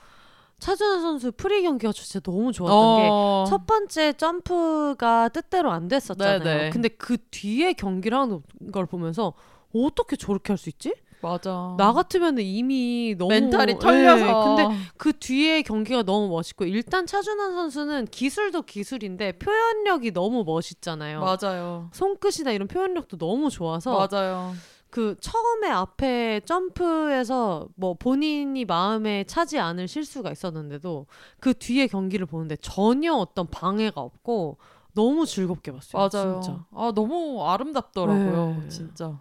[0.59, 6.39] 차준환 선수 프리 경기가 진짜 너무 좋았던 게 어, 첫 번째 점프가 뜻대로 안 됐었잖아요.
[6.39, 6.71] 네네.
[6.71, 8.43] 근데 그 뒤에 경기를 하는
[8.73, 9.35] 걸 보면서
[9.75, 10.95] 어떻게 저렇게 할 수 있지?
[11.25, 11.75] 맞아.
[11.79, 14.27] 나 같으면 이미 너무 멘탈이 털려서.
[14.27, 14.67] 네, 근데
[14.99, 21.21] 그 뒤에 경기가 너무 멋있고 일단 차준환 선수는 기술도 기술인데 표현력이 너무 멋있잖아요.
[21.21, 21.89] 맞아요.
[21.93, 24.53] 손끝이나 이런 표현력도 너무 좋아서 맞아요.
[24.91, 31.07] 그 처음에 앞에 점프에서 뭐 본인이 마음에 차지 않을 실수가 있었는데도
[31.41, 34.59] 그 뒤에 경기를 보는데 전혀 어떤 방해가 없고
[34.93, 36.09] 너무 즐겁게 봤어요.
[36.13, 36.41] 맞아요.
[36.41, 36.65] 진짜.
[36.71, 38.69] 아 너무 아름답더라고요, 네.
[38.69, 39.21] 진짜.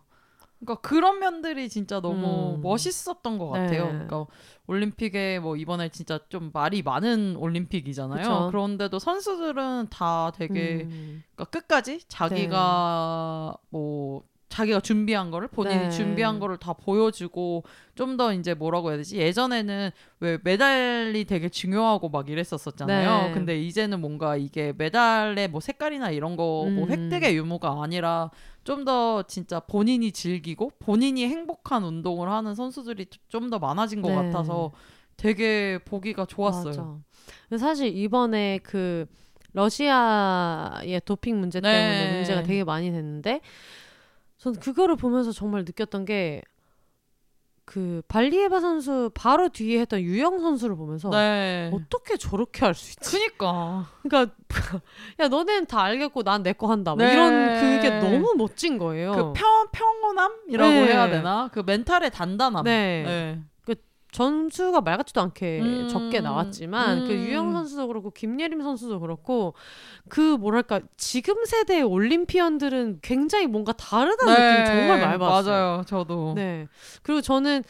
[0.65, 2.61] 그러니까 그런 면들이 진짜 너무 음.
[2.61, 3.85] 멋있었던 것 같아요.
[3.85, 3.91] 네.
[3.91, 4.25] 그러니까
[4.67, 8.21] 올림픽에 뭐 이번에 진짜 좀 말이 많은 올림픽이잖아요.
[8.21, 8.47] 그쵸.
[8.51, 11.23] 그런데도 선수들은 다 되게 음.
[11.35, 15.89] 그러니까 끝까지 자기가 뭐 자기가 준비한 거를 본인이 네.
[15.89, 17.63] 준비한 거를 다 보여주고
[17.95, 23.27] 좀 더 이제 뭐라고 해야 되지 예전에는 왜 메달이 되게 중요하고 막 이랬었었잖아요.
[23.27, 23.31] 네.
[23.33, 26.89] 근데 이제는 뭔가 이게 메달의 뭐 색깔이나 이런 거뭐 음.
[26.89, 28.29] 획득의 유무가 아니라
[28.63, 34.15] 좀 더 진짜 본인이 즐기고 본인이 행복한 운동을 하는 선수들이 좀 더 많아진 것 네.
[34.15, 34.71] 같아서
[35.17, 37.01] 되게 보기가 좋았어요.
[37.49, 37.57] 맞아.
[37.57, 39.05] 사실 이번에 그
[39.53, 41.71] 러시아의 도핑 문제 네.
[41.71, 43.41] 때문에 문제가 되게 많이 됐는데
[44.37, 46.41] 전 그거를 보면서 정말 느꼈던 게
[47.65, 51.71] 그 발리에바 선수 바로 뒤에 했던 유영 선수를 보면서 네.
[51.73, 53.17] 어떻게 저렇게 할 수 있지?
[53.17, 53.87] 그니까.
[54.03, 54.35] 그러니까
[55.21, 56.93] 야 너네는 다 알겠고 난 내 거 한다.
[56.95, 57.13] 뭐 네.
[57.13, 59.11] 이런 그게 너무 멋진 거예요.
[59.13, 60.85] 그 평, 평온함이라고 네.
[60.87, 61.49] 해야 되나?
[61.53, 62.65] 그 멘탈의 단단함.
[62.65, 63.39] 네.
[64.13, 64.17] 네.
[64.17, 67.17] 점수가 말 같지도 않게 음, 적게 나왔지만 그 음.
[67.25, 69.55] 유영 선수도 그렇고 김예림 선수도 그렇고
[70.07, 75.43] 그 뭐랄까 지금 세대의 올림피언들은 굉장히 뭔가 다르다는 느낌이 정말 많이 받았어요.
[75.43, 75.49] 네.
[75.49, 75.83] 맞아요.
[75.85, 76.33] 저도.
[76.35, 76.67] 네.
[77.01, 77.63] 그리고 저는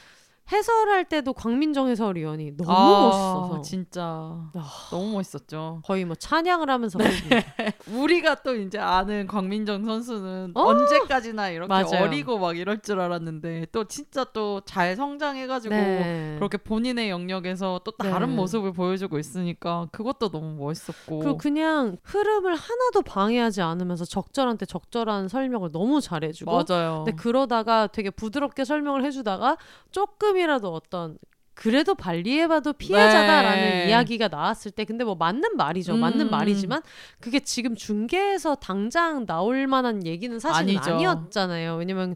[0.52, 4.88] 해설할 때도 광민정 해설위원이 너무 아, 멋있어서 진짜 아.
[4.92, 5.82] 너무 멋있었죠.
[5.86, 7.08] 거의 뭐 찬양을 하면서 네.
[7.88, 10.62] 우리가 또 이제 아는 광민정 선수는 어?
[10.64, 12.04] 언제까지나 이렇게 맞아요.
[12.04, 16.36] 어리고 막 이럴 줄 알았는데 또 진짜 또 잘 성장해가지고 네.
[16.38, 18.36] 그렇게 본인의 영역에서 또 다른 네.
[18.36, 21.20] 모습을 보여주고 있으니까 그것도 너무 멋있었고.
[21.20, 27.04] 그리고 그냥 흐름을 하나도 방해하지 않으면서 적절한 때 적절한 설명을 너무 잘해주고 맞아요.
[27.06, 29.58] 근데 그러다가 되게 부드럽게 설명을 해주다가
[29.92, 31.18] 조금 이라도 어떤
[31.56, 33.90] 그래도 발리에봐도 피해자다라는 네.
[33.90, 36.32] 이야기가 나왔을 때 근데 뭐 맞는 말이죠 맞는 음.
[36.32, 36.82] 말이지만
[37.20, 40.94] 그게 지금 중계에서 당장 나올 만한 얘기는 아니죠.
[40.94, 42.16] 아니었잖아요 왜냐면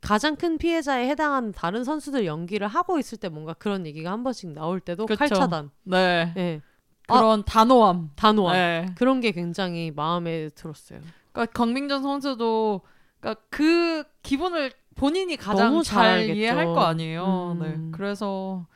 [0.00, 4.52] 가장 큰 피해자에 해당하는 다른 선수들 연기를 하고 있을 때 뭔가 그런 얘기가 한 번씩
[4.52, 5.18] 나올 때도 그쵸.
[5.18, 6.32] 칼차단 네.
[6.36, 6.60] 예
[7.08, 8.10] 그런 단호함.
[8.14, 8.86] 단호함 네.
[8.96, 11.00] 그런 게 굉장히 마음에 들었어요
[11.32, 12.82] 그러니까 강민정 선수도
[13.18, 14.70] 그러니까 그 기분을
[15.00, 16.36] 본인이 가장 잘 잘.
[16.36, 17.56] 이해할 거 아니에요.
[17.58, 17.62] 음.
[17.62, 17.90] 네.
[17.96, 18.66] 그래서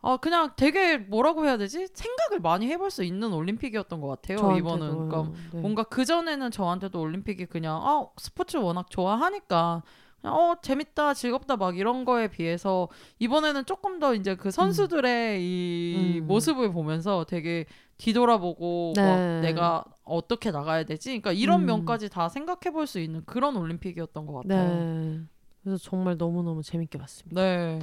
[0.00, 1.88] 아 그냥 되게 뭐라고 해야 되지?
[1.92, 4.38] 생각을 많이 해볼 수 있는 올림픽이었던 것 같아요.
[4.38, 4.58] 저한테도.
[4.68, 5.60] 이번은 그러니까 네.
[5.60, 9.82] 뭔가 그 전에는 저한테도 올림픽이 그냥 아 스포츠 워낙 좋아하니까
[10.22, 16.26] 어 재밌다 즐겁다 막 이런 거에 비해서 이번에는 조금 더 이제 그 선수들의 이 음.
[16.28, 17.66] 모습을 보면서 되게
[17.98, 19.02] 뒤돌아보고 네.
[19.02, 21.10] 막 내가 어떻게 나가야 되지?
[21.10, 21.66] 그러니까 이런 음.
[21.66, 24.74] 면까지 다 생각해 볼 수 있는 그런 올림픽이었던 것 같아요.
[24.74, 25.20] 네.
[25.68, 27.40] 그래서 정말 너무너무 재밌게 봤습니다.
[27.40, 27.78] 네.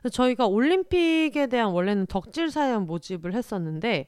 [0.00, 4.06] 그래서 저희가 올림픽에 대한 원래는 덕질 사연 모집을 했었는데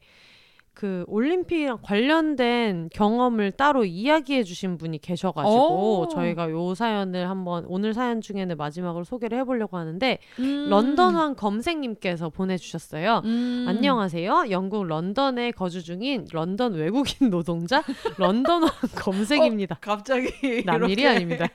[0.73, 6.07] 그 올림픽이랑 관련된 경험을 따로 이야기해 주신 분이 계셔가지고 오.
[6.07, 10.69] 저희가 요 사연을 한번 오늘 사연 중에는 마지막으로 소개를 해보려고 하는데 음.
[10.69, 13.21] 런던왕 검색님께서 보내주셨어요.
[13.25, 13.65] 음.
[13.67, 14.45] 안녕하세요.
[14.49, 17.83] 영국 런던에 거주 중인 런던 외국인 노동자
[18.17, 19.77] 런던 왕검색입니다.
[19.81, 21.47] 갑자기 남일이 아닙니다.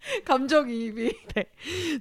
[0.24, 1.12] 감정이입이.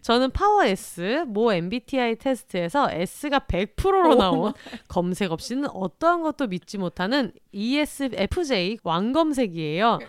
[0.02, 4.54] 저는 파워 S 모 MBTI 테스트에서 S가 100%로 나온
[4.88, 10.00] 검색 없이는 어떠한 것도 믿지 못하는 ESFJ 왕검색이에요.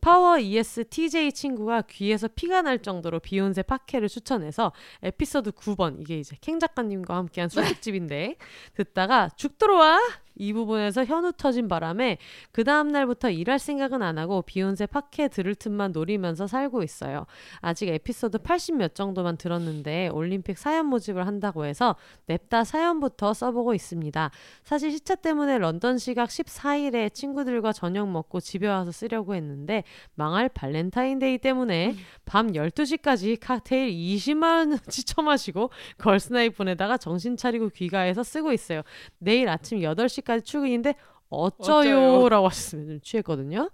[0.00, 6.36] 파워 E ESTJ 친구가 귀에서 피가 날 정도로 비욘세 팟캐를 추천해서 에피소드 9번 이게 이제
[6.40, 8.36] 캥 작가님과 함께한 술특집인데
[8.74, 9.98] 듣다가 죽 들어와
[10.38, 12.18] 이 부분에서 현웃 터진 바람에
[12.52, 17.26] 그 다음 날부터 일할 생각은 안 하고 비욘세 팟캐 들을 틈만 노리면서 살고 있어요.
[17.60, 21.96] 아직 에피소드 80 몇 정도만 들었는데 올림픽 사연 모집을 한다고 해서
[22.26, 24.30] 냅다 사연부터 써보고 있습니다.
[24.62, 29.84] 사실 시차 때문에 런던 시각 14일에 친구들과 저녁 먹고 집에 와서 쓰려고 했는데
[30.14, 38.52] 망할 발렌타인데이 때문에 밤 12시까지 칵테일 20만 원치 처마시고 걸스나잇 보내다가 정신 차리고 귀가해서 쓰고
[38.52, 38.82] 있어요.
[39.18, 40.94] 내일 아침 8시 까지 출근인데
[41.30, 41.78] 어쩌요?
[41.78, 42.28] 어쩌요?
[42.28, 43.70] 라고 하셨으면 좀 취했거든요.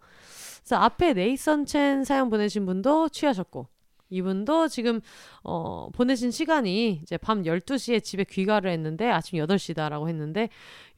[0.61, 3.69] 그래서 앞에 네이선 첸 사연 보내신 분도 취하셨고
[4.11, 5.01] 이분도 지금
[5.43, 10.49] 어, 보내신 시간이 이제 밤 12시에 집에 귀가를 했는데 아침 8시다라고 했는데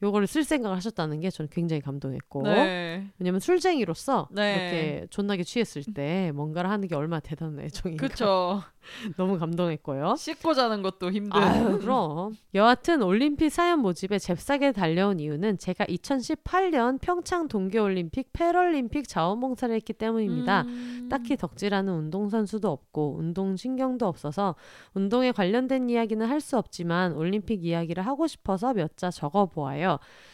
[0.03, 3.07] 요거를 쓸 생각을 하셨다는 게 저는 굉장히 감동했고 네.
[3.19, 4.51] 왜냐면 술쟁이로서 네.
[4.51, 8.61] 이렇게 존나게 취했을 때 뭔가를 하는 게 얼마나 대단한 애정인가 그쵸.
[9.17, 10.15] 너무 감동했고요.
[10.17, 11.31] 씻고 자는 것도 힘든.
[11.41, 12.35] 아유, 그럼.
[12.53, 20.61] 여하튼 올림픽 사연 모집에 잽싸게 달려온 이유는 제가 2018년 평창 동계올림픽 패럴림픽 자원봉사를 했기 때문입니다.
[20.61, 21.07] 음.
[21.09, 24.55] 딱히 덕질하는 운동선수도 없고 운동신경도 없어서
[24.93, 29.86] 운동에 관련된 이야기는 할 수 없지만 올림픽 이야기를 하고 싶어서 몇 자 적어보아요.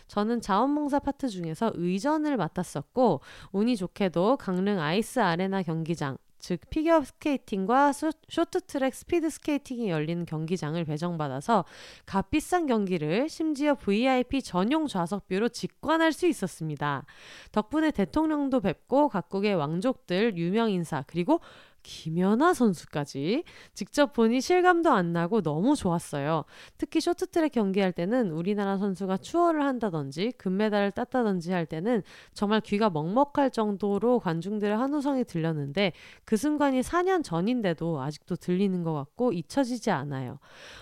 [0.08, 3.22] 저는 자원봉사 파트 중에서 의전을 맡았었고
[3.52, 10.84] 운이 좋게도 강릉 아이스 아레나 경기장 즉 피겨 스케이팅과 소- 쇼트트랙 스피드 스케이팅이 열리는 경기장을
[10.84, 11.64] 배정받아서
[12.06, 17.06] 값비싼 경기를 심지어 VIP 전용 좌석 view로 직관할 수 있었습니다.
[17.54, 21.40] 덕분에 대통령도 뵙고 각국의 왕족들, 유명 인사 그리고
[21.84, 23.44] 김연아 선수까지
[23.74, 26.46] 직접 보니 실감도 안 나고 너무 좋았어요.
[26.78, 32.02] 특히 쇼트트랙 경기할 때는 우리나라 선수가 추월을 한다든지 금메달을 땄다든지 할 때는
[32.34, 35.92] 정말 귀가 먹먹할 정도로 관중들의 환호성이 들렸는데
[36.26, 40.40] 그 순간이 4년 전인데도 아직도 들리는 것 같고 잊혀지지 않아요.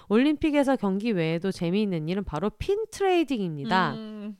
[0.10, 3.94] 올림픽에서 경기 외에도 재미있는 일은 바로 pin trading입니다.
[3.94, 4.38] 음.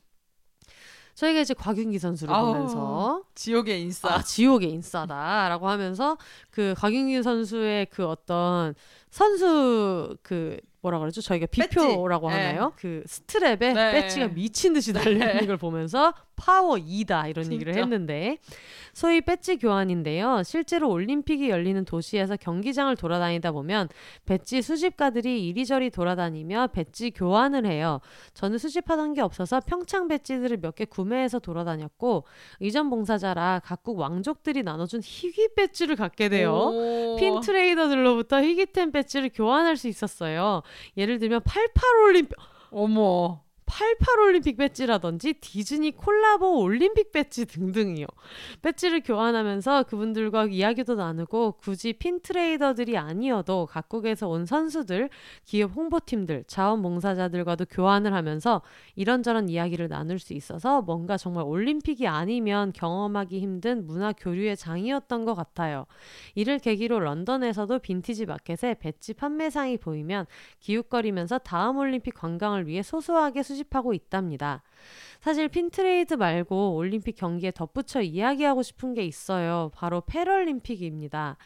[1.14, 2.46] 저희가 이제 곽윤기 선수를 아우.
[2.52, 4.08] 보면서 지옥의 인싸.
[4.14, 6.16] 아, 지옥의 인싸다라고 하면서
[6.50, 8.74] 그 곽윤기 선수의 그 어떤
[9.10, 11.20] 선수 그 뭐라 그러죠?
[11.20, 12.40] 저희가 비표라고 배지.
[12.40, 12.72] 하나요?
[12.76, 13.92] 그 스트랩에 네.
[13.92, 17.84] 배지가 미친 듯이 달려 있는 걸 보면서 파워 E다 이런 얘기를 진짜.
[17.84, 18.38] 했는데
[18.92, 20.42] 소위 배지 교환인데요.
[20.44, 23.88] 실제로 올림픽이 열리는 도시에서 경기장을 돌아다니다 보면
[24.26, 28.00] 배지 수집가들이 이리저리 돌아다니며 배지 교환을 해요.
[28.34, 32.24] 저는 수집하던 게 없어서 평창 배지들을 몇 개 구매해서 돌아다녔고
[32.60, 36.52] 의전 봉사자라 각국 왕족들이 나눠준 희귀 배지를 갖게 돼요.
[36.54, 37.16] 오.
[37.18, 40.62] 핀 트레이더들로부터 희귀템 배지를 교환할 수 있었어요.
[40.96, 42.34] 예를 들면 88 올림픽
[42.70, 43.42] 어머.
[43.66, 48.06] 88 올림픽 배지라든지 디즈니 콜라보 올림픽 배지 등등이요.
[48.60, 55.08] 배지를 교환하면서 그분들과 이야기도 나누고 굳이 핀 트레이더들이 아니어도 각국에서 온 선수들,
[55.44, 58.62] 기업 홍보팀들, 자원봉사자들과도 교환을 하면서
[58.94, 65.34] 이런저런 이야기를 나눌 수 있어서 뭔가 정말 올림픽이 아니면 경험하기 힘든 문화 교류의 장이었던 것
[65.34, 65.86] 같아요.
[66.34, 70.26] 이를 계기로 런던에서도 빈티지 마켓에 배지 판매상이 보이면
[70.60, 74.62] 기웃거리면서 다음 올림픽 관광을 위해 소소하게 수집하고 있답니다.
[75.20, 79.70] 사실 핀트레이드 말고 올림픽 경기에 덧붙여 이야기하고 싶은 게 있어요.
[79.72, 81.36] 바로 패럴림픽입니다.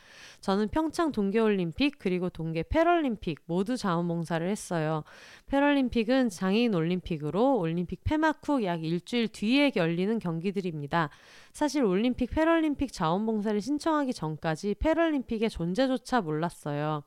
[0.41, 5.05] 저는 평창 동계올림픽 그리고 동계 패럴림픽 모두 자원봉사를 했어요.
[5.47, 11.11] 패럴림픽은 장애인 올림픽으로 올림픽 폐막 후 약 일주일 뒤에 열리는 경기들입니다.
[11.53, 17.03] 사실 올림픽 패럴림픽 자원봉사를 신청하기 전까지 패럴림픽의 존재조차 몰랐어요.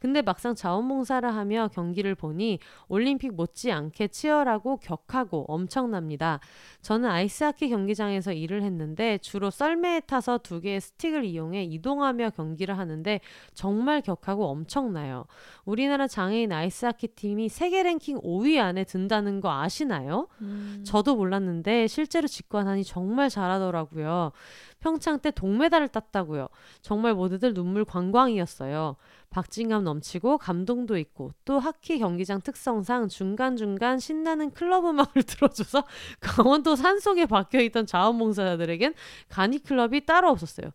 [0.00, 2.58] 근데 막상 자원봉사를 하며 경기를 보니
[2.88, 6.40] 올림픽 못지않게 치열하고 격하고 엄청납니다.
[6.80, 13.20] 저는 아이스하키 경기장에서 일을 했는데 주로 썰매에 타서 두 개의 스틱을 이용해 이동하며 경기를 하는데
[13.52, 15.26] 정말 격하고 엄청나요.
[15.66, 20.28] 우리나라 장애인 아이스하키 팀이 세계 랭킹 5위 안에 든다는 거 아시나요?
[20.40, 20.82] 음.
[20.84, 24.32] 저도 몰랐는데 실제로 직관하니 정말 잘하더라고요.
[24.80, 26.48] 평창 때 동메달을 땄다고요.
[26.80, 28.96] 정말 모두들 눈물 광광이었어요.
[29.30, 35.84] 박진감 넘치고 감동도 있고 또 하키 경기장 특성상 중간중간 신나는 클럽 음악을 들어줘서
[36.18, 38.94] 강원도 산속에 박혀있던 자원봉사자들에겐
[39.28, 40.72] 간이 클럽이 따로 없었어요.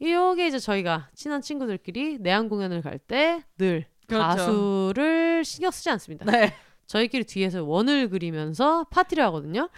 [0.00, 4.26] 이게 이제 저희가 친한 친구들끼리 내한 공연을 갈 때늘 그렇죠.
[4.26, 6.30] 가수를 신경 쓰지 않습니다.
[6.30, 6.52] 네.
[6.86, 9.70] 저희끼리 뒤에서 원을 그리면서 파티를 하거든요.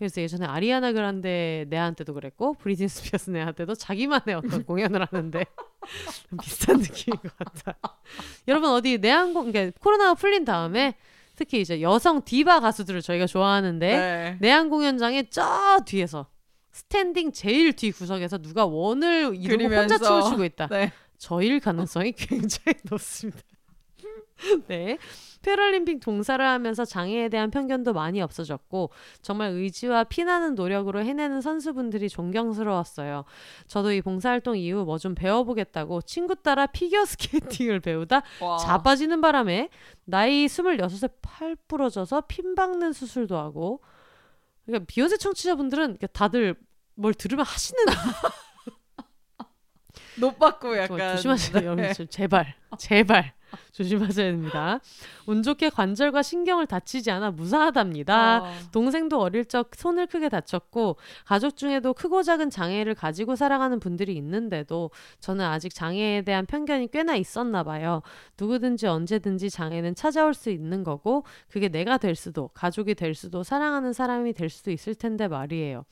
[0.00, 5.44] 그래서 예전에 아리아나 그란데 내한테도 그랬고 브리진 스피어스 내한테도 자기만의 어떤 공연을 하는데
[6.30, 7.76] 좀 비슷한 느낌인 것 같다.
[8.48, 10.94] 여러분 어디 내한 공 그러니까 코로나가 풀린 다음에
[11.36, 14.36] 특히 이제 여성 디바 가수들을 저희가 좋아하는데 네.
[14.40, 16.30] 내한 공연장에 저 뒤에서
[16.72, 19.98] 스탠딩 제일 뒤 구석에서 누가 원을 이루고 혼자.
[19.98, 20.68] 춤을 추고 있다.
[20.68, 20.92] 네.
[21.18, 23.38] 저일 가능성이 굉장히 높습니다.
[24.66, 24.96] 네.
[25.42, 28.90] 패럴림픽 봉사를 하면서 장애에 대한 편견도 많이 없어졌고
[29.22, 33.24] 정말 의지와 피나는 노력으로 해내는 선수분들이 존경스러웠어요.
[33.66, 38.58] 저도 이 봉사활동 이후 뭐 좀 배워보겠다고 친구 따라 피겨 스케이팅을 배우다 와.
[38.58, 39.70] 자빠지는 바람에
[40.04, 43.80] 나이 26에 팔 부러져서 핀 박는 수술도 하고
[44.66, 46.54] 그러니까 비욘세 청취자분들은 다들
[46.96, 47.82] 뭘 들으면 하시는
[50.20, 51.66] 높 받고 정말 약간 조심하세요, 네.
[51.66, 51.92] 여러분.
[51.94, 53.32] 좀 제발, 제발
[53.72, 54.80] 조심하셔야 됩니다.
[55.26, 58.42] 운 좋게 관절과 신경을 다치지 않아 무사하답니다.
[58.42, 58.52] 어.
[58.72, 64.90] 동생도 어릴 적 손을 크게 다쳤고 가족 중에도 크고 작은 장애를 가지고 살아가는 분들이 있는데도
[65.20, 68.02] 저는 아직 장애에 대한 편견이 꽤나 있었나 봐요.
[68.38, 73.92] 누구든지 언제든지 장애는 찾아올 수 있는 거고 그게 내가 될 수도 가족이 될 수도 사랑하는
[73.92, 75.84] 사람이 될 수도 있을 텐데 말이에요.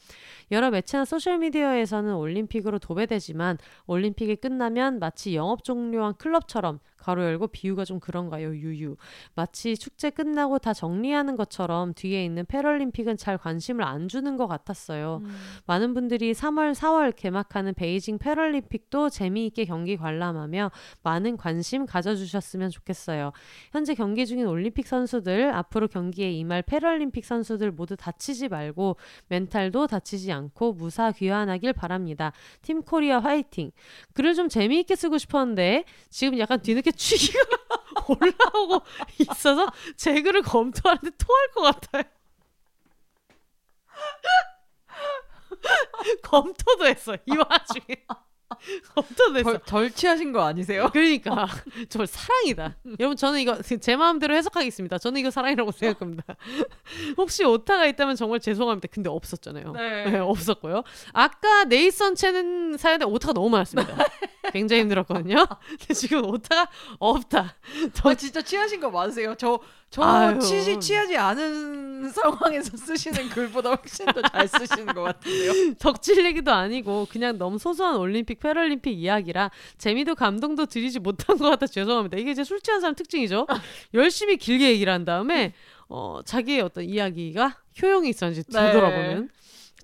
[0.50, 8.00] 여러 매체나 소셜미디어에서는 올림픽으로 도배되지만 올림픽이 끝나면 마치 영업 종료한 클럽처럼 가로 열고 비유가 좀
[8.00, 8.96] 그런가요 유유
[9.34, 15.20] 마치 축제 끝나고 다 정리하는 것처럼 뒤에 있는 패럴림픽은 잘 관심을 안 주는 것 같았어요.
[15.22, 15.36] 음.
[15.66, 20.70] 많은 분들이 3월, 4월 개막하는 베이징 패럴림픽도 재미있게 경기 관람하며
[21.02, 23.32] 많은 관심 가져주셨으면 좋겠어요.
[23.72, 28.96] 현재 경기 중인 올림픽 선수들, 앞으로 경기에 임할 패럴림픽 선수들 모두 다치지 말고
[29.28, 32.32] 멘탈도 다치지 않고 무사 귀환하길 바랍니다.
[32.62, 33.70] 팀 코리아 화이팅!
[34.14, 37.40] 글을 좀 재미있게 쓰고 싶었는데 지금 약간 뒤늦게 취기가
[38.08, 38.84] 올라오고
[39.18, 39.66] 있어서
[39.96, 42.02] 제 글을 검토하는데 토할 것 같아요.
[46.22, 48.04] 검토도 했어 이 와중에
[48.94, 49.52] 검토도 했어.
[49.52, 50.88] 덜, 덜 취하신 거 아니세요?
[50.92, 51.46] 그러니까
[51.88, 52.76] 정말 사랑이다.
[52.98, 54.98] 여러분 저는 이거 제 마음대로 해석하겠습니다.
[54.98, 56.36] 저는 이거 사랑이라고 생각합니다.
[57.16, 58.88] 혹시 오타가 있다면 정말 죄송합니다.
[58.90, 59.72] 근데 없었잖아요.
[59.72, 60.10] 네.
[60.10, 60.82] 네, 없었고요.
[61.12, 63.96] 아까 네이선 채는 사연에 오타가 너무 많았습니다.
[64.52, 65.46] 굉장히 힘들었거든요.
[65.78, 67.54] 근데 지금 오타가 없다.
[67.92, 69.34] 저 진짜 취하신 거 맞으세요?
[69.34, 69.58] 저,
[69.90, 70.38] 저 아유.
[70.38, 71.78] 취지, 취하지 않은
[72.12, 75.74] 상황에서 쓰시는 글보다 훨씬 더 잘 쓰시는 것 같은데요.
[75.80, 81.66] 덕질 얘기도 아니고 그냥 너무 소소한 올림픽 패럴림픽 이야기라 재미도 감동도 드리지 못한 것 같아
[81.66, 82.18] 죄송합니다.
[82.18, 83.46] 이게 이제 술 취한 사람 특징이죠.
[83.94, 85.54] 열심히 길게 얘기를 한 다음에
[85.88, 88.66] 어, 자기의 어떤 이야기가 효용이 있었는지 네.
[88.66, 89.30] 되돌아보는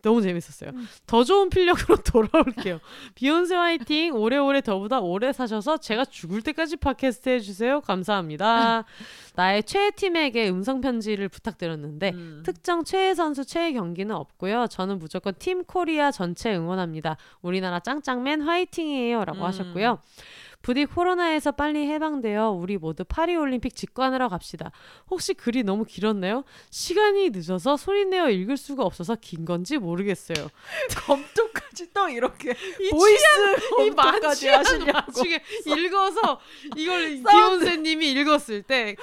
[0.04, 0.70] 너무 재밌었어요.
[1.06, 2.78] 더 좋은 필력으로 돌아올게요.
[3.14, 7.80] 비욘세 화이팅 오래오래 더보다 오래 사셔서 제가 죽을 때까지 팟캐스트 해주세요.
[7.80, 8.84] 감사합니다.
[9.34, 12.42] 나의 최애 팀에게 음성 편지를 부탁드렸는데 음.
[12.44, 14.66] 특정 최애 선수 최애 경기는 없고요.
[14.68, 17.16] 저는 무조건 팀 코리아 전체 응원합니다.
[17.40, 19.44] 우리나라 짱짱맨 화이팅이에요라고 음.
[19.44, 19.98] 하셨고요.
[20.64, 24.70] 부디 코로나에서 빨리 해방되어 우리 모두 파리 올림픽 직관하러 갑시다.
[25.10, 26.42] 혹시 글이 너무 길었나요?
[26.70, 30.48] 시간이 늦어서 소리내어 읽을 수가 없어서 긴 건지 모르겠어요.
[31.06, 35.40] 검토까지 또 이렇게 이 voice 이 검토까지 만취한 하시려고 와중에
[35.78, 36.40] 읽어서
[36.76, 37.22] 이걸.
[37.22, 38.96] 비욘세님이 읽었을 때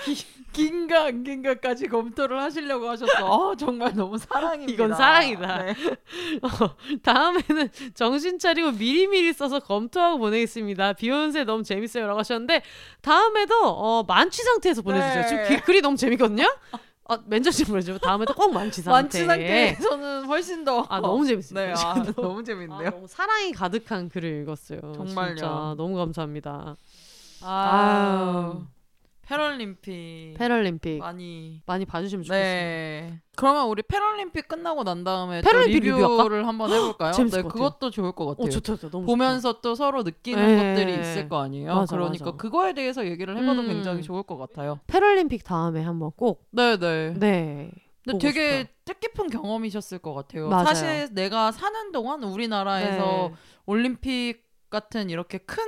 [0.54, 3.52] 긴가 안 긴가까지 검토를 하시려고 하셨어.
[3.52, 4.74] 아, 정말 너무 사랑입니다.
[4.74, 5.64] 이건 사랑이다.
[5.64, 5.76] 네.
[6.44, 10.94] 어, 다음에는 정신 차리고 미리미리 써서 검토하고 보내겠습니다.
[10.94, 12.62] 비욘세 너무 재밌어요라고 하셨는데
[13.02, 15.24] 다음에도 어, 만취 상태에서 보내주세요.
[15.24, 15.28] 네.
[15.28, 16.46] 지금 기- 글이 너무 재밌거든요.
[17.06, 17.98] 어, 맨저씨 보내줘.
[18.00, 19.02] 다음에도 꼭 만취 상태.
[19.02, 20.86] 만취 상태에서는 훨씬 더.
[20.90, 21.66] 아 너무 재밌습니다.
[21.66, 22.80] 네, 아, 너무 재밌네요.
[22.88, 24.80] 아, 너무 사랑이 가득한 글을 읽었어요.
[24.96, 25.36] 정말요.
[25.36, 26.76] 진짜 너무 감사합니다.
[27.42, 28.62] 아,
[29.32, 32.44] 패럴림픽 패럴림픽 많이 많이 봐주시면 좋겠어요.
[32.44, 33.20] 네.
[33.36, 37.14] 그러면 우리 패럴림픽 끝나고 난 다음에 패럴림픽 또 리뷰를 한번 해볼까요?
[37.14, 37.48] 네, 것.
[37.48, 38.46] 그것도 좋을 것 같아요.
[38.46, 40.58] 오 좋다 좋다 보면서 또 서로 느끼는 네.
[40.76, 41.74] 것들이 있을 거 아니에요.
[41.74, 42.38] 맞아, 그러니까 맞아.
[42.38, 43.68] 그거에 대해서 얘기를 해봐도 음.
[43.68, 44.80] 굉장히 좋을 것 같아요.
[44.82, 44.84] 좋다.
[44.88, 47.14] 패럴림픽 다음에 한번 꼭 네네.
[47.20, 47.72] 네.
[48.04, 48.74] 근데 보고 되게 싶다.
[48.86, 50.50] 뜻깊은 경험이셨을 것 같아요.
[50.50, 50.66] 맞아요.
[50.66, 53.36] 사실 내가 사는 동안 우리나라에서 네.
[53.66, 55.64] 올림픽 같은 이렇게 큰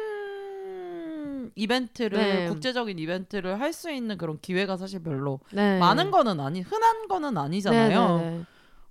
[1.55, 2.45] 이벤트를 네.
[2.47, 5.80] 국제적인 이벤트를 할 수 있는 그런 기회가 사실 별로 네.
[5.80, 8.17] 많은 거는 아니 흔한 거는 아니잖아요.
[8.17, 8.43] 네, 네, 네.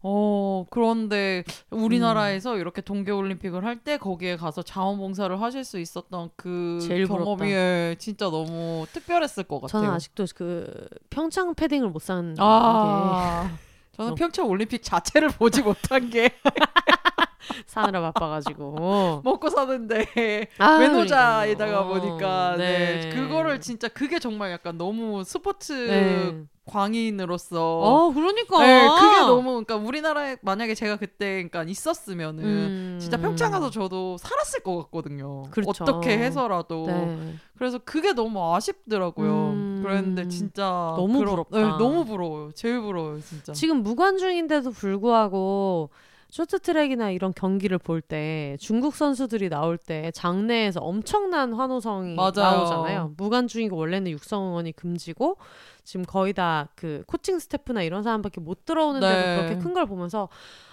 [0.04, 6.78] 어 그런데 우리나라에서 이렇게 동계 올림픽을 할 때 거기에 가서 자원봉사를 하실 수 있었던 그
[6.80, 7.48] 경험이 부럽다.
[7.48, 9.82] 예, 진짜 너무 특별했을 것 같아요.
[9.82, 13.48] 저는 아직도 그 평창 패딩을 못산게아
[13.92, 16.30] 저는 너무- 평창 올림픽 자체를 보지 못한 게
[17.66, 21.84] 사느라 바빠가지고 먹고 사는데 아, 외노자에다가.
[21.84, 23.00] 보니까 네.
[23.00, 23.10] 네.
[23.10, 26.44] 그거를 진짜 그게 정말 약간 너무 스포츠 네.
[26.72, 32.98] 광인으로서 어 그러니까 네, 그게 너무 그러니까 우리나라에 만약에 제가 그때 그러니까 있었으면은 음.
[33.00, 35.44] 진짜 평창 가서 저도 살았을 것 같거든요.
[35.50, 35.84] 그렇죠.
[35.84, 36.86] 어떻게 해서라도.
[36.86, 37.34] 네.
[37.56, 39.30] 그래서 그게 너무 아쉽더라고요.
[39.50, 39.80] 음.
[39.84, 40.64] 그랬는데 진짜
[40.96, 41.58] 너무 그런- 부럽다.
[41.58, 42.50] 네, 너무 부러워요.
[42.52, 43.52] 제일 부러워요, 진짜.
[43.52, 45.90] 지금 무관중인데도 불구하고
[46.30, 52.32] 쇼트트랙이나 이런 경기를 볼 때 중국 선수들이 나올 때 장내에서 엄청난 환호성이 맞아요.
[52.36, 53.14] 나오잖아요.
[53.18, 55.36] 무관중이고 원래는 육성 응원이 금지고
[55.84, 59.36] 지금 거의 다 그 코칭 스태프나 이런 사람밖에 못 들어오는데도 네.
[59.36, 60.28] 그렇게 큰 걸 보면서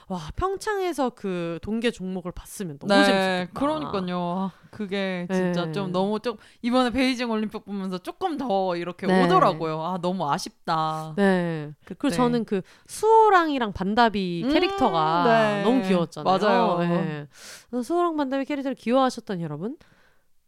[0.08, 3.60] 와 평창에서 그 동계 종목을 봤으면 너무 네, 재밌었겠다.
[3.60, 4.18] 그러니까요.
[4.20, 5.72] 아, 그게 진짜 네.
[5.72, 9.24] 좀 너무 좀 이번에 베이징 올림픽 보면서 조금 더 이렇게 네.
[9.24, 9.82] 오더라고요.
[9.84, 11.14] 아 너무 아쉽다.
[11.16, 11.72] 네.
[11.86, 11.96] 그때.
[12.00, 15.64] 그리고 저는 그 수호랑이랑 반다비 음, 캐릭터가 네.
[15.64, 16.38] 너무 귀여웠잖아요.
[16.38, 16.78] 맞아요.
[16.80, 17.28] 네.
[17.84, 19.78] 수호랑 반다비 캐릭터를 귀여워하셨던 여러분,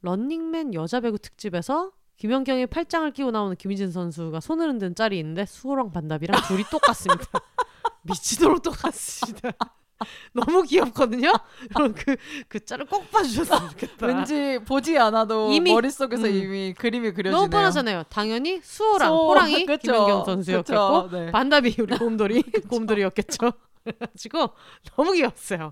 [0.02, 1.92] 런닝맨 여자 배구 특집에서
[2.26, 7.26] 김연경의 팔짱을 끼고 나오는 김희진 선수가 손을 흔든 짤이 있는데 수호랑 반다비랑 둘이 똑같습니다.
[8.04, 9.50] 미치도록 똑같습니다.
[10.32, 11.32] 너무 귀엽거든요.
[11.74, 12.16] 그럼 그,
[12.48, 14.06] 그 짤을 꼭 봐주셨으면 좋겠다.
[14.06, 16.32] 왠지 보지 않아도 이미- 머릿속에서 음.
[16.32, 17.36] 이미 그림이 그려지네요.
[17.40, 18.04] 너무 뻔하잖아요.
[18.10, 21.32] 당연히 수호랑 소- 호랑이 그쵸, 김연경 선수였겠고 그쵸, 네.
[21.32, 23.52] 반다비 우리 곰돌이 곰돌이였겠죠.
[23.84, 24.52] 그래가지고
[24.96, 25.72] 너무 귀여웠어요.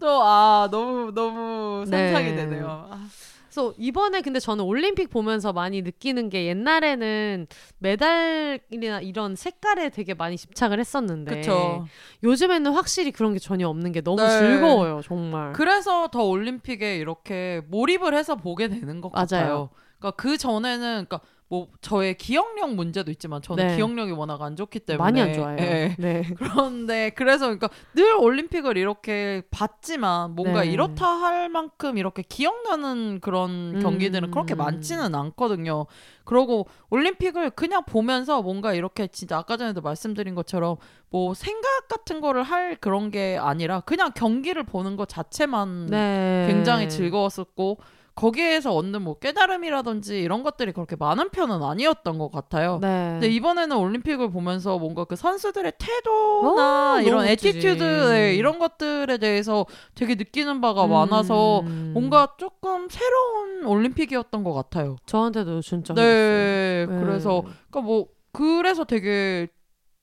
[0.00, 2.36] 또 아 너무 너무 상상이 네.
[2.36, 2.88] 되네요.
[2.90, 3.08] 아,
[3.52, 7.46] 그래서 이번에 근데 저는 올림픽 보면서 많이 느끼는 게 옛날에는
[7.80, 11.86] 메달이나 이런 색깔에 되게 많이 집착을 했었는데 그쵸.
[12.22, 14.38] 요즘에는 확실히 그런 게 전혀 없는 게 너무 네.
[14.38, 15.52] 즐거워요 정말.
[15.52, 19.26] 그래서 더 올림픽에 이렇게 몰입을 해서 보게 되는 것 맞아요.
[19.26, 19.70] 같아요.
[19.98, 21.20] 그러니까 그 전에는 그러니까
[21.52, 23.76] 뭐 저의 기억력 문제도 있지만 저는 네.
[23.76, 25.58] 기억력이 워낙 안 좋기 때문에 많이 안 좋아요.
[25.60, 25.94] 예.
[25.98, 26.24] 네.
[26.38, 30.70] 그런데 그래서 그러니까 늘 올림픽을 이렇게 봤지만 뭔가 네.
[30.70, 34.30] 이렇다 할 만큼 이렇게 기억나는 그런 경기들은 음.
[34.30, 35.84] 그렇게 많지는 않거든요.
[36.24, 40.76] 그러고 올림픽을 그냥 보면서 뭔가 이렇게 진짜 아까 전에도 말씀드린 것처럼
[41.10, 46.46] 뭐 생각 같은 거를 할 그런 게 아니라 그냥 경기를 보는 것 자체만 네.
[46.48, 47.76] 굉장히 즐거웠었고
[48.14, 52.78] 거기에서 얻는 뭐 깨달음이라든지 이런 것들이 그렇게 많은 편은 아니었던 것 같아요.
[52.80, 53.12] 네.
[53.12, 57.26] 근데 이번에는 올림픽을 보면서 뭔가 그 선수들의 태도나 어, 이런.
[57.26, 59.64] attitude 네, 이런 것들에 대해서
[59.94, 61.92] 되게 느끼는 바가 많아서 음.
[61.94, 64.96] 뭔가 조금 새로운 올림픽이었던 것 같아요.
[65.06, 67.00] 저한테도 진짜 네, 그랬어요.
[67.06, 67.52] 그래서 네.
[67.70, 69.48] 그러니까 뭐 그래서 되게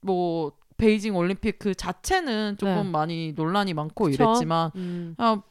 [0.02, 2.90] 뭐 베이징 올림픽 그 자체는 조금 네.
[2.90, 4.24] 많이 논란이 많고 그쵸?
[4.24, 5.16] 이랬지만 음.
[5.18, 5.44] 아, 옆-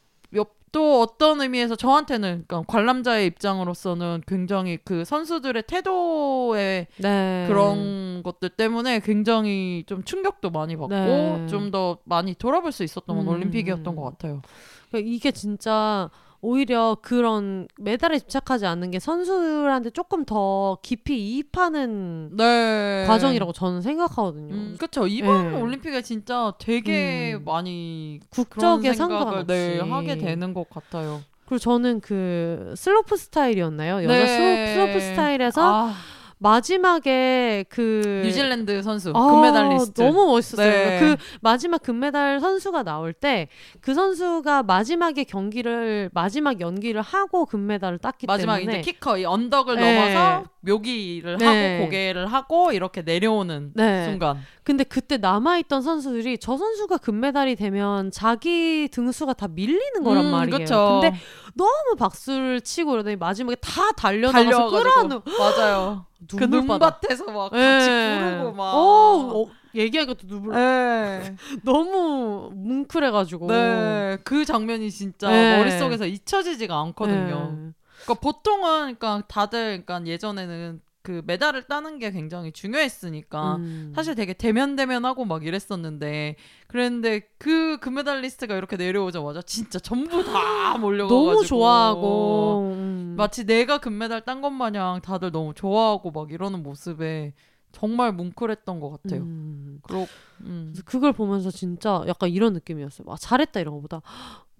[0.71, 7.45] 또 어떤 의미에서 저한테는 그러니까 관람자의 입장으로서는 굉장히 그 선수들의 태도에 네.
[7.47, 11.47] 그런 것들 때문에 굉장히 좀 충격도 많이 받고 네.
[11.47, 13.27] 좀더 많이 돌아볼 수 있었던 음.
[13.27, 14.41] 올림픽이었던 것 같아요.
[14.89, 16.09] 그러니까 이게 진짜
[16.41, 23.03] 오히려 그런 메달에 집착하지 않는 게 선수들한테 조금 더 깊이 이입하는 네.
[23.07, 24.53] 과정이라고 저는 생각하거든요.
[24.53, 25.07] 음, 그렇죠.
[25.07, 25.61] 이번 네.
[25.61, 27.43] 올림픽에 진짜 되게 음.
[27.43, 29.47] 많이 국적에 상관없이.
[29.47, 31.21] 네, 하게 되는 것 같아요.
[31.45, 34.03] 그리고 저는 그 슬로프 스타일이었나요?
[34.03, 34.27] 여자 네.
[34.27, 35.93] 슬로프, 슬로프 스타일에서 아,
[36.39, 40.69] 마지막에 그 뉴질랜드 선수 아, 금메달리스트 너무 멋있었어요.
[40.69, 40.99] 네.
[40.99, 43.47] 그 마지막 금메달 선수가 나올 때
[43.81, 49.75] 그 선수가 마지막에 경기를 마지막 연기를 하고 금메달을 땄기 마지막 때문에 이제 키커 이 언덕을
[49.75, 49.95] 네.
[49.95, 51.45] 넘어서 묘기를 네.
[51.45, 54.05] 하고 고개를 하고 이렇게 내려오는 네.
[54.05, 54.39] 순간.
[54.69, 60.59] 근데 그때 남아있던 선수들이 저 선수가 금메달이 되면 자기 등수가 다 밀리는 거란 음, 말이에요.
[60.59, 60.99] 그쵸.
[61.01, 61.17] 근데
[61.55, 66.05] 너무 박수를 치고 이러더니 마지막에 다 달려나가서 끌어안는 맞아요.
[66.37, 66.43] 그.
[66.43, 67.57] 눈밭에서 막 예.
[67.57, 68.75] 같이 부르고 막.
[68.75, 71.35] 어, 어, 얘기하니까 또 눈물 네.
[71.65, 74.19] 너무 뭉클해가지고 네.
[74.23, 75.57] 그 장면이 진짜 네.
[75.57, 77.55] 머릿속에서 잊혀지지가 않거든요.
[77.57, 77.71] 네.
[78.03, 80.79] 그러니까 보통은 그러니까 다들 그러니까 예전에는
[81.09, 83.91] 그 메달을 따는 게 굉장히 중요했으니까 음.
[83.95, 86.35] 사실 되게 대면 대면하고 막 이랬었는데
[86.67, 93.15] 그랬는데 그 금메달리스트가 이렇게 내려오자마자 진짜 전부 다 몰려가지고 너무 좋아하고 음.
[93.17, 97.33] 마치 내가 금메달 딴 것 마냥 다들 너무 좋아하고 막 이러는 모습에
[97.71, 99.21] 정말 뭉클했던 것 같아요.
[99.21, 99.79] 음.
[99.81, 100.07] 그리고
[100.41, 100.67] 음.
[100.71, 103.07] 그래서 그걸 보면서 진짜 약간 이런 느낌이었어요.
[103.09, 104.03] 와 잘했다 이런 것보다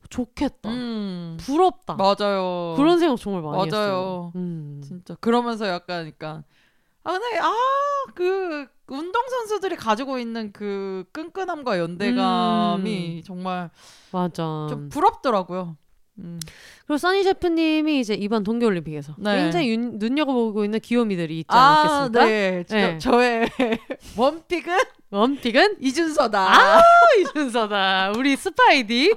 [0.09, 1.37] 좋겠다, 음.
[1.39, 2.73] 부럽다 맞아요.
[2.75, 3.65] 그런 생각 정말 많이 맞아요.
[3.67, 4.31] 했어요.
[4.35, 4.81] 음.
[4.83, 6.43] 진짜 그러면서 약간 그러니까
[7.03, 13.21] 아 근데 아그 운동 선수들이 가지고 있는 그 끈끈함과 연대감이 음.
[13.23, 13.69] 정말
[14.11, 14.67] 맞아.
[14.69, 15.77] 좀 부럽더라고요.
[16.23, 16.39] 음.
[16.85, 19.43] 그리고 써니 셰프님이 이제 이번 동계올림픽에서 네.
[19.43, 22.25] 굉장히 윤- 눈여겨보고 있는 귀요미들이 있지 아, 않겠습니까?
[22.25, 22.63] 네.
[22.67, 22.97] 지금 네.
[22.97, 23.49] 저의
[24.17, 24.77] 원픽은
[25.11, 26.39] 원픽은 이준서다.
[26.39, 26.81] 아!
[27.21, 28.13] 이준서다.
[28.17, 29.13] 우리 스파이디.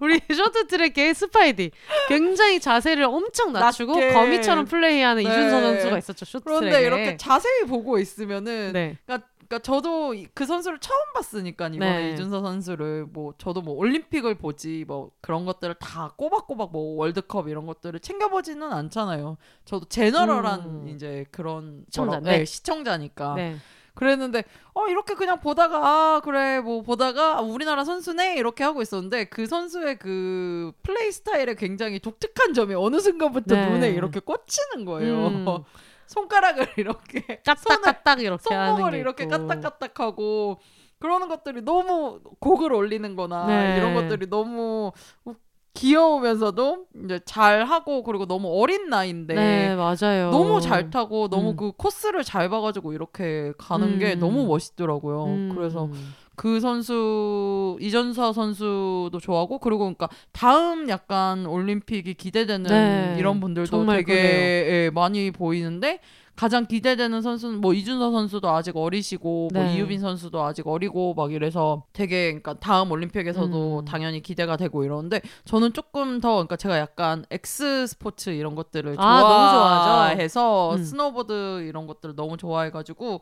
[0.00, 1.70] 우리 쇼트트랙의 스파이디.
[2.08, 4.12] 굉장히 자세를 엄청 낮추고 낮게.
[4.14, 5.28] 거미처럼 플레이하는 네.
[5.28, 6.24] 이준서 선수가 있었죠.
[6.24, 6.58] 쇼트트랙에.
[6.60, 8.96] 그런데 이렇게 자세히 보고 있으면은 네.
[9.06, 12.12] 그러니까, 그러니까 저도 이- 그 선수를 처음 봤으니까 이번에 네.
[12.12, 17.66] 이준서 선수를 뭐 저도 뭐 올림픽을 보지 뭐 그런 것들을 다 꼬박꼬박 뭐 월드컵 이런
[17.66, 19.36] 것들을 챙겨보지는 않잖아요.
[19.64, 20.88] 저도 제너럴한 음.
[20.88, 22.30] 이제 그런 시청자인데.
[22.30, 23.56] 뭐라- 네, 시청자니까 네.
[23.94, 24.42] 그랬는데
[24.74, 25.76] 어 이렇게 그냥 보다가
[26.16, 31.54] 아 그래 뭐 보다가 아, 우리나라 선수네 이렇게 하고 있었는데 그 선수의 그 플레이 스타일에
[31.54, 33.70] 굉장히 독특한 점이 어느 순간부터 네.
[33.70, 35.26] 눈에 이렇게 꽂히는 거예요.
[35.28, 35.44] 음.
[36.06, 39.26] 손가락을 이렇게 까딱까딱 이렇게 손목을 게 이렇게.
[39.26, 40.58] 까딱까딱하고
[40.98, 43.76] 그러는 것들이 너무 곡을 올리는거나 네.
[43.76, 44.92] 이런 것들이 너무
[45.74, 50.30] 귀여우면서도 이제 잘 하고 그리고 너무 어린 나이인데 네, 맞아요.
[50.30, 51.56] 너무 잘 타고 너무 음.
[51.56, 54.20] 그 코스를 잘 봐가지고 이렇게 가는 게 음.
[54.20, 55.24] 너무 멋있더라고요.
[55.24, 55.52] 음.
[55.54, 55.90] 그래서
[56.36, 64.14] 그 선수 이전서 선수도 좋아하고 그리고 그러니까 다음 약간 올림픽이 기대되는 네, 이런 분들도 되게.
[64.14, 66.00] 예, 많이 보이는데
[66.36, 69.76] 가장 기대되는 선수는 뭐 이준서 선수도 아직 어리시고 뭐 네.
[69.76, 73.84] 이유빈 선수도 아직 어리고 막 이래서 되게 그러니까 다음 올림픽에서도 음.
[73.84, 80.10] 당연히 기대가 되고 이러는데 저는 조금 더 그러니까 제가 약간 X 스포츠 이런 것들을 아.
[80.10, 80.82] 좋아해서 음.
[80.82, 83.20] 스노보드 이런 것들을 너무 좋아해가지고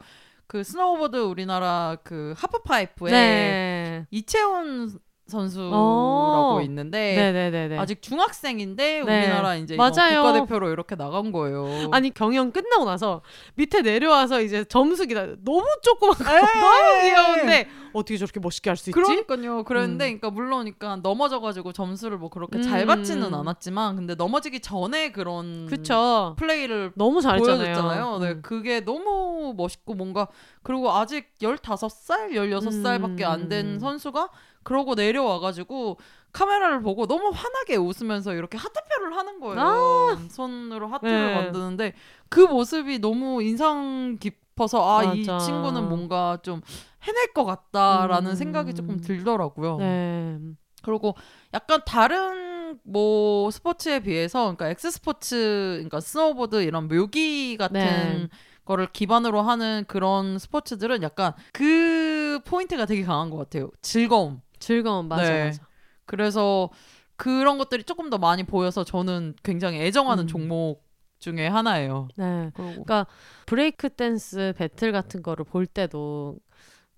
[0.53, 4.07] 그 스노보드 우리나라 그 하프파이프에 네.
[4.11, 4.99] 이채운
[5.33, 6.61] 선수라고 어.
[6.63, 7.79] 있는데 네네네네.
[7.79, 9.21] 아직 중학생인데 네.
[9.21, 10.23] 우리나라 이제 맞아요.
[10.23, 11.89] 국가대표로 이렇게 나간 거예요.
[11.91, 13.23] 아니 경영 끝나고 나서
[13.57, 16.41] 밑에 내려와서 이제 점수 기다 너무 조그맣고 에이.
[16.63, 18.95] 너무 귀여운데 어떻게 저렇게 멋있게 할 수 있지?
[18.95, 19.65] 그러니까요.
[19.65, 20.19] 그랬는데, 음.
[20.19, 22.87] 그러니까 물론, 그러니까 넘어져가지고 점수를 뭐 그렇게 잘 음.
[22.87, 26.35] 받지는 않았지만, 근데 넘어지기 전에 그런 그쵸.
[26.39, 27.59] 플레이를 너무 잘했잖아요.
[27.59, 28.19] 보여줬잖아요.
[28.21, 28.43] 네, 음.
[28.43, 30.29] 그게 너무 멋있고 뭔가
[30.63, 33.79] 그리고 아직 15살, 16살밖에 안된 음.
[33.79, 34.31] 선수가
[34.63, 35.99] 그러고 내려와가지고
[36.33, 40.19] 카메라를 보고 너무 환하게 웃으면서 이렇게 하트표를 하는 거예요.
[40.31, 41.29] 손으로 하트를 아!
[41.29, 41.35] 네.
[41.35, 41.93] 만드는데
[42.29, 45.23] 그 모습이 너무 인상 깊어서 아 이.
[45.23, 46.63] 친구는 뭔가 좀
[47.03, 48.35] 해낼 것 같다라는 음.
[48.35, 49.77] 생각이 조금 들더라고요.
[49.79, 50.39] 네.
[50.83, 51.15] 그리고
[51.55, 55.37] 약간 다른 뭐 스포츠에 비해서 그러니까 X 스포츠
[55.75, 58.29] 그러니까 스노우보드 이런 묘기 같은 네.
[58.65, 63.71] 거를 기반으로 하는 그런 스포츠들은 약간 그 포인트가 되게 강한 것 같아요.
[63.83, 64.41] 즐거움.
[64.63, 65.45] 즐거움 맞아 네.
[65.47, 65.67] 맞아.
[66.07, 66.71] 그래서
[67.17, 70.29] 그런 것들이 조금 더 많이 보여서 저는 굉장히 애정하는 음.
[70.29, 70.85] 종목
[71.19, 72.09] 중에 하나예요.
[72.17, 72.51] 네.
[72.55, 73.07] 그리고 그러니까
[73.47, 76.39] 브레이크 댄스 배틀 같은 거를 볼 때도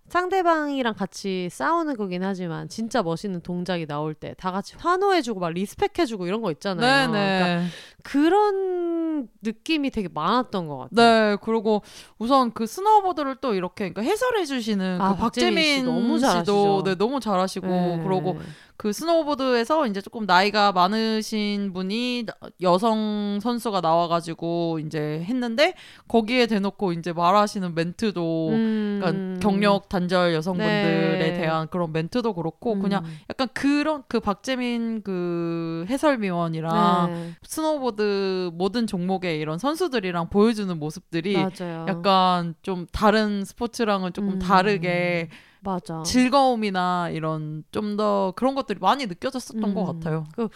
[0.09, 6.27] 상대방이랑 같이 싸우는 거긴 하지만 진짜 멋있는 동작이 나올 때 다 같이 환호해주고 막 respect해주고
[6.27, 7.11] 이런 거 있잖아요.
[7.11, 7.67] 그러니까 네네.
[8.03, 10.91] 그런 느낌이 되게 많았던 것 같아요.
[11.31, 11.83] 네, 그리고
[12.19, 16.27] 우선 그 스노우보드를 또 이렇게 그러니까 해설해 주시는 아, 그 박재민 씨 박재민 너무 씨도
[16.29, 16.83] 잘하시죠.
[16.85, 18.01] 네, 너무 잘하시고 네.
[18.03, 18.39] 그러고
[18.77, 25.75] 그 스노우보드에서 이제 조금 나이가 많으신 분이 나- 여성 선수가 나와가지고 이제 했는데
[26.09, 29.01] 거기에 대놓고 이제 말하시는 멘트도 음.
[29.01, 31.35] 그러니까 경력 단절 여성분들에 네.
[31.35, 33.19] 대한 그런 멘트도 그렇고 그냥 음.
[33.31, 37.33] 약간 그런 그 박재민 그 해설위원이랑 네.
[37.43, 41.87] 스노우보드 모든 종목의 이런 선수들이랑 보여주는 모습들이 맞아요.
[41.89, 44.39] 약간 좀 다른 스포츠랑은 조금 음.
[44.41, 45.29] 다르게
[45.65, 46.03] 맞아.
[46.05, 49.75] 즐거움이나 이런 좀 더 그런 것들이 많이 느껴졌었던 음.
[49.75, 50.25] 것 같아요.
[50.35, 50.49] 그,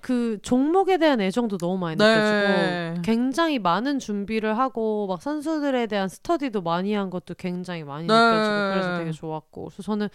[0.00, 2.04] 그 종목에 대한 애정도 너무 많이 네.
[2.04, 8.14] 느껴지고 굉장히 많은 준비를 하고 막 선수들에 대한 스터디도 많이 한 것도 굉장히 많이 네.
[8.14, 10.08] 느껴지고 그래서 되게 좋았고 그래서 저는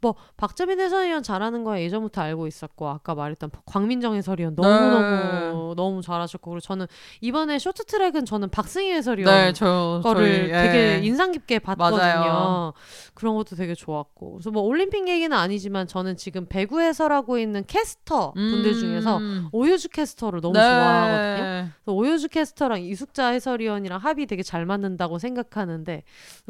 [0.00, 6.02] 뭐 박재민 해설위원 잘하는 거야 예전부터 알고 있었고 아까 말했던 광민정 해설위원 너무 너무 너무
[6.02, 6.86] 잘하셨고 그리고 저는
[7.20, 10.62] 이번에 쇼트트랙은 저는 박승희 해설위원 네, 저 거를 저희, 예.
[10.62, 11.98] 되게 인상 깊게 봤거든요.
[11.98, 12.72] 맞아요.
[13.14, 17.38] 그런 것도 되게 좋았 고 좋았고 그래서 뭐 올림픽 얘기는 아니지만 저는 지금 배구 해설하고
[17.38, 19.48] 있는 캐스터 분들 중에서 음.
[19.52, 20.60] 오효주 캐스터를 너무 네.
[20.60, 21.70] 좋아하거든요.
[21.84, 26.02] 그래서 오효주 캐스터랑 이숙자 해설위원이랑 합이 되게 잘 맞는다고 생각하는데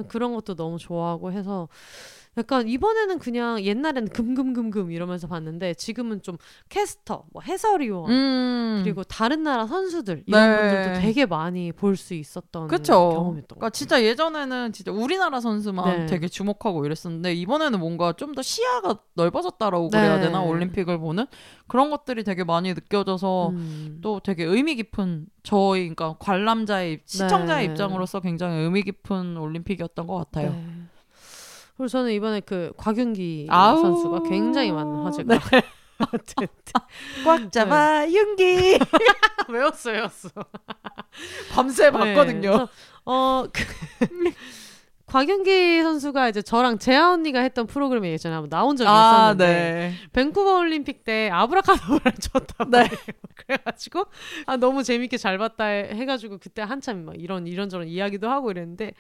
[0.09, 1.69] 그런 것도 너무 좋아하고 해서
[2.39, 6.37] 약간 이번에는 그냥 옛날에는 금금금금 이러면서 봤는데 지금은 좀
[6.69, 8.81] 캐스터, 뭐 해설위원 음.
[8.85, 10.57] 그리고 다른 나라 선수들 이런 네.
[10.57, 12.93] 분들도 되게 많이 볼 수 있었던 그쵸.
[12.93, 13.71] 경험이었던 것 그러니까 같아요.
[13.71, 16.07] 진짜 예전에는 진짜 우리나라 선수만 네.
[16.07, 19.99] 되게 주목하고 이랬었는데 이번에는 뭔가 좀 더 시야가 넓어졌다라고 네.
[19.99, 21.27] 그래야 되나 올림픽을 보는
[21.67, 23.99] 그런 것들이 되게 많이 느껴져서 음.
[24.01, 27.73] 또 되게 의미 깊은 저희 그러니까 관람자의 시청자의 네.
[27.73, 30.51] 입장으로서 굉장히 의미 깊은 올림픽이었던 것 같아요.
[31.79, 31.83] 네.
[31.85, 33.81] 그리고 저는 이번에 그 곽윤기 아우.
[33.81, 35.41] 선수가 굉장히 많은 화제가 네.
[37.25, 38.79] 꽉 잡아 윤기
[39.49, 40.29] 외웠어 외웠어
[41.53, 41.91] 밤새 네.
[41.91, 42.41] 봤거든요.
[42.41, 42.69] 그래서,
[43.05, 43.65] 어, 그,
[45.07, 49.95] 곽윤기 선수가 이제 저랑 재아 언니가 했던 프로그램에 예전에 한번 나온 적이 아, 있었는데 네.
[50.13, 52.79] 밴쿠버 올림픽 때 아브라카다브라를 쳤단 네.
[52.79, 52.99] 말이에요.
[53.35, 54.07] 그래가지고
[54.47, 58.93] 아 너무 재밌게 잘 봤다 해- 해가지고 그때 한참 막 이런 이런저런 이야기도 하고 이랬는데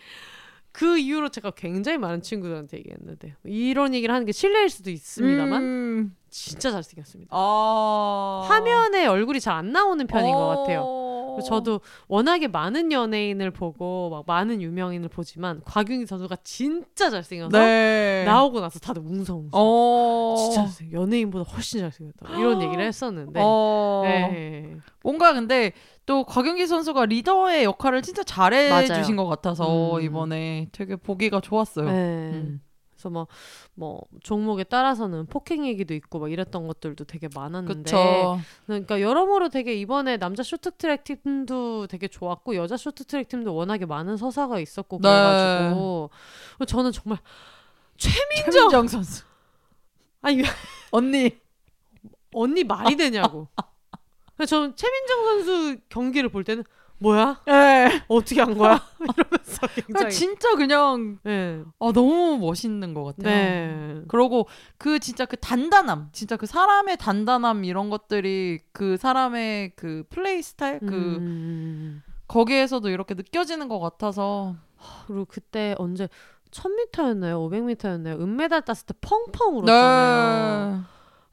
[0.72, 6.16] 그 이후로 제가 굉장히 많은 친구들한테 얘기했는데 이런 얘기를 하는 게 실례일 수도 있습니다만 음.
[6.30, 7.30] 진짜 잘생겼습니다.
[7.34, 8.44] 아.
[8.48, 10.82] 화면에 얼굴이 잘 안 나오는 편인 것 같아요.
[10.84, 11.38] 어.
[11.46, 18.24] 저도 워낙에 많은 연예인을 보고 막 많은 유명인을 보지만 곽윤기 선수가 진짜 잘생겨서 네.
[18.26, 20.34] 나오고 나서 다들 웅성웅성 어.
[20.36, 24.02] 진짜 잘생- 연예인보다 훨씬 잘생겼다 이런 얘기를 했었는데 어.
[24.04, 24.76] 네.
[25.02, 25.72] 뭔가 근데
[26.08, 28.94] 또 곽윤기 선수가 리더의 역할을 진짜 잘해 맞아요.
[28.94, 30.02] 주신 것 같아서 음.
[30.02, 31.84] 이번에 되게 보기가 좋았어요.
[31.84, 32.30] 네.
[32.32, 32.62] 음.
[32.88, 33.26] 그래서 뭐,
[33.74, 38.40] 뭐 종목에 따라서는 폭행 얘기도 있고 막 이랬던 것들도 되게 많았는데 그쵸.
[38.64, 44.60] 그러니까 여러모로 되게 이번에 남자 쇼트트랙 팀도 되게 좋았고 여자 쇼트트랙 팀도 워낙에 많은 서사가
[44.60, 45.10] 있었고 네.
[45.10, 46.08] 그래가지고
[46.66, 47.18] 저는 정말
[47.98, 49.24] 최민정 최민정 선수.
[50.22, 50.42] 아니
[50.90, 51.38] 언니.
[52.32, 53.48] 언니 말이 되냐고.
[54.46, 56.64] 저는 최민정 선수 경기를 볼 때는
[57.00, 58.02] 뭐야 예.
[58.08, 61.62] 어떻게 한 거야 이러면서 그냥 굉장히 진짜 그냥 네.
[61.78, 63.22] 아, 너무 멋있는 것 같아요.
[63.32, 64.02] 네.
[64.08, 64.48] 그러고
[64.78, 70.80] 그 진짜 그 단단함, 진짜 그 사람의 단단함 이런 것들이 그 사람의 그 플레이 스타일
[70.80, 72.02] 그 음.
[72.26, 74.56] 거기에서도 이렇게 느껴지는 것 같아서
[75.06, 76.08] 그리고 그때 언제
[76.50, 77.48] 1000m였나요?
[77.50, 78.20] 500m였나요?
[78.20, 79.72] 은메달 땄을 때 펑펑 네.
[79.72, 80.84] 울었잖아요.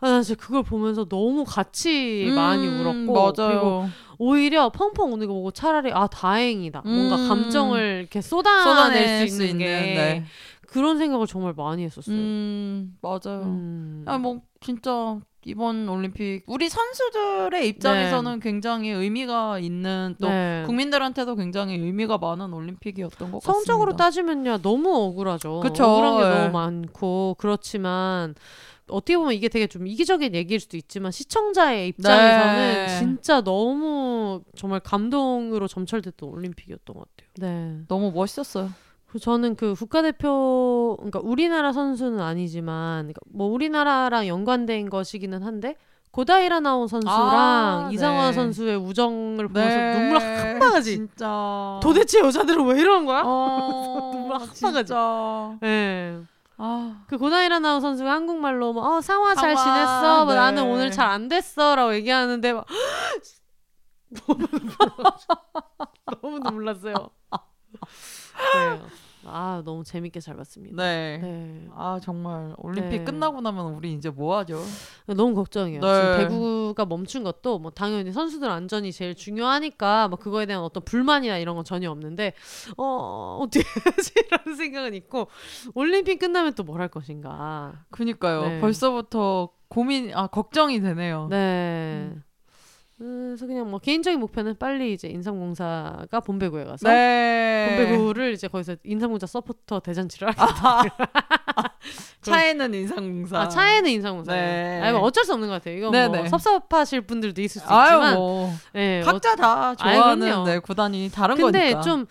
[0.05, 3.49] 아, 나 진짜 그걸 보면서 너무 같이 많이 음, 울었고 맞아요.
[3.51, 3.85] 그리고
[4.17, 6.81] 오히려 펑펑 우는 거 보고 차라리 아 다행이다.
[6.85, 7.27] 뭔가 음.
[7.27, 10.25] 감정을 이렇게 쏟아낼, 쏟아낼 수수 있는 게 네.
[10.67, 12.15] 그런 생각을 정말 많이 했었어요.
[12.15, 13.43] 음, 맞아요.
[13.43, 14.03] 음.
[14.07, 20.63] 아, 뭐 진짜 이번 올림픽 우리 선수들의 입장에서는 굉장히 의미가 있는 또 네.
[20.65, 24.03] 국민들한테도 굉장히 의미가 많은 올림픽이었던 것 성적으로 같습니다.
[24.03, 25.59] 따지면요 너무 억울하죠.
[25.61, 26.29] 그쵸, 억울한 게 예.
[26.29, 28.33] 너무 많고 그렇지만
[28.89, 32.99] 어떻게 보면 이게 되게 좀 이기적인 얘기일 수도 있지만 시청자의 입장에서는 네.
[32.99, 37.29] 진짜 너무 정말 감동으로 점철됐던 올림픽이었던 것 같아요.
[37.37, 37.79] 네.
[37.87, 38.69] 너무 멋있었어요.
[39.19, 45.75] 저는 그 국가대표 그러니까 우리나라 선수는 아니지만 그러니까 뭐 우리나라랑 연관된 것이기는 한데
[46.11, 48.33] 고다이라 나온 선수랑 아, 이상화 네.
[48.33, 50.95] 선수의 우정을 보면서 눈물 한 방아지.
[50.95, 51.79] 진짜.
[51.83, 53.21] 도대체 여자들은 왜 이러는 거야?
[53.25, 54.47] 어, 눈물 한.
[54.61, 54.93] 방아지.
[55.61, 56.19] 네.
[56.57, 60.39] 아, 그 고다이라 나온 선수가 한국말로 뭐, 어 상화 잘 상화, 지냈어 뭐 네.
[60.39, 62.65] 나는 오늘 잘 안 됐어 라고 얘기하는데 막
[66.21, 67.09] 너무 났어요.
[68.55, 68.81] 네.
[69.27, 70.75] 아 너무 재밌게 잘 봤습니다.
[70.81, 71.17] 네.
[71.21, 71.67] 네.
[71.75, 73.03] 아 정말 올림픽 네.
[73.03, 74.61] 끝나고 나면 우리 이제 뭐 하죠?
[75.07, 75.81] 너무 걱정이에요.
[75.81, 75.93] 네.
[75.93, 81.37] 지금 배구가 멈춘 것도 뭐 당연히 선수들 안전이 제일 중요하니까 뭐 그거에 대한 어떤 불만이나
[81.37, 82.33] 이런 건 전혀 없는데
[82.77, 85.27] 어 어떻게 하지라는 생각은 있고
[85.73, 87.85] 올림픽 끝나면 또 뭘 할 것인가.
[87.91, 88.41] 그니까요.
[88.47, 88.59] 네.
[88.59, 91.27] 벌써부터 고민 아 걱정이 되네요.
[91.29, 92.11] 네.
[92.13, 92.23] 음.
[92.97, 97.75] 그래서 그냥 뭐 개인적인 목표는 빨리 이제 인삼공사가 본배구에 가서 네.
[97.77, 100.83] 본배구를 이제 거기서 인삼공사 서포터 대잔치를 하겠다.
[102.21, 103.39] 차에는 인상공사.
[103.41, 104.31] 아 차에는 인삼공사.
[104.33, 104.79] 네.
[104.81, 105.77] 아니 뭐 어쩔 수 없는 것 같아요.
[105.77, 106.27] 이건 뭐.
[106.27, 110.43] 섭섭하실 분들도 있을 수 아유 있지만, 뭐 네, 각자 다 아유, 좋아하는.
[110.45, 111.81] 네, 구단이 다른 근데 거니까.
[111.81, 112.05] 좀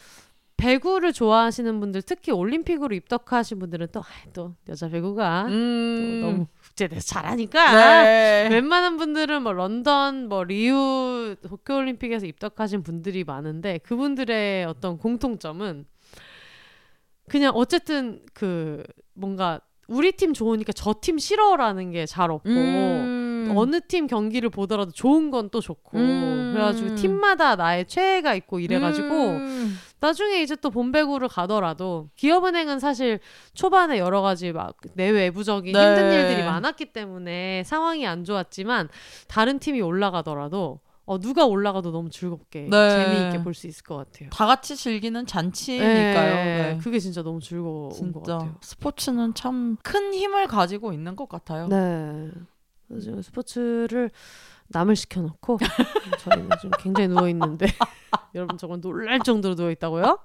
[0.59, 6.21] 배구를 좋아하시는 분들 특히 올림픽으로 입덕하신 분들은 또, 아이, 또 여자 배구가 음.
[6.23, 7.73] 또 너무 국제대회에서 잘하니까
[8.05, 8.49] 네.
[8.51, 15.87] 웬만한 분들은 뭐 런던 뭐 리우 도쿄올림픽에서 입덕하신 분들이 많은데 그분들의 어떤 공통점은
[17.29, 18.83] 그냥 어쨌든 그
[19.15, 23.53] 뭔가 우리 팀 좋으니까 저 팀 싫어라는 게 잘 없고 음.
[23.57, 26.51] 어느 팀 경기를 보더라도 좋은 건 또 좋고 음.
[26.55, 29.77] 그래가지고 팀마다 나의 최애가 있고 이래가지고 음.
[30.05, 33.21] 나중에 이제 또 본배구를 가더라도 기업은행은 사실
[33.55, 35.87] 초반에 여러 가지 막 내외부적인 네.
[35.87, 38.91] 힘든 일들이 많았기 때문에 상황이 안 좋았지만
[39.29, 42.89] 다른 팀이 올라가더라도 어, 누가 올라가도 너무 즐겁게 네.
[42.91, 44.29] 재미있게 볼 수 있을 것 같아요.
[44.31, 46.35] 다 같이 즐기는 잔치니까요.
[46.35, 46.79] 네, 네.
[46.83, 47.95] 그게 진짜 너무 즐거운 것
[48.25, 48.55] 진짜 같아요.
[48.61, 51.69] 스포츠는 참 큰 힘을 가지고 있는 것 같아요.
[51.69, 52.31] 네.
[53.23, 54.11] 스포츠를
[54.69, 55.59] 남을 시켜놓고
[56.19, 57.67] 저희는 좀 굉장히 누워 있는데
[58.35, 60.19] 여러분 정말 놀랄 정도로 누워 있다고요?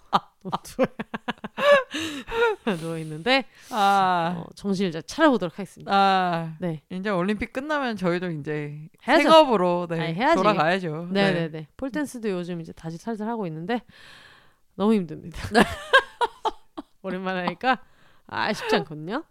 [2.80, 5.91] 누워 있는데 아, 어, 정신을 잘 차려보도록 하겠습니다.
[5.94, 9.24] 아, 네, 이제 올림픽 끝나면 저희도 이제 해야죠.
[9.24, 10.36] 생업으로 네, 아니, 해야지.
[10.36, 11.10] 돌아가야죠.
[11.11, 11.68] 네, 네, 네.
[11.78, 13.82] 폴댄스도 요즘 이제 다시 살살 하고 있는데
[14.76, 15.38] 너무 힘듭니다.
[15.49, 15.61] 네.
[17.02, 17.80] 오랜만에 하니까
[18.28, 19.24] 아 쉽지 않거든요.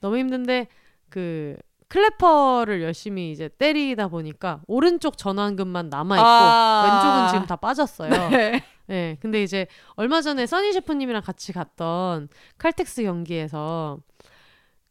[0.00, 0.68] 너무 힘든데
[1.08, 1.56] 그
[1.88, 6.82] 클래퍼를 열심히 이제 때리다 보니까 오른쪽 전완근만 남아 있고 아.
[6.84, 8.10] 왼쪽은 지금 다 빠졌어요.
[8.30, 8.62] 네.
[8.86, 9.16] 네.
[9.20, 13.98] 근데 이제 얼마 전에 써니 셰프님이랑 같이 갔던 칼텍스 경기에서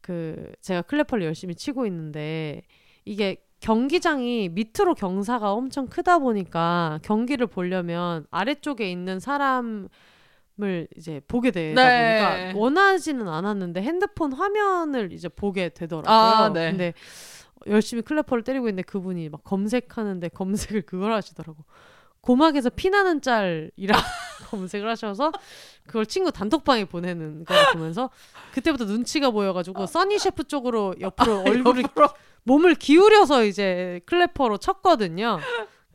[0.00, 2.62] 그 제가 클래퍼를 열심히 치고 있는데
[3.04, 9.88] 이게 경기장이 밑으로 경사가 엄청 크다 보니까 경기를 보려면 아래쪽에 있는 사람
[10.62, 12.44] 을 이제 보게 되다 네.
[12.52, 16.10] 보니까 원하지는 않았는데 핸드폰 화면을 이제 보게 되더라고요.
[16.10, 16.70] 아, 네.
[16.70, 16.94] 근데
[17.66, 21.62] 열심히 clapper를 때리고 있는데 그분이 막 검색하는데 검색을 그걸 하시더라고.
[22.22, 23.70] 고막에서 피나는 짤이라
[24.48, 25.30] 검색을 하셔서
[25.86, 28.08] 그걸 친구 단톡방에 보내는 걸 보면서
[28.52, 32.08] 그때부터 눈치가 보여가지고 써니 셰프 쪽으로 옆으로 얼굴을 옆으로.
[32.44, 35.38] 몸을 기울여서 이제 clapper로 쳤거든요.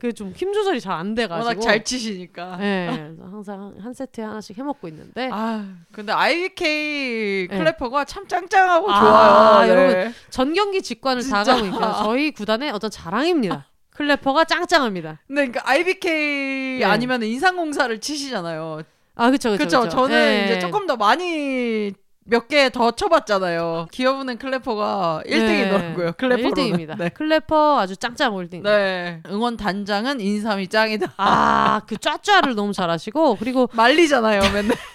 [0.02, 1.48] 그게 좀힘 조절이 잘 안 돼가지고.
[1.48, 2.57] 워낙 잘 치시니까.
[2.57, 7.57] 네, 항상 한 세트에 하나씩 해먹고 있는데 아, 근데 IBK 네.
[7.57, 9.61] clapper가 참 짱짱하고 아, 좋아요.
[9.68, 9.69] 네.
[9.94, 10.14] 여러분.
[10.32, 11.44] 전 경기 직관을 다.
[11.44, 11.94] 가고 있고요.
[12.03, 13.68] 저희 구단의 어떤 자랑입니다.
[13.91, 15.22] clapper가 짱짱합니다.
[15.28, 16.84] 근데 그러니까 IBK 네.
[16.84, 18.82] 아니면 인삼공사를 치시잖아요.
[19.14, 19.28] 아.
[19.28, 19.56] 그렇죠.
[19.56, 19.88] 그쵸.
[19.88, 20.45] 저는 네.
[20.45, 21.94] 이제 조금 더 많이
[22.32, 23.88] 몇 개 더 쳐봤잖아요.
[23.91, 26.16] 기업은행 clapper가 1등이더라고요.
[26.18, 26.49] clapper로.
[26.56, 26.98] 1등입니다.
[26.98, 27.10] 네.
[27.10, 28.62] clapper 아주 짱짱 1등.
[28.64, 29.22] 네.
[29.30, 31.14] 응원 단장은 인삼이 짱이다.
[31.18, 34.78] 아, 그 짜짜를 너무 잘하시고 그리고 말리잖아요, 맨날.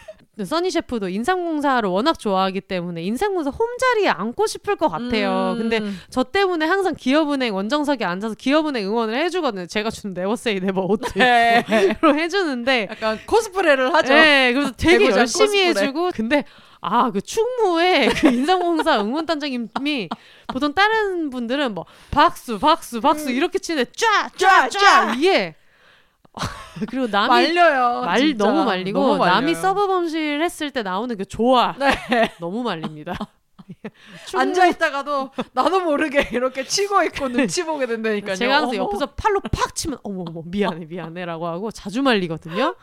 [0.44, 5.52] 써니 셰프도 인삼공사를 워낙 좋아하기 때문에 인삼공사 홈자리에 앉고 싶을 것 같아요.
[5.56, 5.58] 음.
[5.58, 5.80] 근데
[6.10, 9.64] 저 때문에 항상 기업은행 원정석에 앉아서 기업은행 응원을 해주거든요.
[9.66, 11.64] 제가 준 Never Say Never 옷도 네.
[12.04, 14.12] 해주는데 약간 코스프레를 하죠.
[14.12, 15.68] 네, 그래서 되게 열심히 코스프레.
[15.86, 16.44] 해주고 근데
[16.88, 20.08] 아 그 충무에 그 인삼공사 응원단장님이
[20.46, 25.20] 보통 다른 분들은 뭐 박수 박수 박수 이렇게 치는데 쫙, 쫙.
[25.22, 25.26] 예.
[25.28, 25.54] 위에
[26.88, 28.02] 그리고 남이 말려요.
[28.04, 28.44] 말 진짜.
[28.44, 29.24] 너무 말리고 너무.
[29.26, 32.32] 남이 서브 범실 했을 때 나오는 그 조화 네.
[32.38, 33.16] 너무 말립니다.
[34.28, 38.34] 충무- 앉아 있다가도 나도 모르게 이렇게 치고 있고 눈치 보게 된다니까요.
[38.36, 38.84] 제가 항상 어머.
[38.84, 42.76] 옆에서 팔로 팍 치면 어머 어머 미안해 미안해라고 하고 자주 말리거든요.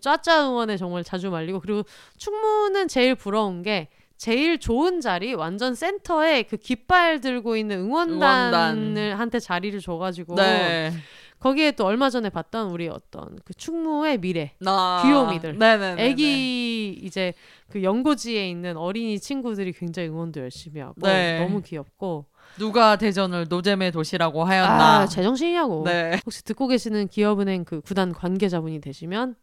[0.00, 1.82] 짜짜 응원에 정말 자주 말리고 그리고
[2.16, 8.52] 충무는 제일 부러운 게 제일 좋은 자리 완전 센터에 그 깃발 들고 있는 응원단을
[8.98, 9.18] 응원단.
[9.18, 10.92] 한테 자리를 줘가지고 네.
[11.40, 15.58] 거기에 또 얼마 전에 봤던 우리 어떤 그 충무의 미래 나 귀요미들.
[15.58, 16.04] 네네네.
[16.04, 17.32] 애기 이제
[17.68, 21.38] 그 연고지에 있는 어린이 친구들이 굉장히 응원도 열심히 하고 네.
[21.38, 22.26] 너무 귀엽고
[22.58, 24.98] 누가 대전을 노잼의 도시라고 하였나.
[25.00, 26.20] 아 제정신이냐고 네.
[26.26, 29.34] 혹시 듣고 계시는 기업은행 그 구단 관계자분이 되시면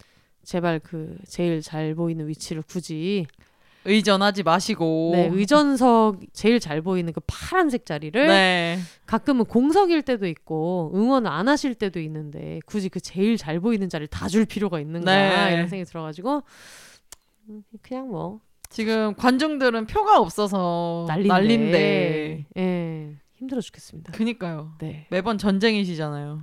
[0.43, 3.25] 제발 그 제일 잘 보이는 위치를 굳이
[3.87, 5.11] 의전하지 마시고.
[5.13, 8.79] 네, 의전석 제일 잘 보이는 그 파란색 자리를 네.
[9.05, 14.07] 가끔은 공석일 때도 있고 응원을 안 하실 때도 있는데 굳이 그 제일 잘 보이는 자리를
[14.09, 15.11] 다 줄 필요가 있는가
[15.47, 15.53] 네.
[15.53, 16.43] 이런 생각이 들어가지고
[17.49, 22.45] 음, 그냥 뭐 지금 관중들은 표가 없어서 난린데, 난린데.
[22.57, 24.11] 예 힘들어 죽겠습니다.
[24.13, 24.73] 그니까요.
[24.79, 25.07] 네.
[25.09, 26.41] 매번 전쟁이시잖아요.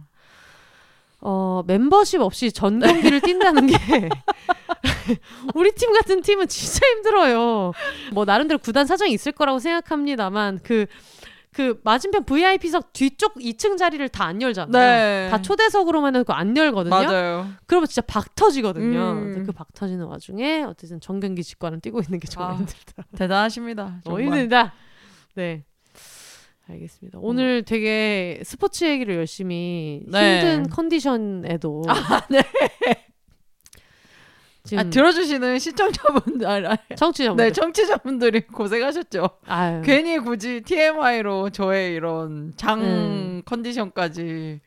[1.21, 3.75] 어, 멤버십 없이 전 경기를 뛴다는 게
[5.55, 7.73] 우리 팀 같은 팀은 진짜 힘들어요.
[8.13, 14.41] 뭐 나름대로 구단 사정이 있을 거라고 생각합니다만 그그 맞은편 VIP석 뒤쪽 2층 자리를 다 안
[14.43, 14.73] 열잖아요.
[14.73, 15.29] 네.
[15.31, 16.91] 다 초대석으로만은 그거 안 열거든요.
[16.95, 17.49] 맞아요.
[17.67, 19.13] 그러면 진짜 박 터지거든요.
[19.13, 19.33] 음.
[19.35, 23.03] 근데 그박 터지는 와중에 어쨌든 전 경기 직관을 뛰고 있는 게 정말 아, 힘들다.
[23.17, 24.01] 대단하십니다.
[24.05, 24.23] 너무 정말.
[24.25, 24.73] 힘들다.
[25.35, 25.65] 네.
[26.67, 27.19] 알겠습니다.
[27.21, 30.41] 오늘 되게 스포츠 얘기를 열심히 네.
[30.41, 31.83] 힘든 컨디션에도
[34.67, 39.29] 지금 아, 들어주시는 시청자분들, 아, 아, 청취자분들 네, 청취자분들이 고생하셨죠.
[39.47, 43.43] 아유, 괜히 굳이 TMI로 저의 이런 장 음.
[43.45, 44.61] 컨디션까지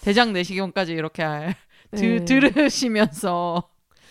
[0.00, 1.54] 대장 내시경까지 이렇게 할-
[1.92, 1.98] 네.
[2.00, 3.62] 드, 들으시면서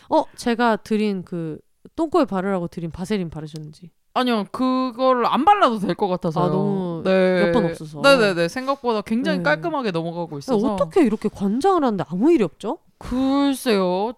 [0.10, 1.57] 어 제가 드린 그
[1.98, 7.65] 똥꼬에 바르라고 드린 바세린 바르셨는지 아니요 그거를 안 발라도 될 것 같아서 아, 너무 몇번
[7.65, 7.99] 없어서.
[7.99, 9.44] 네네네 생각보다 굉장히 네.
[9.44, 12.78] 깔끔하게 넘어가고 있어서 어떻게 이렇게 관장을 하는데 아무 일이 없죠?
[12.98, 14.14] 글쎄요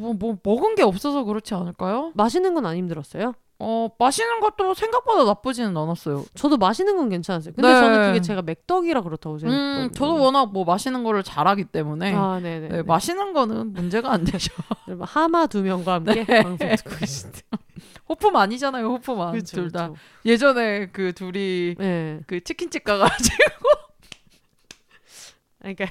[0.00, 2.12] 뭐, 뭐 먹은 게 없어서 그렇지 않을까요?
[2.14, 3.34] 마시는 건 안 힘들었어요?
[3.62, 6.24] 어 마시는 것도 생각보다 나쁘지는 않았어요.
[6.34, 7.52] 저도 마시는 건 괜찮았어요.
[7.54, 7.74] 근데 네.
[7.78, 9.84] 저는 그게 제가 맥떡이라 그렇다고 생각했거든요.
[9.84, 12.68] 음 저도 워낙 뭐 마시는 거를 잘하기 때문에 아, 네네.
[12.68, 14.54] 네, 마시는 거는 문제가 안 되죠.
[15.02, 16.42] 하마 두 명과 함께 네.
[16.42, 17.40] 방송 듣고 계신데.
[18.08, 19.88] 호프만 아니잖아요, 호프만 그렇죠, 둘 다.
[19.88, 20.00] 그렇죠.
[20.24, 22.20] 예전에 그 둘이 네.
[22.26, 23.36] 그 치킨집 가가지고
[25.58, 25.84] 그러니까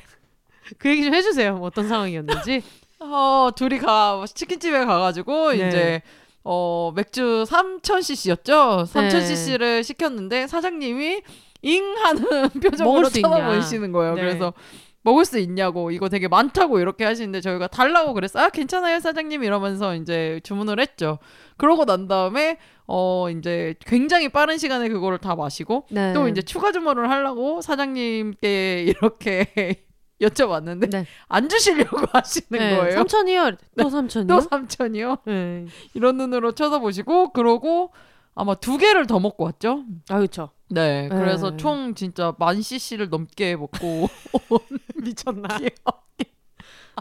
[0.80, 1.56] 그 얘기 좀 해주세요.
[1.58, 2.64] 뭐 어떤 상황이었는지.
[3.00, 5.68] 어 둘이 가 치킨집에 가가지고 네.
[5.68, 6.02] 이제
[6.44, 8.86] 어 맥주 3,000cc였죠.
[8.94, 9.10] 네.
[9.10, 11.22] 3,000cc를 시켰는데 사장님이
[11.62, 12.24] 잉 하는
[12.62, 13.30] 표정으로 먹을 수 있냐.
[13.30, 14.16] 쳐다보시는 거예요.
[14.16, 14.22] 네.
[14.22, 14.54] 그래서
[15.02, 18.44] 먹을 수 있냐고 이거 되게 많다고 이렇게 하시는데 저희가 달라고 그랬어요.
[18.44, 21.20] 아 괜찮아요 사장님 이러면서 이제 주문을 했죠.
[21.58, 26.14] 그러고 난 다음에 어 이제 굉장히 빠른 시간에 그거를 다 마시고 네.
[26.14, 29.86] 또 이제 추가 주문을 하려고 사장님께 이렇게
[30.22, 31.06] 여쭤봤는데 네.
[31.28, 32.76] 안 주시려고 하시는 네.
[32.78, 32.92] 거예요.
[32.98, 33.52] 삼천이요.
[33.82, 34.28] 또 삼천이요?
[34.28, 35.18] 또 삼천이요?
[35.26, 35.66] 네.
[35.94, 37.92] 이런 눈으로 쳐다보시고 그러고
[38.36, 39.84] 아마 두 개를 더 먹고 왔죠.
[40.10, 40.50] 아 그렇죠.
[40.70, 41.10] 네, 네.
[41.10, 44.08] 그래서 총 진짜 만 cc를 넘게 먹고
[45.02, 45.48] 미쳤나?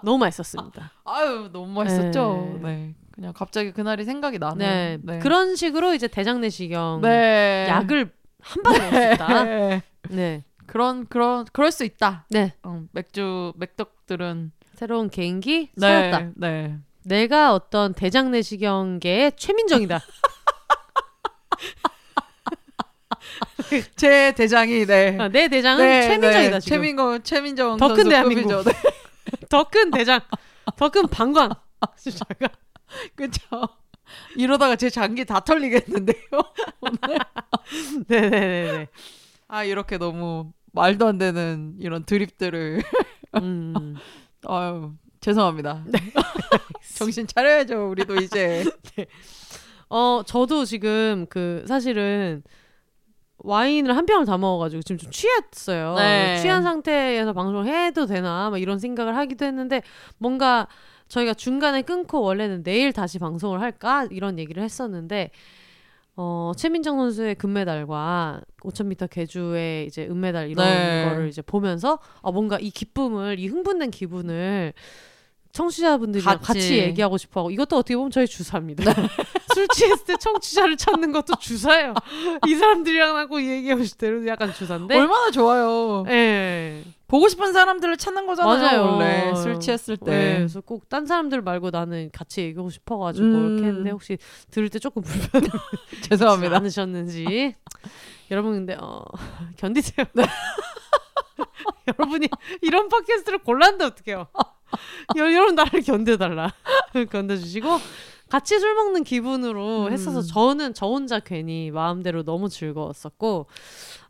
[0.02, 0.92] 너무 맛있었습니다.
[1.04, 2.58] 아 유 너무 맛있었죠.
[2.62, 2.68] 네.
[2.68, 2.94] 네.
[3.10, 4.68] 그냥 갑자기 그날이 생각이 나네요.
[4.68, 4.98] 네.
[5.02, 5.18] 네.
[5.18, 7.66] 그런 식으로 이제 대장내시경 네.
[7.68, 9.44] 약을 한 방에 있다.
[10.10, 10.44] 네.
[10.68, 10.72] 네.
[10.72, 12.26] 그런 그런 그럴 수 있다.
[12.30, 12.54] 네.
[12.62, 15.80] 어, 맥주 맥덕들은 새로운 개인기 네.
[15.80, 16.30] 찾았다.
[16.36, 16.76] 네.
[17.04, 20.00] 내가 어떤 대장 내시경계의 최민정이다.
[23.96, 25.16] 제 대장이 네.
[25.18, 26.60] 아, 내 대장은 네, 최민정이다 네.
[26.60, 26.76] 지금.
[26.76, 28.08] 최민정 최민정 더큰 선수급이죠.
[28.08, 28.64] 대한민국.
[28.64, 28.72] 네.
[29.48, 30.20] 더큰 대장,
[30.76, 31.50] 더 큰 방광.
[31.96, 32.48] 제가
[33.16, 33.40] 그쵸.
[34.36, 36.22] 이러다가 제 장기 다 털리겠는데요.
[38.08, 38.86] 네네네네.
[39.48, 42.82] 아 이렇게 너무 말도 안 되는 이런 드립들을
[43.42, 43.96] 음.
[44.46, 45.84] 아유 죄송합니다.
[46.96, 47.90] 정신 차려야죠.
[47.90, 48.64] 우리도 이제.
[49.90, 52.42] 어 저도 지금 그 사실은
[53.38, 55.94] 와인을 한 병을 다 먹어가지고 지금 좀 취했어요.
[55.96, 56.38] 네.
[56.40, 59.82] 취한 상태에서 방송을 해도 되나 막 이런 생각을 하기도 했는데
[60.18, 60.68] 뭔가
[61.08, 65.30] 저희가 중간에 끊고 원래는 내일 다시 방송을 할까 이런 얘기를 했었는데
[66.20, 71.08] 어 최민정 선수의 금메달과 5,000m 계주의 이제 은메달 이런 네.
[71.08, 74.72] 거를 이제 보면서 아 뭔가 이 기쁨을 이 흥분된 기분을
[75.52, 76.78] 청취자분들이랑 같이, 같이.
[76.78, 78.82] 얘기하고 싶어 하고 이것도 어떻게 보면 저희 주사입니다.
[79.54, 81.94] 술 취했을 때 청취자를 찾는 것도 주사예요.
[82.48, 84.98] 이 사람들이랑 하고 얘기하고 때는 약간 주사인데.
[84.98, 86.04] 얼마나 좋아요.
[86.08, 86.82] 예.
[87.08, 88.58] 보고 싶은 사람들을 찾는 거잖아요.
[88.84, 88.92] 맞아요.
[88.96, 90.10] 원래 술 취했을 때.
[90.10, 93.52] 네, 그래서 꼭 딴 사람들 말고 나는 같이 얘기하고 싶어가지고 음.
[93.52, 94.18] 이렇게 했는데 혹시
[94.50, 95.50] 들을 때 조금 불편하지
[96.08, 96.56] 죄송합니다.
[96.56, 97.54] 않으셨는지
[98.30, 99.02] 여러분 근데 어,
[99.56, 100.06] 견디세요.
[100.12, 100.24] 네.
[101.88, 102.28] 여러분이
[102.62, 104.26] 이런 팟캐스트를 골랐는데 어떡해요.
[105.16, 106.52] 여- 여러분 나를 견뎌달라.
[107.10, 107.78] 견뎌주시고
[108.28, 109.92] 같이 술 먹는 기분으로 음.
[109.92, 113.46] 했어서 저는 저 혼자 괜히 마음대로 너무 즐거웠었고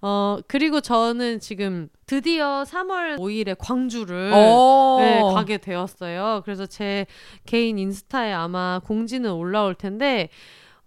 [0.01, 4.97] 어 그리고 저는 지금 드디어 3월 5일에 광주를 어.
[5.01, 6.43] 네, 가게 되었어요.
[6.45, 7.07] 그래서 제
[7.47, 10.29] 개인 인스타에 아마 공지는 올라올 텐데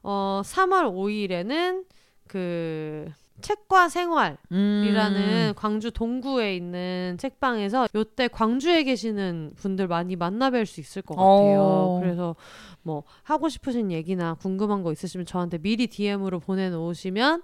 [0.02, 1.84] 어 3월 5일에는
[2.28, 3.12] 그
[3.42, 4.86] 책과 생활 음.
[4.88, 11.60] 이라는 광주 동구에 있는 책방에서 요때 광주에 계시는 분들 많이 만나뵐 수 있을 것 같아요.
[11.60, 12.00] 어.
[12.02, 12.36] 그래서
[12.84, 17.42] 뭐 하고 싶으신 얘기나 궁금한 거 있으시면 저한테 미리 DM으로 보내놓으시면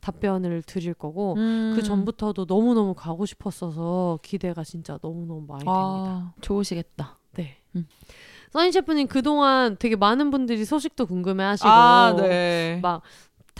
[0.00, 1.72] 답변을 드릴 거고 음.
[1.76, 5.72] 그 전부터도 너무 너무 가고 싶었어서 기대가 진짜 너무 너무 많이 됩니다.
[5.72, 7.18] 아, 좋으시겠다.
[7.34, 7.58] 네.
[7.76, 7.86] 음.
[8.52, 12.80] 써니 셰프님 그동안 되게 많은 분들이 소식도 궁금해하시고 아, 네.
[12.82, 13.02] 막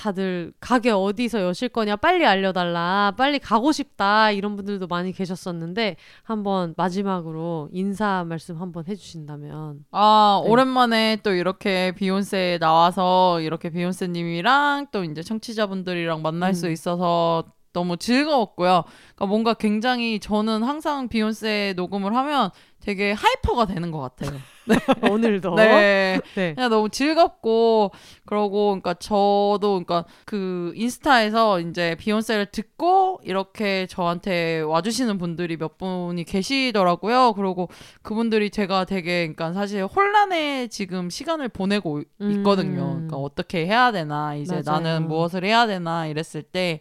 [0.01, 6.73] 다들 가게 어디서 여실 거냐 빨리 알려달라 빨리 가고 싶다 이런 분들도 많이 계셨었는데 한번
[6.79, 10.51] 마지막으로 인사 말씀 한번 해주신다면 아, 네.
[10.51, 16.55] 오랜만에 또 이렇게 비욘세 나와서 이렇게 비욘세님이랑 또 이제 청취자분들이랑 만날 음.
[16.55, 18.85] 수 있어서 너무 즐거웠고요.
[19.15, 24.41] 그러니까 뭔가 굉장히 저는 항상 비욘세 녹음을 하면 되게 hyper가 되는 것 같아요.
[25.11, 26.21] 오늘도 네.
[26.35, 26.55] 네.
[26.55, 27.91] 그냥 너무 즐겁고
[28.25, 36.25] 그러고 그러니까 저도 그러니까 그 인스타에서 이제 비욘세를 듣고 이렇게 저한테 와주시는 분들이 몇 분이
[36.25, 37.35] 계시더라고요.
[37.35, 37.69] 그리고
[38.03, 42.83] 그분들이 제가 되게 그러니까 사실 혼란에 지금 시간을 보내고 있거든요.
[42.83, 42.93] 음.
[42.93, 44.81] 그러니까 어떻게 해야 되나 이제 맞아요.
[44.81, 46.81] 나는 무엇을 해야 되나 이랬을 때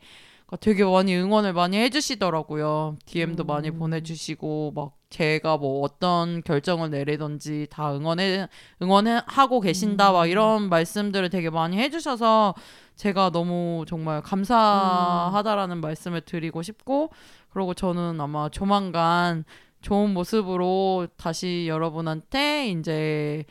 [0.58, 2.98] 되게 많이 응원을 많이 해주시더라고요.
[3.06, 3.78] DM도 많이 음.
[3.78, 8.48] 보내주시고 막 제가 뭐 어떤 결정을 내리든지 다 응원해
[8.82, 10.14] 응원하고 계신다 음.
[10.14, 12.56] 막 이런 말씀들을 되게 많이 해주셔서
[12.96, 17.12] 제가 너무 정말 감사하다라는 말씀을 드리고 싶고
[17.52, 19.46] 그리고 저는 아마 조만간
[19.82, 23.46] 좋은 모습으로 다시 여러분한테 이제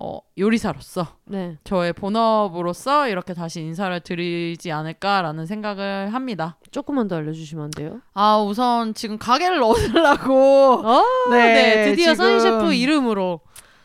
[0.00, 1.58] 어, 요리사로서 네.
[1.64, 6.56] 저의 본업으로서 이렇게 다시 인사를 드리지 않을까라는 생각을 합니다.
[6.70, 8.00] 조금만 더 알려주시면 안 돼요?
[8.14, 13.40] 아 우선 지금 가게를 넣으려고 어, 네, 네, 드디어 지금- 써니 셰프 이름으로.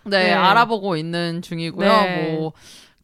[0.05, 0.33] 네, 네.
[0.33, 1.87] 알아보고 있는 중이고요.
[1.87, 2.37] 네.
[2.37, 2.53] 뭐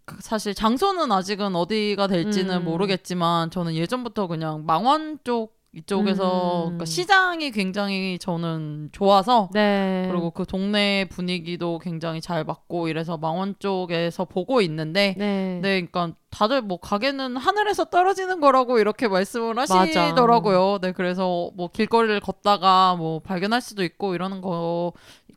[0.05, 2.63] 그- 사실 장소는 아직은 어디가 될지는 음.
[2.63, 6.63] 모르겠지만 저는 예전부터 그냥 망원 쪽 이쪽에서 음.
[6.65, 10.07] 그러니까 시장이 굉장히 저는 좋아서 네.
[10.11, 15.59] 그리고 그 동네 분위기도 굉장히 잘 맞고 이래서 망원 쪽에서 보고 있는데 네.
[15.63, 19.79] 네, 그러니까 다들 뭐 가게는 하늘에서 떨어지는 거라고 이렇게 말씀을 맞아.
[19.79, 20.79] 하시더라고요.
[20.81, 24.93] 네, 그래서 뭐 길거리를 걷다가 뭐 발견할 수도 있고 이러는 거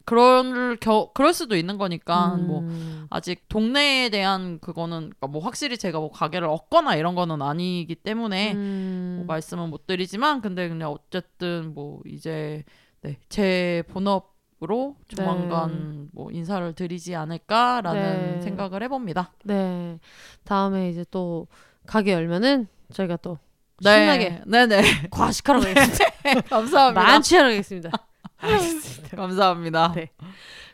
[0.07, 3.07] 그럴 겨 그럴 수도 있는 거니까 뭐 음.
[3.11, 8.53] 아직 동네에 대한 그거는 그러니까 뭐 확실히 제가 뭐 가게를 얻거나 이런 거는 아니기 때문에
[8.55, 9.15] 음.
[9.19, 12.65] 뭐 말씀은 못 드리지만 근데 그냥 어쨌든 뭐 이제
[13.03, 18.41] 네, 제 본업으로 조만간 뭐 인사를 드리지 않을까라는 네.
[18.43, 19.33] 생각을 해봅니다.
[19.43, 19.99] 네.
[20.45, 21.49] 다음에 이제 또
[21.85, 23.39] 가게 열면은 저희가 또
[23.83, 26.05] 신나게 네네 과식하러 가겠습니다.
[26.49, 27.03] 감사합니다.
[27.03, 27.91] 만취하러 가겠습니다.
[28.39, 29.17] 알겠습니다.
[29.17, 29.93] 감사합니다.
[29.95, 30.11] 네.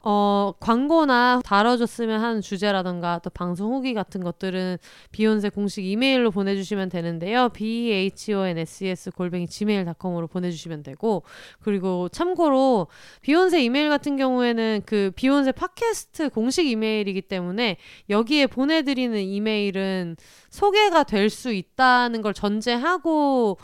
[0.05, 4.79] 어, 광고나 다뤄줬으면 하는 주제라던가 또 방송 후기 같은 것들은
[5.13, 7.51] 비욘세 공식 이메일로 보내주시면 되는데요.
[7.51, 11.23] b-h-o-n-s-e-s 골뱅이 gmail.com으로 보내주시면 되고
[11.61, 12.89] 그리고 참고로
[13.21, 17.77] 비욘세 이메일 같은 경우에는 그 비욘세 팟캐스트 공식 이메일이기 때문에
[18.11, 20.17] 여기에 보내드리는 이메일은
[20.51, 23.57] 소개가 될 수 있다는 걸 전제하고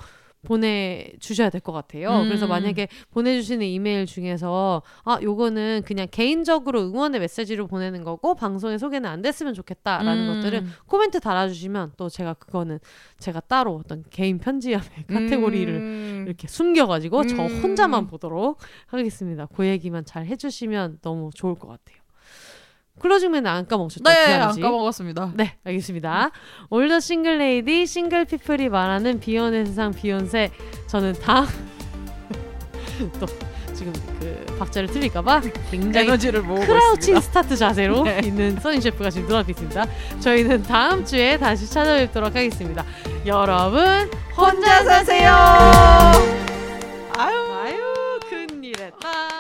[0.47, 2.10] 보내주셔야 될 것 같아요.
[2.20, 2.28] 음.
[2.28, 9.10] 그래서 만약에 보내주시는 이메일 중에서 아 요거는 그냥 개인적으로 응원의 메시지로 보내는 거고 방송에 소개는
[9.10, 10.35] 안 됐으면 좋겠다라는 음.
[10.35, 12.78] 것들은 코멘트 달아주시면 또 제가 그거는
[13.19, 16.24] 제가 따로 어떤 개인 편지함의 카테고리를 음.
[16.27, 17.60] 이렇게 숨겨가지고 저 음.
[17.62, 19.47] 혼자만 보도록 하겠습니다.
[19.55, 21.98] 그 얘기만 잘 해주시면 너무 좋을 것 같아요.
[22.99, 24.03] closing 멘트는 안 까먹으셨죠?
[24.05, 25.33] 네, 안 까먹었습니다.
[25.35, 26.31] 네, 알겠습니다.
[26.70, 30.51] All the single lady, single people이 말하는 비혼의 세상 비욘세.
[30.87, 31.47] 저는 다음
[33.20, 33.27] 또
[33.75, 38.20] 지금 그 박자를 틀릴까봐 굉장히 에너지를 모으고 크라우칭 스타트 자세로 네.
[38.25, 39.87] 있는 써니 셰프가 지금 눈앞에 있습니다.
[40.19, 42.85] 저희는 다음 주에 다시 찾아뵙도록 하겠습니다.
[43.25, 45.31] 여러분 혼자 사세요.
[47.16, 49.38] 아유 아유 큰일했다.